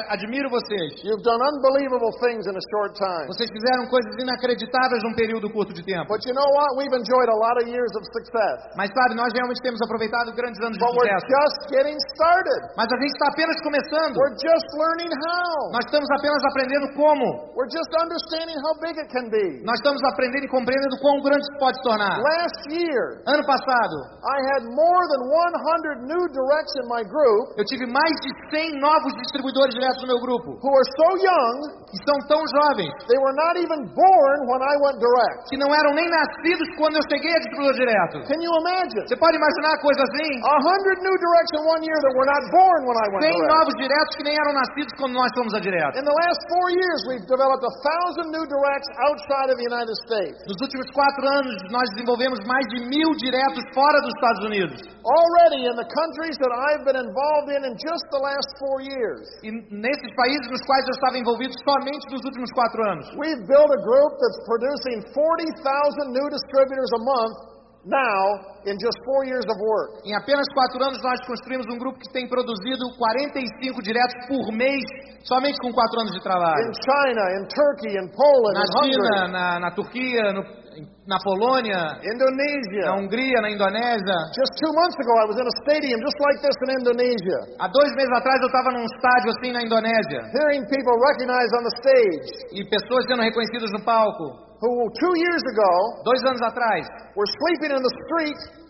admiro 0.10 0.50
vocês. 0.50 0.98
You've 1.06 1.22
done 1.22 1.38
unbelievable 1.38 2.10
things 2.26 2.50
in 2.50 2.58
a 2.58 2.64
short 2.74 2.98
time. 2.98 3.30
Vocês 3.30 3.46
fizeram 3.54 3.86
coisas 3.86 4.18
inacreditáveis 4.18 4.98
num 5.06 5.14
período 5.14 5.46
curto 5.54 5.70
de 5.78 5.86
tempo. 5.86 6.10
But 6.10 6.26
you 6.26 6.34
know 6.34 6.50
what? 6.58 6.74
We've 6.82 6.90
enjoyed 6.98 7.30
a 7.30 7.38
lot 7.38 7.62
of 7.62 7.70
years 7.70 7.94
of 7.94 8.02
success. 8.18 8.74
Mas 8.74 8.90
sabe, 8.90 9.14
nós 9.14 9.30
realmente 9.30 9.62
temos 9.62 9.78
aproveitado 9.86 10.34
grandes 10.34 10.58
anos 10.66 10.74
de 10.74 10.82
But 10.82 10.90
we're 10.98 11.06
sucesso. 11.22 11.30
just 11.38 11.58
getting 11.70 11.98
started. 12.18 12.60
Mas 12.74 12.90
a 12.90 12.98
gente 12.98 13.14
está 13.14 13.28
apenas 13.30 13.58
começando. 13.62 14.14
We're 14.18 14.38
just 14.42 14.68
learning 14.74 15.14
how. 15.14 15.54
Nós 15.78 15.86
estamos 15.86 16.10
apenas 16.18 16.42
aprendendo 16.50 16.86
como. 16.98 17.26
We're 17.54 17.70
just 17.70 17.94
understanding 17.94 18.58
how 18.58 18.74
big 18.82 18.98
it 18.98 19.06
can 19.14 19.30
be. 19.30 19.62
Nós 19.62 19.78
estamos 19.78 20.02
aprendendo 20.10 20.46
e 20.46 20.50
compreendendo 20.50 20.98
quão 20.98 21.22
grande 21.22 21.46
isso 21.46 21.54
pode 21.62 21.78
se 21.78 21.84
tornar. 21.86 22.18
Last 22.26 22.74
year, 22.74 23.22
Ano 23.30 23.46
passado, 23.46 23.96
I 24.26 24.38
had 24.50 24.62
more 24.66 25.04
than 25.14 25.22
100 25.30 26.10
new 26.10 26.26
directs 26.34 26.74
in 26.82 26.90
my 26.90 27.06
group 27.06 27.54
eu 27.54 27.67
tive 27.68 27.86
mais 27.92 28.14
de 28.24 28.30
100 28.50 28.80
novos 28.80 29.12
distribuidores 29.22 29.74
diretos 29.76 30.02
no 30.04 30.10
meu 30.16 30.20
grupo, 30.24 30.56
who 30.64 30.72
are 30.72 30.88
so 30.98 31.08
young, 31.20 31.56
que 31.88 31.98
são 32.08 32.18
tão 32.28 32.42
jovens, 32.44 32.92
they 33.08 33.20
were 33.20 33.36
not 33.36 33.54
even 33.60 33.80
born 33.94 34.38
when 34.48 34.62
I 34.64 34.76
went 34.84 34.98
direct. 35.00 35.48
que 35.52 35.58
não 35.60 35.70
eram 35.72 35.92
nem 35.94 36.08
nascidos 36.08 36.68
quando 36.80 36.96
eu 37.00 37.04
cheguei 37.12 37.32
a 37.32 37.40
distribuidor 37.44 37.76
direto. 37.76 38.16
Can 38.28 38.40
you 38.42 38.54
imagine? 38.64 39.04
Você 39.08 39.18
pode 39.20 39.36
imaginar 39.38 39.74
coisa 39.84 40.02
assim? 40.04 40.32
A 40.44 40.60
hundred 40.64 40.98
new 41.04 41.16
directs 41.20 41.54
in 41.56 41.62
one 41.68 41.82
year 41.84 42.00
that 42.04 42.14
were 42.16 42.30
not 42.32 42.44
born 42.52 42.80
when 42.88 42.98
I 42.98 43.08
went 43.12 43.24
100 43.28 43.36
direct. 43.36 43.56
novos 43.56 43.76
diretos 43.78 44.12
que 44.18 44.24
nem 44.24 44.36
eram 44.36 44.54
nascidos 44.56 44.92
quando 45.00 45.14
nós 45.14 45.30
fomos 45.36 45.54
a 45.54 45.62
direto. 45.62 45.94
In 46.00 46.06
the 46.08 46.18
last 46.24 46.40
four 46.52 46.68
years, 46.72 47.00
we've 47.12 47.28
developed 47.28 47.64
a 47.64 47.74
thousand 47.84 48.28
new 48.32 48.46
directs 48.48 48.90
outside 49.08 49.48
of 49.52 49.58
the 49.60 49.68
United 49.68 49.96
States. 50.08 50.38
Nos 50.48 50.60
últimos 50.64 50.88
quatro 50.96 51.24
anos, 51.28 51.56
nós 51.72 51.86
desenvolvemos 51.96 52.40
mais 52.48 52.64
de 52.72 52.88
mil 52.88 53.12
diretos 53.20 53.64
fora 53.76 54.00
dos 54.00 54.12
Estados 54.16 54.44
Unidos. 54.48 54.78
Already 55.04 55.68
in 55.68 55.76
the 55.76 55.88
countries 55.88 56.36
that 56.40 56.52
I've 56.52 56.84
been 56.84 57.00
involved 57.00 57.50
in 57.52 57.57
in 57.66 57.74
just 57.80 58.06
the 58.12 58.22
last 58.22 58.50
four 58.60 58.82
years, 58.82 59.26
E 59.44 59.50
nesses 59.72 60.12
países 60.16 60.46
nos 60.52 60.62
quais 60.62 60.86
eu 60.86 60.94
estava 60.94 61.18
envolvido 61.18 61.54
somente 61.64 62.06
nos 62.12 62.24
últimos 62.26 62.52
quatro 62.52 62.84
anos. 62.92 63.06
we've 63.18 63.42
built 63.48 63.72
a 63.72 63.82
group 63.82 64.12
that's 64.20 64.40
producing 64.46 64.98
40,000 65.14 66.14
new 66.14 66.28
distributors 66.30 66.92
a 66.94 67.02
month 67.02 67.57
now 67.86 68.24
in 68.66 68.76
just 68.80 68.98
four 69.06 69.26
years 69.26 69.46
of 69.48 69.56
work. 69.60 70.02
Em 70.06 70.16
apenas 70.16 70.46
quatro 70.54 70.84
anos, 70.84 71.00
nós 71.02 71.20
construímos 71.26 71.66
um 71.72 71.78
grupo 71.78 72.00
que 72.00 72.12
tem 72.12 72.28
produzido 72.28 72.84
45 72.98 73.82
diretos 73.82 74.16
por 74.28 74.52
mês, 74.52 74.84
somente 75.24 75.58
com 75.60 75.72
quatro 75.72 76.02
anos 76.02 76.12
de 76.12 76.20
In 76.20 76.24
trabalho. 76.24 76.72
China, 76.84 77.24
in 77.40 77.44
Turkey, 77.48 77.92
in 77.96 78.08
Poland, 78.12 78.54
Na 78.56 78.64
in 78.66 78.92
China, 78.92 79.28
na, 79.28 79.60
na 79.60 79.72
Turquia, 79.72 80.34
no- 80.34 80.68
na 81.08 81.18
Polônia, 81.24 81.80
na 81.80 82.04
Indonesia. 82.04 82.92
Hungria, 83.00 83.40
na 83.42 83.50
Indonésia. 83.50 84.18
Just 84.36 84.52
two 84.60 84.74
months 84.76 84.98
ago, 85.00 85.14
I 85.24 85.26
was 85.32 85.38
in 85.40 85.48
a 85.48 85.56
stadium 85.64 85.98
just 86.04 86.20
like 86.22 86.38
this 86.44 86.58
in 86.68 86.70
Indonesia, 86.84 87.38
Há 87.64 87.68
dois 87.72 87.90
meses 87.96 88.12
atrás, 88.20 88.38
eu 88.42 88.48
estava 88.52 88.70
num 88.76 88.84
estádio 88.84 89.32
assim 89.32 89.52
na 89.54 89.64
Indonésia. 89.64 90.20
hearing 90.36 90.62
people 90.68 90.94
recognized 91.00 91.54
on 91.56 91.64
the 91.64 91.74
stage 91.82 92.28
E 92.52 92.68
pessoas 92.70 93.06
sendo 93.08 93.24
reconhecidas 93.24 93.72
no 93.72 93.80
palco. 93.86 94.47
Who 94.62 94.70
two 94.98 95.14
years 95.18 95.44
ago 95.54 95.72
Dois 96.04 96.22
anos 96.26 96.42
atrás, 96.42 96.88
were 97.16 97.30
sleeping 97.42 97.72
in 97.78 97.82
the 97.82 97.94
street 98.06 98.68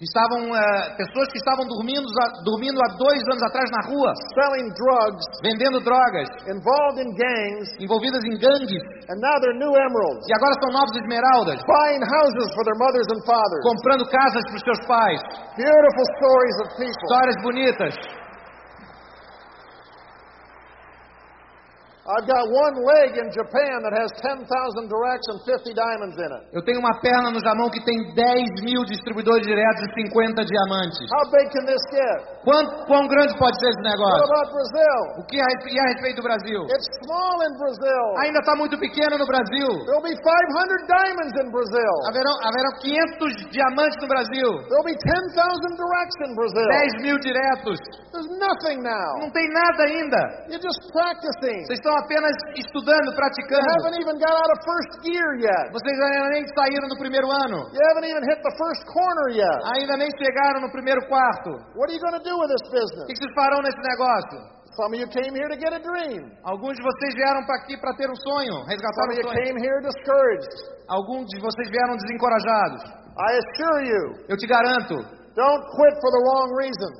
estavam 0.00 0.48
eh, 0.48 0.96
pessoas 0.96 1.28
que 1.28 1.36
estavam 1.36 1.68
dormindo, 1.68 2.08
dormindo 2.42 2.80
há 2.80 2.88
dois 2.96 3.20
anos 3.20 3.42
atrás 3.52 3.68
na 3.68 3.82
rua, 3.84 4.12
selling 4.32 4.72
drugs, 4.72 5.24
vendendo 5.44 5.76
drogas, 5.84 6.24
involved 6.48 7.04
in 7.04 7.12
gangs, 7.12 7.68
envolvidas 7.76 8.24
em 8.24 8.32
gangues. 8.40 8.80
and 9.12 9.20
now 9.20 9.36
they're 9.44 9.60
new 9.60 9.68
emeralds, 9.76 10.24
E 10.24 10.32
agora 10.32 10.56
são 10.56 10.72
novos 10.72 10.96
esmeraldas, 10.96 11.60
buying 11.68 12.00
houses 12.00 12.48
for 12.56 12.64
their 12.64 12.78
mothers 12.80 13.08
and 13.12 13.20
fathers. 13.28 13.60
comprando 13.60 14.08
casas 14.08 14.40
para 14.48 14.56
os 14.56 14.64
seus 14.64 14.80
pais. 14.88 15.20
Beautiful 15.60 16.06
stories 16.16 16.56
of 16.64 16.66
people. 16.80 17.04
Histórias 17.04 17.36
bonitas. 17.44 17.92
I've 22.00 22.24
got 22.24 22.48
one 22.48 22.76
leg 22.80 23.12
in 23.20 23.28
Japan 23.28 23.84
that 23.84 23.92
has 23.92 24.08
10,000 24.24 24.40
directs 24.88 25.26
and 25.30 25.38
50 25.44 25.76
diamonds 25.76 26.16
in 26.16 26.30
it. 26.32 26.42
Eu 26.56 26.64
tenho 26.64 26.80
uma 26.80 26.96
perna 27.04 27.28
no 27.28 27.38
Japão 27.44 27.68
que 27.68 27.78
tem 27.84 27.96
10 28.16 28.64
mil 28.64 28.82
distribuidores 28.88 29.44
diretos 29.44 29.84
e 29.84 30.08
50 30.08 30.40
diamantes. 30.48 30.96
How 31.12 31.28
big 31.28 31.46
can 31.52 31.64
this 31.68 31.84
get? 31.92 32.18
Quão, 32.40 32.64
quão 32.88 33.04
grande 33.06 33.36
pode 33.36 33.52
ser 33.60 33.68
esse 33.68 33.84
What 33.84 33.92
negócio? 33.92 34.24
about 34.32 34.48
Brazil? 34.48 34.98
O 35.20 35.22
que 35.28 35.36
a, 35.36 35.44
res- 35.44 35.68
e 35.68 35.76
a 35.76 35.84
respeito 35.92 36.16
do 36.16 36.24
Brasil? 36.24 36.60
It's 36.72 36.88
small 37.04 37.36
in 37.44 37.52
Brazil. 37.60 38.04
Ainda 38.24 38.38
está 38.40 38.56
muito 38.56 38.76
pequeno 38.80 39.14
no 39.20 39.26
Brasil. 39.28 39.68
There'll 39.84 40.00
be 40.02 40.16
500 40.16 40.88
diamonds 40.88 41.34
in 41.36 41.48
Brazil. 41.52 41.94
Haverão, 42.08 42.34
haverão 42.48 42.72
500 42.80 43.52
diamantes 43.52 43.98
no 44.00 44.08
Brasil. 44.08 44.48
There'll 44.72 44.88
be 44.88 44.96
10,000 44.96 45.36
directs 45.36 46.18
in 46.24 46.30
Brazil. 46.32 46.68
10 46.96 47.04
mil 47.04 47.18
diretos. 47.20 47.78
There's 48.08 48.30
nothing 48.40 48.80
now. 48.82 49.20
Não 49.20 49.30
tem 49.30 49.46
nada 49.52 49.80
ainda. 49.84 50.20
You're 50.48 50.64
just 50.64 50.80
practicing. 50.96 51.60
Vocês 51.68 51.78
estão 51.78 51.92
apenas 52.00 52.34
estudando, 52.56 53.08
You 53.12 53.16
praticando. 53.16 53.66
haven't 53.80 53.96
even 54.00 54.16
got 54.18 54.34
out 54.34 54.50
of 54.50 54.58
first 54.64 54.90
gear 55.04 55.28
yet. 55.38 55.64
Vocês 55.72 55.96
ainda 56.00 56.28
nem 56.34 56.42
saíram 56.56 56.88
do 56.88 56.96
primeiro 56.98 57.28
ano. 57.30 57.58
You 57.72 57.82
haven't 57.92 58.08
even 58.08 58.22
hit 58.24 58.40
the 58.42 58.54
first 58.56 58.82
corner 58.88 59.28
yet. 59.36 59.58
Ainda 59.76 59.96
nem 59.96 60.08
chegaram 60.18 60.60
no 60.64 60.70
primeiro 60.72 61.00
quarto. 61.08 61.50
What 61.76 61.88
are 61.88 61.94
you 61.94 62.02
going 62.02 62.16
to 62.18 62.24
do 62.24 62.34
with 62.40 62.48
this 62.50 62.64
O 62.66 62.72
business? 62.72 63.04
que 63.06 63.16
vocês 63.20 63.32
farão 63.36 63.60
nesse 63.62 63.80
negócio? 63.84 64.38
Some 64.78 64.94
of 64.94 65.00
you 65.02 65.08
came 65.10 65.34
here 65.34 65.50
to 65.50 65.58
get 65.58 65.74
a 65.74 65.82
dream. 65.82 66.30
Alguns 66.46 66.76
de 66.78 66.82
vocês 66.82 67.12
vieram 67.18 67.44
para 67.44 67.56
aqui 67.60 67.76
para 67.76 67.92
ter 67.98 68.08
um 68.08 68.16
sonho, 68.16 68.64
resgatar 68.70 69.02
Some 69.02 69.12
of 69.12 69.16
um 69.16 69.20
you 69.20 69.26
sonho. 69.28 69.44
came 69.44 69.56
here 69.60 69.78
discouraged. 69.82 70.52
Alguns 70.88 71.26
de 71.28 71.40
vocês 71.42 71.68
vieram 71.70 71.96
desencorajados. 71.98 72.82
I 73.18 73.30
assure 73.42 73.80
you, 73.84 74.02
Eu 74.30 74.36
te 74.38 74.46
garanto, 74.46 74.94
don't 75.34 75.62
quit 75.76 75.94
for 76.00 76.10
the 76.14 76.22
wrong 76.24 76.48
reasons. 76.56 76.98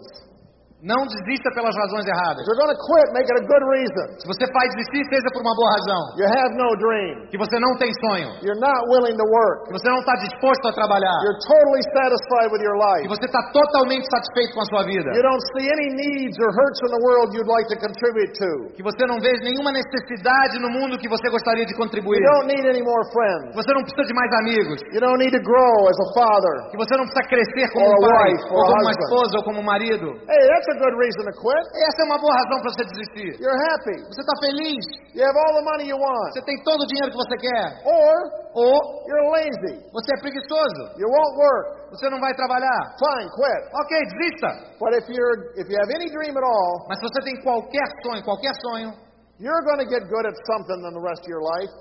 Não 0.83 1.05
desista 1.05 1.49
pelas 1.53 1.75
razões 1.77 2.07
erradas. 2.09 2.45
Quit, 2.47 3.07
make 3.13 3.29
it 3.29 3.37
a 3.37 3.45
good 3.45 3.65
reason. 3.69 4.07
Se 4.21 4.27
você 4.27 4.45
faz 4.53 4.67
desistir, 4.77 5.05
seja 5.13 5.29
por 5.33 5.41
uma 5.45 5.55
boa 5.55 5.71
razão. 5.77 6.03
You 6.17 6.27
have 6.29 6.53
no 6.57 6.69
dream. 6.81 7.15
Que 7.29 7.37
você 7.39 7.57
não 7.61 7.77
tem 7.77 7.93
sonho. 8.01 8.29
You're 8.41 8.59
not 8.61 8.81
willing 8.89 9.17
to 9.17 9.27
work. 9.29 9.69
Que 9.69 9.75
você 9.77 9.89
não 9.93 10.01
está 10.01 10.15
disposto 10.25 10.65
a 10.69 10.73
trabalhar. 10.73 11.13
You're 11.27 11.41
totally 11.45 11.83
satisfied 11.93 12.49
with 12.53 12.63
your 12.65 12.77
life. 12.81 13.05
Que 13.05 13.13
você 13.13 13.27
está 13.29 13.43
totalmente 13.53 14.09
satisfeito 14.09 14.55
com 14.57 14.63
a 14.65 14.69
sua 14.73 14.83
vida. 14.89 15.09
You 15.13 15.25
don't 15.25 15.43
see 15.57 15.67
any 15.69 15.89
needs 15.93 16.37
or 16.41 16.49
hurts 16.49 16.81
in 16.87 16.91
the 16.97 17.03
world 17.05 17.29
you'd 17.37 17.51
like 17.51 17.69
to 17.69 17.77
contribute 17.77 18.33
to. 18.41 18.51
Que 18.77 18.83
você 18.83 19.05
não 19.05 19.21
vê 19.21 19.37
nenhuma 19.45 19.73
necessidade 19.73 20.59
no 20.59 20.71
mundo 20.71 20.97
que 20.97 21.09
você 21.09 21.29
gostaria 21.29 21.67
de 21.67 21.73
You 21.77 21.79
contribuir. 21.79 22.21
don't 22.35 22.47
need 22.49 22.65
any 22.67 22.83
more 22.83 23.05
Que 23.05 23.13
friends. 23.13 23.55
você 23.55 23.71
não 23.77 23.83
precisa 23.85 24.05
de 24.09 24.15
mais 24.17 24.31
amigos. 24.43 24.79
You 24.97 25.01
don't 25.01 25.19
need 25.21 25.33
to 25.37 25.43
grow 25.45 25.77
as 25.89 25.99
a 26.01 26.07
father. 26.17 26.55
Que 26.73 26.79
você 26.81 26.97
não 26.97 27.05
precisa 27.05 27.25
crescer 27.29 27.67
como 27.73 27.87
um 27.87 28.01
pai, 28.01 28.33
wife, 28.33 28.45
ou 28.49 28.63
como 28.65 28.81
uma 28.83 28.95
esposa, 28.97 29.33
ou 29.39 29.45
como 29.45 29.59
um 29.61 29.67
marido. 29.67 30.07
Hey, 30.29 30.45
a 30.71 30.79
good 30.79 30.95
reason 30.97 31.23
to 31.27 31.35
quit. 31.35 31.65
Essa 31.89 31.99
é 32.03 32.07
uma 32.07 32.19
boa 32.23 32.35
razão 32.35 32.57
para 32.63 32.71
você 32.71 32.83
desistir. 32.87 33.31
You're 33.43 33.61
happy. 33.71 33.97
Você 34.07 34.21
está 34.23 34.35
feliz. 34.41 34.83
You 35.15 35.23
have 35.27 35.37
all 35.37 35.53
the 35.59 35.65
money 35.67 35.87
you 35.91 35.99
want. 35.99 36.31
Você 36.35 36.43
tem 36.47 36.57
todo 36.63 36.81
o 36.83 36.87
dinheiro 36.87 37.11
que 37.11 37.19
você 37.19 37.37
quer. 37.43 37.67
Or 37.85 38.17
Ou 38.55 38.75
you're 39.07 39.27
lazy. 39.35 39.75
você 39.93 40.09
é 40.15 40.19
preguiçoso. 40.23 40.83
You 40.99 41.09
won't 41.11 41.35
work. 41.39 41.67
Você 41.95 42.07
não 42.11 42.21
vai 42.21 42.33
trabalhar. 42.35 42.81
Fine, 42.99 43.27
quit. 43.35 43.63
Ok, 43.75 43.93
desista. 44.15 44.51
But 44.79 44.95
if 44.95 45.07
you're 45.11 45.37
if 45.59 45.67
you 45.67 45.77
have 45.79 45.91
any 45.91 46.09
dream 46.11 46.35
at 46.39 46.45
all, 46.47 46.87
Mas 46.89 46.99
se 46.99 47.07
você 47.11 47.21
tem 47.27 47.37
qualquer 47.43 47.87
sonho, 48.07 48.23
qualquer 48.23 48.55
sonho, 48.63 48.91
you're 49.39 49.65
going 49.67 49.81
to 49.83 49.89
get 49.89 50.03
good 50.07 50.27
at 50.27 50.37
something 50.47 50.79
in 50.87 50.93
the 50.95 51.03
rest 51.03 51.23
of 51.27 51.31
your 51.31 51.43
life. 51.43 51.73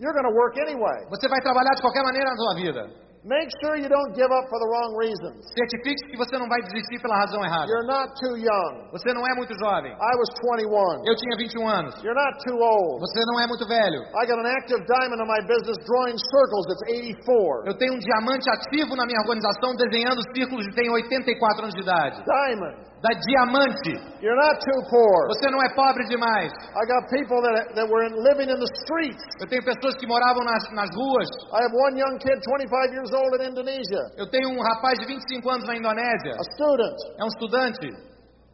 You're 0.00 0.14
going 0.16 0.26
to 0.26 0.34
work 0.34 0.56
anyway. 0.58 1.04
você 1.10 1.28
vai 1.28 1.40
trabalhar 1.40 1.74
de 1.76 1.82
qualquer 1.82 2.02
maneira 2.02 2.30
na 2.30 2.36
sua 2.36 2.54
vida. 2.56 2.82
Make 3.22 3.54
sure 3.62 3.78
you 3.78 3.86
don't 3.86 4.10
give 4.18 4.26
up 4.34 4.50
for 4.50 4.58
the 4.58 4.66
wrong 4.66 4.98
reasons. 4.98 5.46
Certifique-se 5.54 6.10
que 6.10 6.18
você 6.18 6.34
não 6.42 6.50
vai 6.50 6.58
desistir 6.66 6.98
pela 6.98 7.14
razão 7.22 7.38
errada. 7.38 7.70
You're 7.70 7.86
not 7.86 8.10
too 8.18 8.34
young. 8.34 8.90
Você 8.90 9.14
não 9.14 9.22
é 9.22 9.32
muito 9.38 9.54
jovem. 9.62 9.94
I 9.94 10.14
was 10.18 10.26
21. 10.42 11.06
Eu 11.06 11.14
tinha 11.14 11.34
21 11.38 11.62
anos. 11.70 11.94
You're 12.02 12.18
not 12.18 12.34
too 12.42 12.58
old. 12.58 12.98
Você 12.98 13.22
não 13.30 13.38
é 13.38 13.46
muito 13.46 13.62
velho. 13.62 14.02
I 14.18 14.26
got 14.26 14.42
an 14.42 14.50
active 14.50 14.82
diamond 14.90 15.22
in 15.22 15.28
my 15.30 15.38
business 15.46 15.78
drawing 15.86 16.18
circles. 16.18 16.66
It's 16.66 16.82
84. 17.22 17.70
Eu 17.70 17.78
tenho 17.78 17.94
um 17.94 18.02
diamante 18.02 18.50
ativo 18.50 18.98
na 18.98 19.06
minha 19.06 19.22
organização 19.22 19.70
desenhando 19.78 20.18
círculos 20.34 20.66
e 20.66 20.74
tenho 20.74 20.90
84 20.90 21.62
anos 21.62 21.74
de 21.78 21.82
idade. 21.82 22.26
Diamond. 22.26 22.91
Da 23.02 23.10
diamante. 23.18 23.98
You're 24.22 24.38
not 24.38 24.62
too 24.62 24.80
poor. 24.86 25.26
Você 25.34 25.50
não 25.50 25.58
é 25.58 25.74
pobre 25.74 26.06
demais. 26.06 26.52
I 26.54 26.82
got 26.86 27.10
people 27.10 27.42
that, 27.42 27.74
that 27.74 27.86
were 27.90 28.06
in, 28.06 28.14
living 28.14 28.46
in 28.46 28.54
the 28.62 28.70
streets. 28.86 29.22
Eu 29.42 29.48
tenho 29.50 29.64
pessoas 29.64 29.96
que 29.98 30.06
moravam 30.06 30.44
nas, 30.44 30.62
nas 30.70 30.88
ruas. 30.94 31.26
I 31.50 31.66
have 31.66 31.74
one 31.74 31.98
young 31.98 32.16
kid, 32.22 32.38
25 32.38 32.94
years 32.94 33.10
old 33.12 33.34
in 33.42 33.50
Indonesia, 33.50 33.98
Eu 34.16 34.30
tenho 34.30 34.50
um 34.54 34.62
rapaz 34.62 35.00
de 35.00 35.06
25 35.06 35.50
anos 35.50 35.66
na 35.66 35.74
Indonésia. 35.76 36.32
a 36.38 36.44
student. 36.54 36.96
É 37.18 37.24
um 37.24 37.28
estudante. 37.34 37.88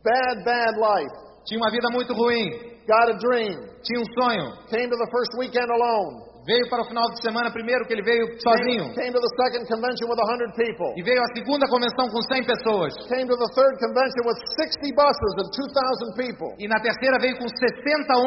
Bad, 0.02 0.44
bad 0.44 0.72
life. 0.80 1.12
Tinha 1.44 1.60
uma 1.60 1.70
vida 1.70 1.88
muito 1.92 2.14
ruim. 2.14 2.48
Got 2.88 3.12
a 3.12 3.16
dream. 3.20 3.52
Tinha 3.84 4.00
um 4.00 4.08
sonho. 4.16 4.56
Came 4.70 4.88
to 4.88 4.96
the 4.96 5.10
first 5.12 5.32
weekend 5.38 5.68
alone. 5.70 6.24
Veio 6.48 6.64
para 6.72 6.80
o 6.80 6.88
final 6.88 7.04
de 7.12 7.20
semana 7.20 7.52
primeiro 7.52 7.84
que 7.84 7.92
ele 7.92 8.00
veio 8.00 8.24
sozinho. 8.40 8.88
Came, 8.96 9.12
to 9.12 9.20
the 9.20 9.32
second 9.36 9.68
convention 9.68 10.08
with 10.08 10.16
100 10.16 10.56
people. 10.56 10.96
E 10.96 11.04
veio 11.04 11.20
à 11.20 11.28
segunda 11.36 11.68
convenção 11.68 12.08
com 12.08 12.24
100 12.24 12.48
pessoas. 12.48 12.96
Came 13.04 13.28
to 13.28 13.36
the 13.36 13.52
third 13.52 13.76
convention 13.76 14.24
with 14.24 14.40
60 14.56 14.96
buses 14.96 15.32
and 15.44 15.48
2,000 15.52 16.16
people. 16.16 16.48
E 16.56 16.64
na 16.64 16.80
terceira 16.80 17.20
veio 17.20 17.36
com 17.36 17.44
60 17.44 17.60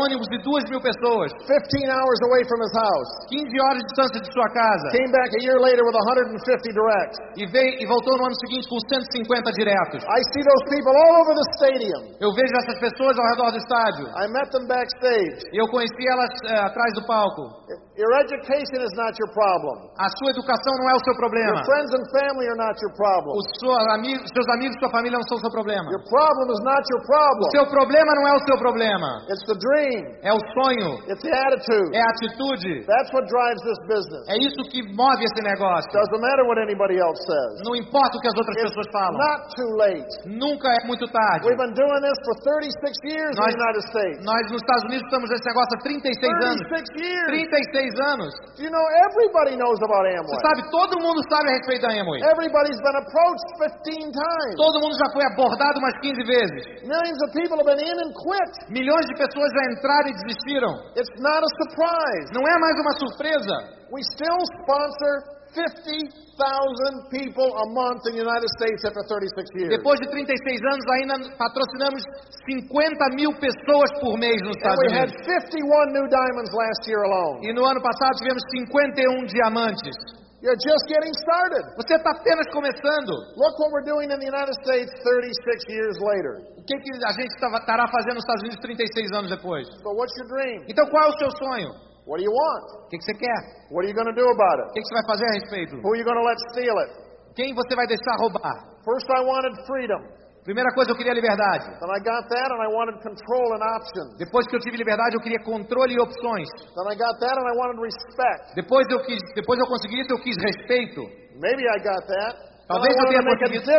ônibus 0.05 0.29
e 0.29 0.37
2 0.37 0.69
mil 0.69 0.77
pessoas. 0.85 1.33
15 1.49 1.89
hours 1.89 2.19
away 2.29 2.45
from 2.45 2.61
his 2.61 2.69
house. 2.77 3.09
15 3.33 3.57
horas 3.57 3.81
de 3.81 3.89
distância 3.89 4.19
de 4.21 4.29
sua 4.29 4.49
casa. 4.53 4.85
Came 4.93 5.09
back 5.09 5.29
a 5.33 5.41
year 5.41 5.57
later 5.57 5.81
with 5.81 5.97
150 5.97 6.77
directs. 6.77 7.17
E, 7.41 7.49
veio, 7.49 7.73
e 7.81 7.89
voltou 7.89 8.21
no 8.21 8.29
ano 8.29 8.37
seguinte 8.37 8.69
com 8.69 8.77
150 8.85 9.49
diretos. 9.57 10.05
I 10.05 10.21
see 10.29 10.45
those 10.45 10.63
people 10.69 10.93
all 10.93 11.25
over 11.25 11.33
the 11.33 11.47
stadium. 11.57 12.01
Eu 12.21 12.29
vejo 12.37 12.53
essas 12.53 12.77
pessoas 12.85 13.17
ao 13.17 13.25
redor 13.33 13.49
do 13.49 13.57
estádio. 13.57 14.05
I 14.13 14.29
met 14.29 14.45
them 14.53 14.69
backstage. 14.69 15.41
Eu 15.57 15.65
conheci 15.73 16.05
elas 16.05 16.29
eh, 16.45 16.69
atrás 16.69 16.93
do 16.93 17.01
palco. 17.09 17.65
Your 17.99 18.07
education 18.23 18.79
is 18.87 18.93
not 18.95 19.11
your 19.19 19.27
problem. 19.35 19.91
A 19.99 20.07
sua 20.15 20.31
educação 20.31 20.71
não 20.79 20.87
é 20.89 20.95
o 20.95 21.01
seu 21.03 21.11
problema. 21.19 21.59
Your 21.59 21.67
friends 21.67 21.91
and 21.91 22.05
family 22.15 22.47
are 22.47 22.55
not 22.55 22.75
your 22.79 22.93
problem. 22.95 23.35
Os 23.35 23.43
seus 23.59 23.83
amigos, 23.99 24.23
seus 24.31 24.47
amigos, 24.55 24.73
sua 24.79 24.89
família 24.95 25.19
não 25.19 25.25
são 25.27 25.35
o 25.35 25.41
seu 25.43 25.51
problema. 25.51 25.91
Your 25.91 26.05
problem 26.07 26.47
is 26.55 26.61
not 26.63 26.81
your 26.87 27.03
problem. 27.03 27.43
O 27.43 27.51
seu 27.51 27.65
problema 27.67 28.11
não 28.15 28.25
é 28.31 28.33
o 28.39 28.41
seu 28.47 28.57
problema. 28.63 29.09
It's 29.27 29.43
the 29.43 29.57
dream. 29.59 30.01
É 30.23 30.31
o 30.31 30.39
sonho. 30.55 30.89
It's 31.11 31.19
the 31.19 31.35
attitude. 31.35 31.91
É 31.91 31.99
a 31.99 32.09
atitude. 32.15 32.71
That's 32.87 33.11
what 33.11 33.27
drives 33.27 33.59
this 33.67 33.79
business. 33.91 34.23
É 34.31 34.39
isso 34.39 34.59
que 34.71 34.79
move 34.95 35.19
esse 35.27 35.41
negócio. 35.43 35.91
Doesn't 35.91 36.21
matter 36.23 36.47
what 36.47 36.63
anybody 36.63 36.95
else 36.95 37.19
says. 37.27 37.59
Não 37.67 37.75
importa 37.75 38.15
o 38.15 38.19
que 38.23 38.29
as 38.31 38.37
outras 38.39 38.55
It's 38.55 38.71
pessoas 38.71 38.87
falam. 38.95 39.19
not 39.19 39.39
too 39.51 39.71
late. 39.75 40.11
Nunca 40.31 40.71
é 40.71 40.79
muito 40.87 41.03
tarde. 41.11 41.43
We've 41.43 41.59
been 41.59 41.75
doing 41.75 41.99
this 42.07 42.17
for 42.23 42.35
36 42.39 42.95
years 43.03 43.35
in 43.35 43.39
Nós- 43.43 43.51
the 43.51 43.59
United 43.59 43.83
States. 43.91 44.17
Nós 44.23 44.41
nos 44.47 44.63
Estados 44.63 44.85
Unidos 44.87 45.03
estamos 45.11 45.27
nesse 45.27 45.43
negócio 45.43 45.71
há 45.75 45.79
36 45.83 46.33
anos. 46.39 46.55
36 46.71 46.87
years. 47.03 47.27
36 47.35 47.67
anos. 48.11 48.33
Do 48.57 48.61
you 48.65 48.69
know 48.69 48.85
everybody 49.09 49.55
knows 49.57 49.79
about 49.81 50.03
Você 50.05 50.17
Amway? 50.19 50.41
sabe, 50.45 50.59
todo 50.69 50.93
mundo 51.01 51.19
sabe 51.31 51.49
a 51.49 51.53
respeito 51.57 51.81
da 51.87 51.93
Amway. 51.95 52.19
Everybody's 52.21 52.81
been 52.81 52.97
approached 53.01 53.47
15 53.87 54.11
times. 54.11 54.53
Todo 54.59 54.77
mundo 54.83 54.93
já 54.99 55.07
foi 55.13 55.23
abordado 55.25 55.79
umas 55.79 55.95
15 56.01 56.21
vezes. 56.27 56.61
Millions 56.85 57.19
of 57.25 57.29
people 57.33 57.57
have 57.57 57.65
been 57.65 57.81
in 57.81 57.97
and 57.97 58.11
quit. 58.13 58.51
Milhões 58.69 59.05
de 59.09 59.15
pessoas 59.17 59.49
já 59.49 59.63
entraram 59.73 60.07
e 60.09 60.13
desistiram. 60.21 60.71
It's 60.99 61.13
not 61.17 61.41
a 61.41 61.51
surprise. 61.63 62.25
Não 62.35 62.43
é 62.45 62.55
mais 62.59 62.75
uma 62.77 62.93
surpresa. 63.01 63.55
We 63.91 64.01
still 64.15 64.39
sponsor 64.63 65.40
50,000 65.51 67.11
people 67.11 67.49
a 67.51 67.67
month 67.75 68.07
in 68.07 68.15
the 68.15 68.23
United 68.23 68.49
States 68.57 68.81
after 68.87 69.03
36 69.03 69.51
years. 69.59 69.71
Depois 69.75 69.99
de 69.99 70.07
36 70.07 70.31
anos, 70.71 70.85
ainda 70.95 71.15
patrocinamos 71.35 72.01
50 72.47 73.19
mil 73.19 73.31
pessoas 73.35 73.91
por 73.99 74.17
mês 74.17 74.39
nos 74.41 74.55
And 74.55 74.63
Estados 74.63 74.81
we 74.87 74.91
had 74.95 75.09
Unidos. 75.11 75.51
51 75.53 75.97
new 75.97 76.07
diamonds 76.07 76.51
last 76.55 76.81
year 76.87 77.03
alone. 77.03 77.43
E 77.43 77.53
no 77.53 77.67
ano 77.67 77.81
passado 77.83 78.15
tivemos 78.19 78.41
51 78.49 79.27
diamantes. 79.27 80.21
You're 80.41 80.57
just 80.57 80.89
getting 80.89 81.13
started. 81.21 81.61
Você 81.77 81.93
está 81.93 82.17
apenas 82.17 82.49
começando. 82.49 83.13
Look 83.37 83.61
what 83.61 83.69
we're 83.69 83.85
doing 83.85 84.09
in 84.09 84.17
the 84.17 84.25
United 84.25 84.57
States 84.65 84.89
36 85.05 85.69
years 85.69 85.95
later. 86.01 86.41
O 86.57 86.63
que, 86.65 86.73
que 86.81 86.91
a 87.05 87.13
gente 87.13 87.29
estará 87.37 87.85
fazendo 87.85 88.17
nos 88.17 88.25
Estados 88.25 88.41
Unidos 88.41 88.59
36 88.65 89.11
anos 89.13 89.29
depois? 89.29 89.69
So 89.85 89.93
what's 89.93 90.17
your 90.17 90.27
dream? 90.33 90.65
Então 90.67 90.89
qual 90.89 91.05
é 91.05 91.09
o 91.13 91.17
seu 91.19 91.29
sonho? 91.37 91.90
What 92.07 92.17
do 92.17 92.25
you 92.25 92.33
want? 92.33 92.65
O 92.85 92.89
que, 92.89 92.97
que 92.97 93.05
você 93.05 93.15
quer? 93.17 93.39
What 93.69 93.85
are 93.85 93.89
you 93.89 93.95
going 93.95 94.09
to 94.09 94.17
do 94.17 94.25
about 94.25 94.57
O 94.57 94.63
it? 94.65 94.73
que, 94.73 94.79
que 94.81 94.87
você 94.89 94.95
vai 94.99 95.05
fazer 95.11 95.25
a 95.25 95.33
respeito? 95.37 95.73
Who 95.77 95.89
are 95.93 95.99
you 96.01 96.05
going 96.05 96.17
to 96.17 96.25
let 96.25 96.37
steal 96.51 96.77
it? 96.85 96.91
Quem 97.37 97.53
você 97.53 97.73
vai 97.75 97.85
deixar 97.87 98.15
roubar? 98.19 98.57
First 98.83 99.07
I 99.09 99.21
wanted 99.21 99.53
freedom. 99.69 100.01
Primeira 100.43 100.73
coisa, 100.73 100.89
eu 100.89 100.97
queria 100.97 101.13
liberdade. 101.13 101.69
Then 101.77 101.91
I 101.93 102.01
got 102.01 102.25
that 102.25 102.49
and 102.49 102.61
I 102.65 102.69
wanted 102.73 102.97
control 103.05 103.53
and 103.53 103.61
options. 103.61 104.17
Depois 104.17 104.47
que 104.49 104.55
eu 104.57 104.59
tive 104.59 104.75
liberdade, 104.77 105.13
eu 105.15 105.21
queria 105.21 105.37
controle 105.45 105.93
e 105.93 106.01
opções. 106.01 106.49
Then 106.73 106.87
I 106.89 106.97
got 106.97 107.13
that 107.21 107.37
and 107.37 107.45
I 107.45 107.53
wanted 107.61 107.77
respect. 107.79 108.55
Depois 108.57 108.89
eu 108.89 108.99
quis, 109.05 109.21
depois 109.35 109.59
eu 109.59 109.67
consegui 109.67 110.01
isso, 110.01 110.11
eu 110.11 110.17
quis 110.19 110.35
respeito. 110.41 111.01
Maybe 111.37 111.61
I 111.61 111.77
got 111.85 112.01
that. 112.09 112.33
Talvez 112.67 112.97
eu 112.97 113.05
tenha 113.05 113.21
conseguido. 113.21 113.69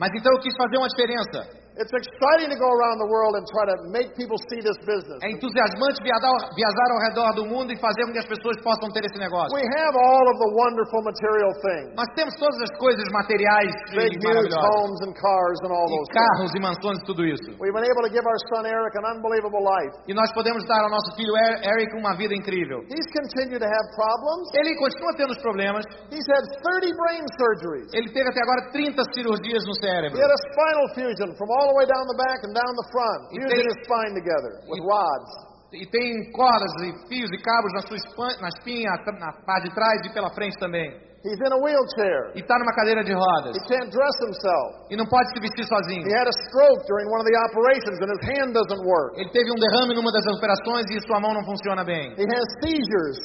Mas 0.00 0.10
então 0.16 0.32
eu 0.32 0.40
quis 0.40 0.56
fazer 0.56 0.78
uma 0.78 0.88
diferença. 0.88 1.63
It's 1.74 1.90
exciting 1.90 2.54
to 2.54 2.58
go 2.58 2.70
around 2.70 3.02
the 3.02 3.10
world 3.10 3.34
and 3.34 3.42
try 3.50 3.66
to 3.66 3.76
make 3.90 4.14
people 4.14 4.38
see 4.46 4.62
this 4.62 4.78
business. 4.86 5.18
É 5.26 5.34
entusiasmante 5.34 5.98
viajar, 6.06 6.30
viajar 6.54 6.88
ao 6.94 7.00
redor 7.10 7.30
do 7.34 7.44
mundo 7.50 7.74
e 7.74 7.76
fazer 7.82 8.06
com 8.06 8.14
que 8.14 8.22
as 8.22 8.30
pessoas 8.30 8.54
possam 8.62 8.94
ter 8.94 9.02
esse 9.02 9.18
negócio. 9.18 9.50
We 9.58 9.66
have 9.66 9.94
all 9.98 10.22
of 10.30 10.36
the 10.38 10.50
wonderful 10.54 11.02
material 11.02 11.50
things. 11.66 11.90
Nós 11.98 12.06
temos 12.14 12.30
todas 12.38 12.54
as 12.62 12.70
coisas 12.78 13.02
materiais 13.10 13.74
Big, 13.90 14.14
huge 14.22 14.54
homes 14.54 14.98
and 15.02 15.12
cars 15.18 15.58
and 15.66 15.74
all 15.74 15.82
E 15.82 15.98
those 15.98 16.06
things. 16.14 16.22
carros 16.22 16.50
e 16.54 16.60
mansões 16.62 16.98
e 17.02 17.04
tudo 17.10 17.26
isso. 17.26 17.50
We've 17.58 17.74
been 17.74 17.90
able 17.90 18.06
to 18.06 18.12
give 18.14 18.22
our 18.22 18.40
son 18.54 18.70
Eric 18.70 18.94
an 18.94 19.10
unbelievable 19.18 19.66
life. 19.66 19.98
E 20.06 20.14
nós 20.14 20.30
podemos 20.30 20.62
dar 20.70 20.86
ao 20.86 20.90
nosso 20.94 21.10
filho 21.18 21.34
Er- 21.34 21.58
Eric 21.74 21.90
uma 21.98 22.14
vida 22.14 22.38
incrível. 22.38 22.86
He's 22.86 23.08
continued 23.10 23.58
to 23.58 23.66
have 23.66 23.86
problems. 23.98 24.46
Ele 24.54 24.78
continua 24.78 25.10
tendo 25.18 25.34
os 25.34 25.42
problemas. 25.42 25.82
He's 26.14 26.22
had 26.30 26.44
30 26.62 26.94
brain 27.02 27.26
surgeries. 27.34 27.90
Ele 27.98 28.14
teve 28.14 28.30
até 28.30 28.40
agora 28.46 28.70
30 28.70 29.02
cirurgias 29.10 29.66
no 29.66 29.74
cérebro. 29.82 30.14
He 30.14 30.22
had 30.22 30.30
a 30.30 30.40
spinal 30.54 30.86
fusion 30.94 31.34
from 31.34 31.50
all 31.50 31.63
the 31.68 31.76
way 31.76 31.86
down 31.86 32.04
the 32.06 32.18
back 32.18 32.38
and 32.44 32.52
down 32.54 32.72
the 32.76 32.86
front, 32.92 33.20
his 33.34 33.74
spine 33.84 34.12
together 34.14 34.52
with 34.68 34.80
rods. 34.84 35.30
E 35.74 35.86
tem 35.90 36.30
cordas 36.30 36.70
e 36.86 36.90
fios 37.10 37.30
e 37.34 37.38
cabos 37.42 37.72
na 37.74 37.82
sua 37.82 37.96
espan- 37.98 38.38
na 38.40 38.48
espinha, 38.48 38.90
na 39.18 39.32
parte 39.44 39.68
de 39.68 39.74
trás 39.74 39.98
e 40.06 40.12
pela 40.14 40.30
frente 40.34 40.54
também. 40.60 40.86
He's 41.24 41.40
in 41.40 41.50
a 41.50 41.56
wheelchair. 41.56 42.36
E 42.36 42.40
está 42.44 42.54
numa 42.58 42.70
cadeira 42.76 43.02
de 43.02 43.12
rodas. 43.14 43.56
He 43.56 43.60
can't 43.66 43.88
dress 43.90 44.16
himself. 44.28 44.92
E 44.92 44.94
não 44.94 45.06
pode 45.08 45.26
se 45.32 45.40
vestir 45.40 45.64
sozinho. 45.66 46.04
He 46.06 46.12
had 46.14 46.28
a 46.28 46.36
stroke 46.46 46.84
during 46.86 47.08
one 47.08 47.18
of 47.18 47.26
the 47.26 47.34
operations 47.48 47.96
and 47.98 48.12
his 48.12 48.22
hand 48.28 48.52
doesn't 48.52 48.84
work. 48.86 49.16
Ele 49.18 49.30
teve 49.32 49.50
um 49.50 49.56
derrame 49.56 49.94
numa 49.96 50.12
das 50.12 50.26
operações 50.36 50.84
e 50.92 51.00
sua 51.08 51.18
mão 51.20 51.32
não 51.32 51.42
funciona 51.44 51.82
bem. 51.82 52.12
He 52.12 52.26
has 52.28 52.44
seizures. 52.62 53.18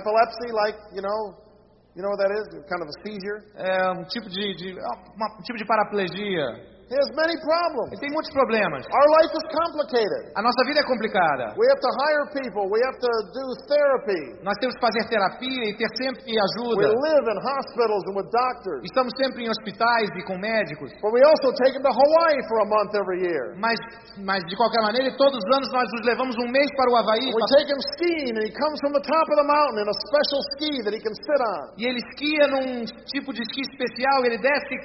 Epilepsy, 0.00 0.50
like, 0.52 0.76
you 0.92 1.00
know, 1.02 1.20
you 1.94 2.02
know 2.02 2.10
what 2.10 2.18
that 2.20 2.32
is? 2.34 2.44
Kind 2.66 2.82
of 2.82 2.88
a 2.90 2.96
seizure. 3.06 3.38
É 3.56 3.90
um 3.92 4.04
tipo 4.04 4.28
de, 4.28 4.54
de- 4.56 4.74
um 4.76 5.42
tipo 5.46 5.56
de 5.58 5.64
paraplegia. 5.64 6.44
He 6.92 6.98
has 7.00 7.08
many 7.16 7.32
problems. 7.40 7.88
Ele 7.96 8.04
tem 8.04 8.12
muitos 8.12 8.28
problemas. 8.36 8.84
Our 8.92 9.08
life 9.16 9.32
is 9.32 9.46
complicated. 9.48 10.28
A 10.36 10.44
nossa 10.44 10.60
vida 10.68 10.84
é 10.84 10.84
complicada. 10.84 11.56
We 11.56 11.64
have 11.72 11.80
to 11.80 11.92
hire 12.04 12.24
people. 12.36 12.68
We 12.68 12.84
have 12.84 13.00
to 13.00 13.12
do 13.32 13.44
therapy. 13.64 14.22
Nós 14.44 14.52
temos 14.60 14.76
que 14.76 14.82
fazer 14.84 15.08
terapia 15.08 15.72
e 15.72 15.72
ter 15.72 15.88
sempre 15.96 16.20
We 16.28 16.36
ajuda. 16.36 16.92
live 16.92 17.24
in 17.32 17.38
hospitals 17.40 18.04
and 18.12 18.14
with 18.20 18.28
doctors. 18.28 18.84
Estamos 18.84 19.08
sempre 19.16 19.40
em 19.40 19.48
hospitais 19.48 20.12
e 20.12 20.22
com 20.28 20.36
médicos. 20.36 20.92
But 21.00 21.16
we 21.16 21.24
also 21.24 21.48
take 21.64 21.72
him 21.72 21.80
to 21.80 21.88
Hawaii 21.96 22.40
for 22.52 22.60
a 22.60 22.68
month 22.68 22.92
every 22.92 23.24
year. 23.24 23.56
Mas, 23.56 23.80
mas 24.20 24.44
de 24.44 24.52
qualquer 24.52 24.84
maneira, 24.84 25.08
todos 25.16 25.40
os 25.40 25.48
anos 25.56 25.72
nós 25.72 25.88
nos 25.96 26.04
levamos 26.04 26.36
um 26.44 26.48
mês 26.52 26.68
para 26.76 26.92
o 26.92 26.96
Havaí. 27.00 27.24
We 27.32 27.40
take 27.56 27.72
him 27.72 27.80
skiing 27.96 28.36
and 28.36 28.44
he 28.44 28.52
comes 28.52 28.76
from 28.84 28.92
the 28.92 29.00
top 29.00 29.26
of 29.32 29.36
the 29.40 29.48
mountain 29.48 29.80
in 29.80 29.88
a 29.88 29.96
special 30.12 30.40
ski 30.52 30.84
that 30.84 30.92
he 30.92 31.00
can 31.00 31.16
sit 31.16 31.40
on. 31.40 31.72
E 31.80 31.88
ele 31.88 32.04
esquia 32.04 32.52
num 32.52 32.84
tipo 33.08 33.32
de 33.32 33.40
esqui 33.40 33.64
especial, 33.64 34.28
ele 34.28 34.36
desce 34.36 34.76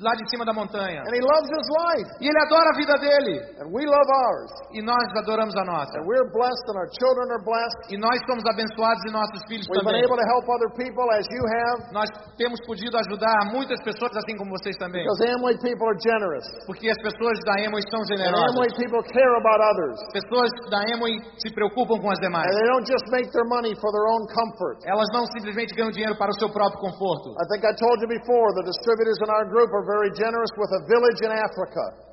lá 0.00 0.12
de 0.14 0.24
cima 0.30 0.44
da 0.44 0.52
montanha. 0.52 1.00
And 1.06 1.12
he 1.14 1.22
loves 1.22 1.48
his 1.48 1.66
life. 1.86 2.08
E 2.20 2.28
ele 2.28 2.40
adora 2.46 2.68
a 2.68 2.76
vida 2.76 2.94
dele. 3.00 3.34
And 3.60 3.68
we 3.72 3.84
love 3.86 4.08
ours. 4.28 4.50
E 4.72 4.82
nós 4.82 5.06
adoramos 5.16 5.54
a 5.56 5.64
nossa. 5.64 5.94
And 5.98 6.04
we're 6.06 6.28
blessed 6.32 6.66
and 6.72 6.76
our 6.76 6.90
children 6.98 7.26
are 7.32 7.42
blessed. 7.44 7.92
E 7.92 7.96
nós 7.96 8.16
somos 8.28 8.44
abençoados 8.46 9.02
e 9.08 9.10
nossos 9.12 9.40
filhos 9.48 9.64
We've 9.70 9.80
been 9.84 9.96
também. 9.96 10.04
able 10.04 10.18
to 10.20 10.26
help 10.28 10.44
other 10.50 10.70
people 10.76 11.06
as 11.16 11.24
you 11.32 11.42
have 11.60 11.78
Nós 11.92 12.08
temos 12.36 12.58
podido 12.66 12.92
ajudar 13.08 13.48
muitas 13.52 13.80
pessoas, 13.82 14.12
assim 14.16 14.36
como 14.36 14.50
vocês 14.56 14.76
também. 14.76 15.04
because 15.04 15.22
Amway 15.32 15.56
people 15.62 15.86
are 15.88 15.98
generous. 16.02 16.44
Porque 16.66 16.90
as 16.90 16.98
pessoas 17.00 17.36
da 17.48 17.60
Emoi 17.64 17.80
são 17.88 18.00
And 18.06 18.20
Amway 18.20 18.68
generosas. 18.68 18.76
people 18.76 19.02
care 19.10 19.34
about 19.40 19.60
others. 19.64 19.96
Pessoas 20.12 20.50
da 20.70 20.80
Emoi 20.92 21.16
se 21.40 21.48
preocupam 21.54 21.96
com 22.00 22.10
as 22.10 22.18
demais. 22.20 22.46
And 22.46 22.56
they 22.60 22.68
don't 22.74 22.86
just 22.86 23.06
make 23.10 23.30
their 23.32 23.46
money 23.48 23.72
for 23.80 23.90
their 23.94 24.06
own 24.12 24.26
comfort. 24.28 24.76
Elas 24.84 25.08
não 25.16 25.24
simplesmente 25.32 25.72
ganham 25.74 25.90
dinheiro 25.90 26.16
para 26.18 26.30
o 26.30 26.36
seu 26.38 26.50
próprio 26.52 26.78
conforto. 26.80 27.32
I 27.40 27.44
think 27.50 27.64
I 27.64 27.74
told 27.74 27.96
you 28.02 28.08
before, 28.08 28.52
the 28.60 28.64
distributors 28.68 29.16
in 29.24 29.30
our 29.32 29.46
group 29.48 29.70
are 29.72 29.85
very 29.86 30.10
generous 30.12 30.50
with 30.58 30.70
a 30.74 30.82
village 30.90 31.20
in 31.22 31.30
Africa. 31.30 32.06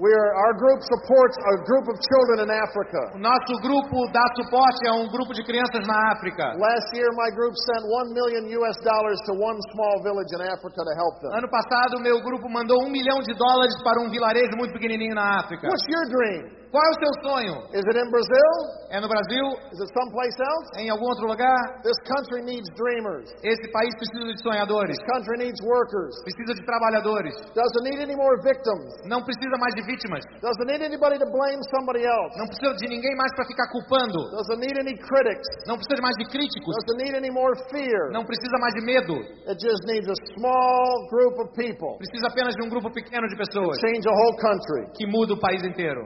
We 0.00 0.08
are, 0.08 0.30
our 0.34 0.54
group 0.56 0.80
supports 0.82 1.36
a 1.36 1.54
group 1.68 1.86
of 1.86 1.96
children 2.00 2.48
in 2.48 2.50
Africa. 2.50 3.12
O 3.14 3.20
nosso 3.20 3.54
grupo 3.60 4.08
dá 4.10 4.24
suporte 4.34 4.82
a 4.88 4.98
um 4.98 5.06
grupo 5.06 5.36
de 5.36 5.44
crianças 5.44 5.86
na 5.86 6.16
África. 6.16 6.56
Last 6.58 6.88
year, 6.96 7.06
my 7.12 7.30
group 7.36 7.52
sent 7.54 7.84
one 7.86 8.08
million 8.16 8.48
U.S. 8.64 8.74
dollars 8.82 9.20
to 9.28 9.36
one 9.36 9.60
small 9.70 10.02
village 10.02 10.32
in 10.32 10.40
Africa 10.42 10.80
to 10.80 10.94
help 10.96 11.20
them. 11.20 11.30
Ano 11.36 11.48
passado, 11.48 12.00
meu 12.00 12.18
grupo 12.24 12.48
mandou 12.48 12.82
um 12.82 12.90
milhão 12.90 13.20
de 13.20 13.36
dólares 13.36 13.76
para 13.84 14.00
um 14.00 14.10
vilarejo 14.10 14.56
muito 14.56 14.72
pequenininho 14.72 15.14
na 15.14 15.38
África. 15.44 15.68
What's 15.68 15.86
your 15.86 16.08
dream? 16.08 16.61
Qual 16.72 16.80
é 16.80 16.88
o 16.88 16.98
seu 17.04 17.12
sonho? 17.20 17.54
Is 17.76 17.84
it 17.84 17.96
in 18.00 18.08
Brazil? 18.08 18.48
É 18.88 18.96
no 18.96 19.04
Brasil? 19.04 19.44
Is 19.76 19.78
it 19.84 19.92
someplace 19.92 20.32
else? 20.40 20.66
Em 20.80 20.88
algum 20.88 21.04
outro 21.04 21.28
lugar? 21.28 21.52
This 21.84 22.00
country 22.08 22.40
needs 22.48 22.64
dreamers. 22.80 23.28
Esse 23.44 23.68
país 23.76 23.92
precisa 24.00 24.24
de 24.32 24.40
sonhadores. 24.40 24.96
This 24.96 25.04
country 25.04 25.36
needs 25.36 25.60
workers. 25.60 26.16
Precisa 26.24 26.56
de 26.56 26.64
trabalhadores. 26.64 27.36
Doesn't 27.52 27.84
need 27.84 28.00
any 28.00 28.16
more 28.16 28.40
victims. 28.40 28.88
Não 29.04 29.20
precisa 29.20 29.52
mais 29.60 29.76
de 29.76 29.84
vítimas. 29.84 30.24
Doesn't 30.40 30.64
need 30.64 30.80
anybody 30.80 31.20
to 31.20 31.28
blame 31.28 31.60
somebody 31.76 32.08
else. 32.08 32.32
Não 32.40 32.48
precisa 32.48 32.72
de 32.80 32.88
ninguém 32.88 33.12
mais 33.20 33.28
para 33.36 33.44
ficar 33.52 33.68
culpando. 33.68 34.16
Doesn't 34.32 34.60
need 34.64 34.76
any 34.80 34.96
critics. 34.96 35.44
Não 35.68 35.76
precisa 35.76 36.00
mais 36.00 36.16
de 36.16 36.24
críticos. 36.32 36.72
Doesn't 36.72 37.04
need 37.04 37.12
any 37.12 37.28
more 37.28 37.52
fear. 37.68 38.08
Não 38.16 38.24
precisa 38.24 38.56
mais 38.56 38.72
de 38.72 38.80
medo. 38.88 39.20
It 39.44 39.60
just 39.60 39.84
needs 39.84 40.08
a 40.08 40.16
small 40.40 40.88
group 41.12 41.36
of 41.36 41.52
people 41.52 42.00
Precisa 42.00 42.32
apenas 42.32 42.56
de 42.56 42.64
um 42.64 42.70
grupo 42.72 42.88
pequeno 42.88 43.28
de 43.28 43.36
pessoas 43.36 43.76
change 43.84 44.08
a 44.08 44.14
whole 44.16 44.36
country. 44.40 44.88
que 44.96 45.04
muda 45.04 45.36
o 45.36 45.38
país 45.38 45.60
inteiro. 45.68 46.00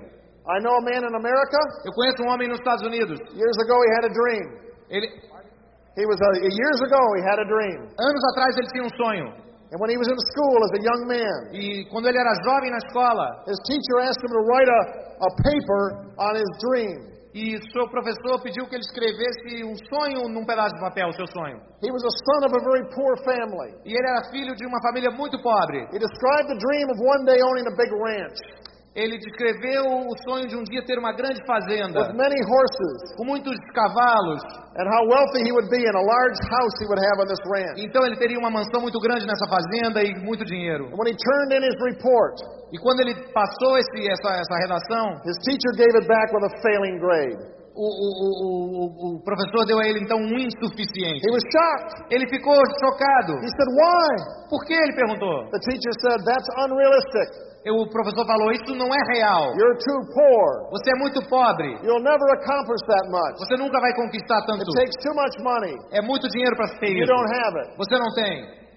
I 0.46 0.58
know 0.62 0.74
a 0.78 0.82
man 0.82 1.02
in 1.02 1.14
America. 1.14 1.58
Eu 1.84 1.92
conheço 1.92 2.22
um 2.22 2.30
homem 2.30 2.46
nos 2.48 2.58
Estados 2.58 2.86
Unidos. 2.86 3.18
Years 3.34 3.56
ago, 3.66 3.76
he 3.82 3.90
had 3.98 4.04
a 4.06 4.12
dream. 4.14 4.44
Ele, 4.90 5.08
He 5.96 6.04
was 6.04 6.20
a, 6.20 6.30
years 6.44 6.80
ago. 6.86 7.02
He 7.16 7.22
had 7.24 7.38
a 7.40 7.48
dream, 7.48 7.88
anos 7.98 8.22
atrás 8.36 8.52
ele 8.58 8.68
tinha 8.68 8.84
um 8.84 8.94
sonho. 9.00 9.26
and 9.72 9.80
when 9.80 9.90
he 9.90 9.96
was 9.98 10.06
in 10.06 10.14
school 10.30 10.58
as 10.62 10.72
a 10.78 10.82
young 10.84 11.02
man, 11.10 11.38
E 11.52 11.84
quando 11.90 12.06
ele 12.06 12.18
era 12.18 12.30
jovem 12.44 12.70
na 12.70 12.78
escola, 12.86 13.42
his 13.48 13.58
teacher 13.66 13.98
asked 14.06 14.22
him 14.22 14.30
to 14.30 14.42
write 14.46 14.68
a, 14.68 14.80
a 15.26 15.30
paper 15.42 15.82
on 16.20 16.36
his 16.36 16.50
dream. 16.62 17.16
e 17.34 17.58
seu 17.72 17.88
professor 17.88 18.40
pediu 18.42 18.64
que 18.68 18.76
ele 18.76 18.84
escrevesse 18.86 19.64
um 19.64 19.74
sonho 19.90 20.28
num 20.28 20.44
pedaço 20.46 20.74
de 20.76 20.80
papel, 20.80 21.08
o 21.08 21.12
seu 21.12 21.26
sonho. 21.26 21.58
He 21.82 21.90
was 21.90 22.04
a 22.04 22.12
son 22.24 22.40
of 22.48 22.52
a 22.54 22.62
very 22.62 22.84
poor 22.94 23.16
family. 23.24 23.74
E 23.84 23.92
ele 23.92 24.06
era 24.08 24.30
filho 24.30 24.54
de 24.54 24.64
uma 24.66 24.80
família 24.80 25.10
muito 25.10 25.36
pobre. 25.42 25.80
He 25.92 25.98
described 25.98 26.48
the 26.48 26.56
dream 26.60 26.86
of 26.92 26.96
one 27.00 27.24
day 27.26 27.40
owning 27.42 27.66
a 27.66 27.74
big 27.76 27.90
ranch 27.92 28.38
Ele 28.96 29.18
descreveu 29.20 29.84
o 29.84 30.14
sonho 30.24 30.48
de 30.48 30.56
um 30.56 30.64
dia 30.64 30.80
ter 30.88 30.98
uma 30.98 31.12
grande 31.12 31.36
fazenda, 31.44 32.00
with 32.00 32.16
many 32.16 32.40
horses, 32.48 32.96
com 33.16 33.24
muitos 33.28 33.52
cavalos. 33.76 34.40
and 34.80 34.88
how 34.88 35.02
wealthy 35.08 35.44
he 35.44 35.52
would 35.52 35.68
be 35.68 35.84
in 35.84 35.94
a 35.96 36.04
large 36.04 36.40
house 36.48 36.74
he 36.80 36.86
would 36.88 37.00
have 37.00 37.16
on 37.20 37.28
this 37.28 37.40
ranch. 37.44 37.76
Então 37.76 38.04
ele 38.04 38.16
teria 38.16 38.38
uma 38.38 38.50
mansão 38.50 38.80
muito 38.80 38.98
grande 39.00 39.26
nessa 39.26 39.46
fazenda 39.52 40.02
e 40.02 40.16
muito 40.24 40.44
dinheiro. 40.44 40.88
And 40.88 40.96
when 40.96 41.12
he 41.12 41.16
turned 41.16 41.52
in 41.52 41.62
his 41.62 41.76
report, 41.84 42.40
E 42.72 42.78
quando 42.80 43.00
ele 43.00 43.14
passou 43.32 43.78
esse, 43.78 44.00
essa, 44.10 44.30
essa 44.40 44.56
redação, 44.64 45.20
his 45.24 45.36
teacher 45.44 45.72
gave 45.76 45.94
it 46.00 46.08
back 46.08 46.32
with 46.34 46.44
a 46.44 46.52
failing 46.64 46.98
grade. 46.98 47.56
o, 47.76 47.84
o, 47.84 48.08
o, 48.24 48.28
o, 48.48 49.16
o 49.16 49.22
professor 49.22 49.66
deu 49.66 49.78
a 49.78 49.84
ele 49.86 50.00
então 50.00 50.16
um 50.16 50.38
insuficiente. 50.40 51.20
He 51.20 51.30
was 51.30 51.44
shocked. 51.52 52.08
Ele 52.10 52.26
ficou 52.28 52.56
chocado. 52.80 53.36
He 53.44 53.50
said, 53.52 53.68
Why? 53.68 54.12
Por 54.48 54.64
que? 54.64 54.72
Ele 54.74 54.94
perguntou. 54.96 55.44
The 55.52 55.60
teacher 55.60 55.92
said, 56.00 56.18
That's 56.24 56.48
unrealistic. 56.56 57.28
O 57.66 57.82
professor 57.90 58.24
falou: 58.26 58.52
Isso 58.52 58.70
não 58.78 58.86
é 58.86 59.00
real. 59.18 59.50
You're 59.58 59.78
too 59.82 60.00
poor. 60.14 60.70
Você 60.70 60.86
é 60.94 60.98
muito 61.02 61.18
pobre. 61.28 61.66
You'll 61.82 62.02
never 62.02 62.28
accomplish 62.38 62.82
that 62.86 63.10
much. 63.10 63.34
Você 63.42 63.56
nunca 63.58 63.80
vai 63.80 63.92
conquistar 63.94 64.38
It 64.38 64.46
tanto. 64.46 64.70
takes 64.78 64.94
too 65.02 65.14
much 65.14 65.34
money. 65.42 65.74
É 65.90 66.00
muito 66.00 66.28
dinheiro 66.28 66.54
para 66.54 66.68
ter 66.78 66.94
You 66.94 67.02
isso. 67.02 67.12
don't 67.12 67.30
have 67.42 67.54
it. 67.58 67.68
Você 67.76 67.98
não 67.98 68.10
tem. 68.14 68.34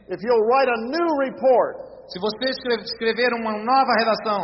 If 0.10 0.18
you'll 0.26 0.46
write 0.50 0.70
a 0.74 0.78
new 0.90 1.10
report 1.22 1.90
Se 2.10 2.18
você 2.18 2.50
escre- 2.50 2.82
escrever 2.82 3.30
uma 3.38 3.54
nova 3.62 3.94
redação 4.02 4.42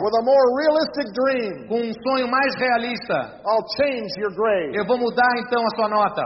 dream, 1.18 1.66
com 1.68 1.82
um 1.82 1.93
sonho 2.06 2.30
mais 2.30 2.54
realista, 2.62 3.41
I'll 3.41 3.66
change 3.74 4.14
your 4.22 4.30
grade. 4.38 4.78
eu 4.78 4.86
vou 4.86 5.00
mudar 5.00 5.26
então 5.41 5.64
a 5.66 5.76
sua 5.76 5.89
nota. 5.89 6.22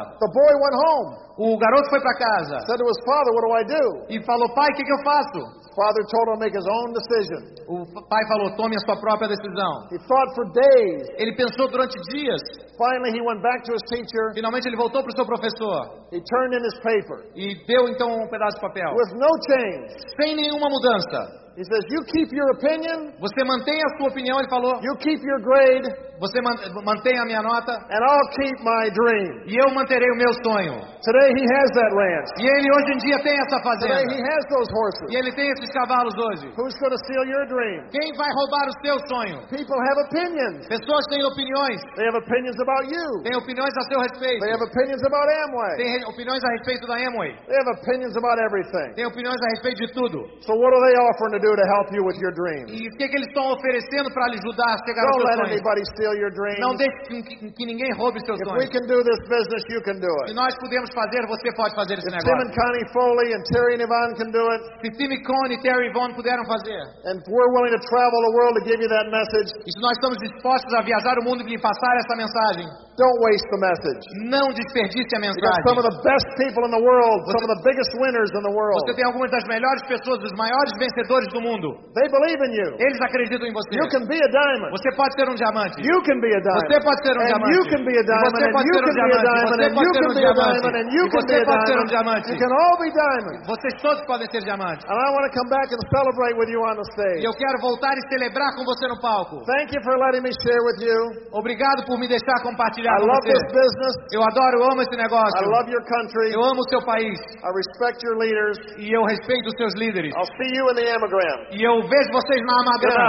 O 1.39 1.55
garoto 1.57 1.87
foi 1.89 2.01
para 2.03 2.15
casa 2.19 2.59
said 2.67 2.75
to 2.75 2.83
his 2.83 2.99
father, 3.07 3.31
What 3.31 3.43
do 3.47 3.51
I 3.55 3.63
do? 3.63 3.85
e 4.11 4.15
falou: 4.27 4.51
Pai, 4.53 4.67
o 4.71 4.75
que, 4.75 4.83
que 4.83 4.91
eu 4.91 5.01
faço? 5.07 5.39
Father 5.71 6.03
told 6.11 6.27
him 6.27 6.35
to 6.35 6.39
make 6.43 6.51
his 6.51 6.67
own 6.67 6.91
decision. 6.91 7.41
O 7.71 7.87
pai 8.11 8.23
falou: 8.27 8.51
Tome 8.59 8.75
a 8.75 8.79
sua 8.83 8.99
própria 8.99 9.29
decisão. 9.31 9.87
He 9.87 9.99
thought 10.03 10.27
for 10.35 10.43
days. 10.51 11.07
Ele 11.15 11.31
pensou 11.39 11.71
durante 11.71 11.95
dias. 12.11 12.41
Finally, 12.75 13.15
he 13.15 13.21
went 13.23 13.39
back 13.41 13.63
to 13.63 13.71
his 13.71 13.83
teacher. 13.87 14.35
Finalmente 14.35 14.67
ele 14.67 14.75
voltou 14.75 14.99
para 15.01 15.11
o 15.11 15.15
seu 15.15 15.25
professor 15.25 15.79
He 16.11 16.19
turned 16.19 16.53
in 16.59 16.63
his 16.67 16.75
paper 16.83 17.17
e 17.35 17.55
deu 17.65 17.87
então 17.87 18.11
um 18.11 18.27
pedaço 18.27 18.55
de 18.59 18.61
papel. 18.67 18.91
with 18.99 19.15
no 19.15 19.31
change. 19.47 19.95
Sem 20.19 20.35
nenhuma 20.35 20.67
mudança. 20.67 21.39
He 21.55 21.63
says, 21.63 21.83
You 21.91 22.03
keep 22.11 22.35
your 22.35 22.51
opinion, 22.55 23.15
Você 23.19 23.43
mantém 23.43 23.79
a 23.79 23.97
sua 23.97 24.07
opinião, 24.09 24.39
ele 24.39 24.49
falou. 24.49 24.75
you 24.83 24.95
keep 24.99 25.19
your 25.23 25.39
grade, 25.41 25.87
Você 26.19 26.41
man- 26.43 26.59
mantém 26.83 27.17
a 27.17 27.25
minha 27.25 27.41
nota 27.41 27.71
and 27.71 28.01
I'll 28.03 28.29
keep 28.35 28.57
my 28.59 28.89
dream. 28.91 29.43
e 29.47 29.55
eu 29.55 29.73
manterei 29.73 30.09
o 30.11 30.17
meu 30.19 30.33
sonho. 30.43 30.75
Today, 30.99 31.31
he 31.31 31.45
has 31.47 31.69
that 31.79 31.91
ranch. 31.95 32.27
E 32.37 32.45
ele 32.45 32.67
hoje 32.75 32.89
em 32.91 32.99
dia 33.07 33.17
tem 33.23 33.35
essa 33.39 33.55
Today, 33.63 34.03
he 34.03 34.19
fazenda. 34.19 34.35
has 34.35 34.43
those 34.51 34.69
horses. 34.75 35.07
E 35.09 35.15
ele 35.15 35.31
tem 35.31 35.47
esses 35.49 35.69
cavalos 35.71 36.11
hoje. 36.19 36.51
Who's 36.59 36.75
going 36.75 36.91
to 36.91 36.99
steal 37.07 37.23
your 37.23 37.47
dream? 37.47 37.87
Quem 37.89 38.11
vai 38.19 38.27
roubar 38.35 38.67
o 38.67 38.75
seu 38.83 38.97
sonho? 39.07 39.37
People 39.47 39.79
have 39.79 39.97
opinions. 40.11 40.67
Pessoas 40.67 41.03
têm 41.07 41.23
opiniões. 41.23 41.79
They 41.95 42.05
have 42.11 42.17
opinions 42.19 42.59
about 42.59 42.83
you. 42.91 43.07
Têm 43.23 43.35
opiniões 43.39 43.71
a 43.79 43.83
seu 43.87 43.99
respeito. 44.03 44.43
They 44.43 44.51
have 44.51 44.61
opinions 44.63 45.01
about 45.07 45.23
Amway. 45.47 45.73
Tem 45.79 45.87
re- 45.87 46.05
opiniões 46.05 46.43
a 46.43 46.49
respeito 46.59 46.83
da 46.85 46.95
Amway. 46.99 47.31
They 47.47 47.55
have 47.63 47.69
opinions 47.79 48.15
about 48.19 48.37
everything. 48.43 48.87
Tem 48.99 49.05
opiniões 49.07 49.39
a 49.39 49.47
respeito 49.55 49.87
de 49.87 49.93
tudo. 49.95 50.19
So 50.43 50.51
what 50.59 50.75
are 50.75 50.83
they 50.83 50.97
offering 50.99 51.31
to 51.39 51.41
do 51.47 51.51
to 51.55 51.65
help 51.79 51.87
you 51.95 52.03
with 52.03 52.19
your 52.19 52.33
dreams? 52.35 52.67
E 52.75 52.91
o 52.91 52.91
que, 52.99 53.07
que 53.07 53.15
eles 53.15 53.27
estão 53.31 53.47
oferecendo 53.55 54.11
para 54.11 54.27
lhe 54.27 54.35
ajudar 54.43 54.67
a 54.75 54.77
chegar 54.83 55.03
Don't 55.07 55.15
seus 55.15 55.23
let 55.31 55.37
sonhos? 55.39 55.51
anybody 55.55 55.83
steal 55.95 56.08
your 56.15 56.31
dreams. 56.33 56.59
Não 56.61 56.75
deixe 56.75 56.97
que, 57.07 57.51
que 57.53 57.65
ninguém 57.65 57.89
roube 57.97 58.19
seus 58.25 58.39
If 58.39 58.47
we 58.47 58.65
sonhos. 58.65 58.71
can 58.73 58.85
do 58.87 58.97
this 59.03 59.19
business, 59.29 59.61
you 59.69 59.81
can 59.83 59.97
do 59.99 60.13
Se 60.25 60.31
it. 60.31 60.35
nós 60.35 60.53
podemos 60.59 60.89
fazer, 60.93 61.21
você 61.27 61.49
pode 61.55 61.73
fazer 61.75 61.93
esse 61.99 62.07
If 62.07 62.15
Tim 62.23 62.31
and 62.31 62.49
negócio. 62.49 62.57
Connie 62.59 62.85
Foley 62.93 63.29
and 63.35 63.43
Terry 63.53 63.73
and 63.77 63.83
Yvonne 63.85 64.13
can 64.17 64.29
do 64.31 64.43
it, 64.53 64.61
Se 64.83 64.89
Tim 64.97 65.11
Coney 65.23 65.55
e 65.55 65.61
Terry 65.61 65.87
Vaughan 65.93 66.13
puderam 66.15 66.43
fazer, 66.45 66.79
and 67.09 67.17
we're 67.29 67.51
willing 67.57 67.73
to 67.75 67.81
travel 67.89 68.19
the 68.29 68.33
world 68.39 68.53
to 68.59 68.63
give 68.65 68.79
you 68.81 68.89
that 68.89 69.07
message, 69.09 69.49
e 69.65 69.69
se 69.71 69.79
nós 69.81 69.93
estamos 69.97 70.17
dispostos 70.21 70.71
a 70.73 70.81
viajar 70.81 71.15
o 71.19 71.23
mundo 71.25 71.41
e 71.43 71.49
lhe 71.49 71.59
passar 71.61 71.93
essa 71.97 72.15
mensagem, 72.15 72.65
don't 72.97 73.17
waste 73.23 73.47
the 73.49 73.59
message. 73.61 74.01
não 74.29 74.45
desperdice 74.53 75.09
a 75.15 75.19
You 75.19 75.33
got 75.39 75.55
some 75.67 75.77
of 75.79 75.85
mensagem. 75.85 75.89
the 75.89 76.03
best 76.07 76.27
people 76.39 76.63
in 76.67 76.71
the 76.71 76.83
world, 76.83 77.17
some 77.31 77.43
of 77.43 77.49
the 77.55 77.61
biggest 77.67 77.91
winners 78.01 78.29
in 78.35 78.43
the 78.43 78.53
world. 78.53 78.77
Você 78.85 78.93
tem 78.95 79.05
algumas 79.05 79.31
das 79.31 79.43
melhores 79.47 79.81
pessoas, 79.87 80.19
os 80.23 80.33
maiores 80.37 80.71
vencedores 80.79 81.27
do 81.33 81.41
mundo. 81.41 81.69
They 81.95 82.07
believe 82.11 82.39
in 82.47 82.51
you. 82.55 82.69
Eles 82.79 82.99
acreditam 83.01 83.47
em 83.47 83.53
você. 83.53 83.69
You 83.75 83.87
can 83.89 84.03
be 84.07 84.19
a 84.19 84.29
diamond. 84.29 84.71
Você 84.71 84.89
pode 84.95 85.13
ser 85.15 85.25
um 85.29 85.35
diamante. 85.35 85.75
You 85.81 85.98
can 86.07 86.17
be 86.19 86.29
a 86.33 86.39
diamond. 86.39 86.67
Você 86.69 86.77
pode 86.83 86.99
ser 87.05 87.13
um 87.15 87.21
And 87.21 87.29
diamante. 87.29 87.53
you 87.55 87.63
can 87.69 87.81
be 87.85 87.93
a 87.95 87.99
E 87.99 88.05
diamond. 88.09 88.31
você 88.35 88.47
pode 88.55 88.67
you 88.69 88.73
ser 88.73 88.79
um 88.79 88.87
can 88.89 88.93
be 88.93 88.99
a 88.99 89.09
diamante. 89.09 89.29
diamond. 89.29 89.49
Você 89.49 89.69
pode 89.69 89.85
you 89.85 89.93
ser 89.93 89.99
can 89.99 90.09
um 90.09 90.13
be 90.13 90.19
a 90.19 90.33
diamante. 90.33 90.59
diamond. 90.59 90.75
And 90.79 90.87
you 90.89 91.03
E 91.03 91.09
can 91.09 91.19
você 91.19 91.35
be 91.35 91.41
a 91.41 91.45
pode 91.49 91.63
ser 91.69 91.77
um 91.79 91.85
diamond. 91.85 91.89
diamante. 91.89 92.25
You 92.29 92.37
can 92.39 92.51
all 92.59 92.75
be 92.79 92.89
diamonds. 92.89 93.41
Vocês 93.49 93.73
todos 93.81 94.01
podem 94.09 94.27
ser 94.29 94.41
diamantes. 94.47 94.83
And 94.89 94.97
I 94.99 95.07
want 95.15 95.25
to 95.27 95.31
come 95.37 95.49
back 95.49 95.67
and 95.73 95.81
celebrate 95.93 96.35
with 96.39 96.49
you 96.53 96.61
on 96.65 96.75
the 96.79 96.85
E 96.85 96.91
stage. 96.93 97.21
eu 97.25 97.33
quero 97.33 97.57
voltar 97.61 97.93
e 97.97 98.01
celebrar 98.11 98.49
com 98.55 98.63
você 98.65 98.85
no 98.87 98.97
palco. 98.99 99.35
Thank 99.45 99.73
you 99.75 99.81
for 99.83 99.95
letting 99.99 100.23
me 100.23 100.31
share 100.43 100.61
with 100.69 100.79
you. 100.83 100.99
Obrigado 101.33 101.85
por 101.85 101.97
me 101.99 102.07
deixar 102.07 102.37
compartilhar 102.43 102.95
I 102.95 103.01
com 103.01 103.07
love 103.11 103.23
você. 103.25 103.33
this 103.33 103.45
business. 103.53 103.93
Eu 104.13 104.21
adoro, 104.23 104.53
eu 104.59 104.63
amo 104.71 104.81
esse 104.81 104.95
negócio. 104.95 105.35
I 105.39 105.45
love 105.47 105.67
your 105.71 105.83
country. 105.85 106.31
Eu 106.33 106.41
amo 106.43 106.59
o 106.61 106.69
seu 106.69 106.81
país. 106.85 107.17
I 107.43 107.49
respect 107.55 107.97
your 108.05 108.17
leaders. 108.17 108.57
E 108.77 108.89
eu 108.93 109.03
respeito 109.05 109.47
os 109.47 109.55
seus 109.57 109.73
líderes. 109.75 110.13
I'll 110.15 110.25
see 110.37 110.51
you 110.55 110.69
in 110.71 110.75
the 110.75 110.87
Amagram. 110.95 111.37
E 111.51 111.63
eu 111.63 111.75
vejo 111.81 112.09
vocês 112.11 112.41
na 112.45 112.53
Amagram. 112.61 112.99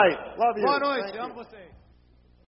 Boa 0.65 0.79
noite, 0.79 1.05
Thank 1.13 1.17
you. 1.17 1.25
amo 1.25 1.35
vocês. 1.35 1.70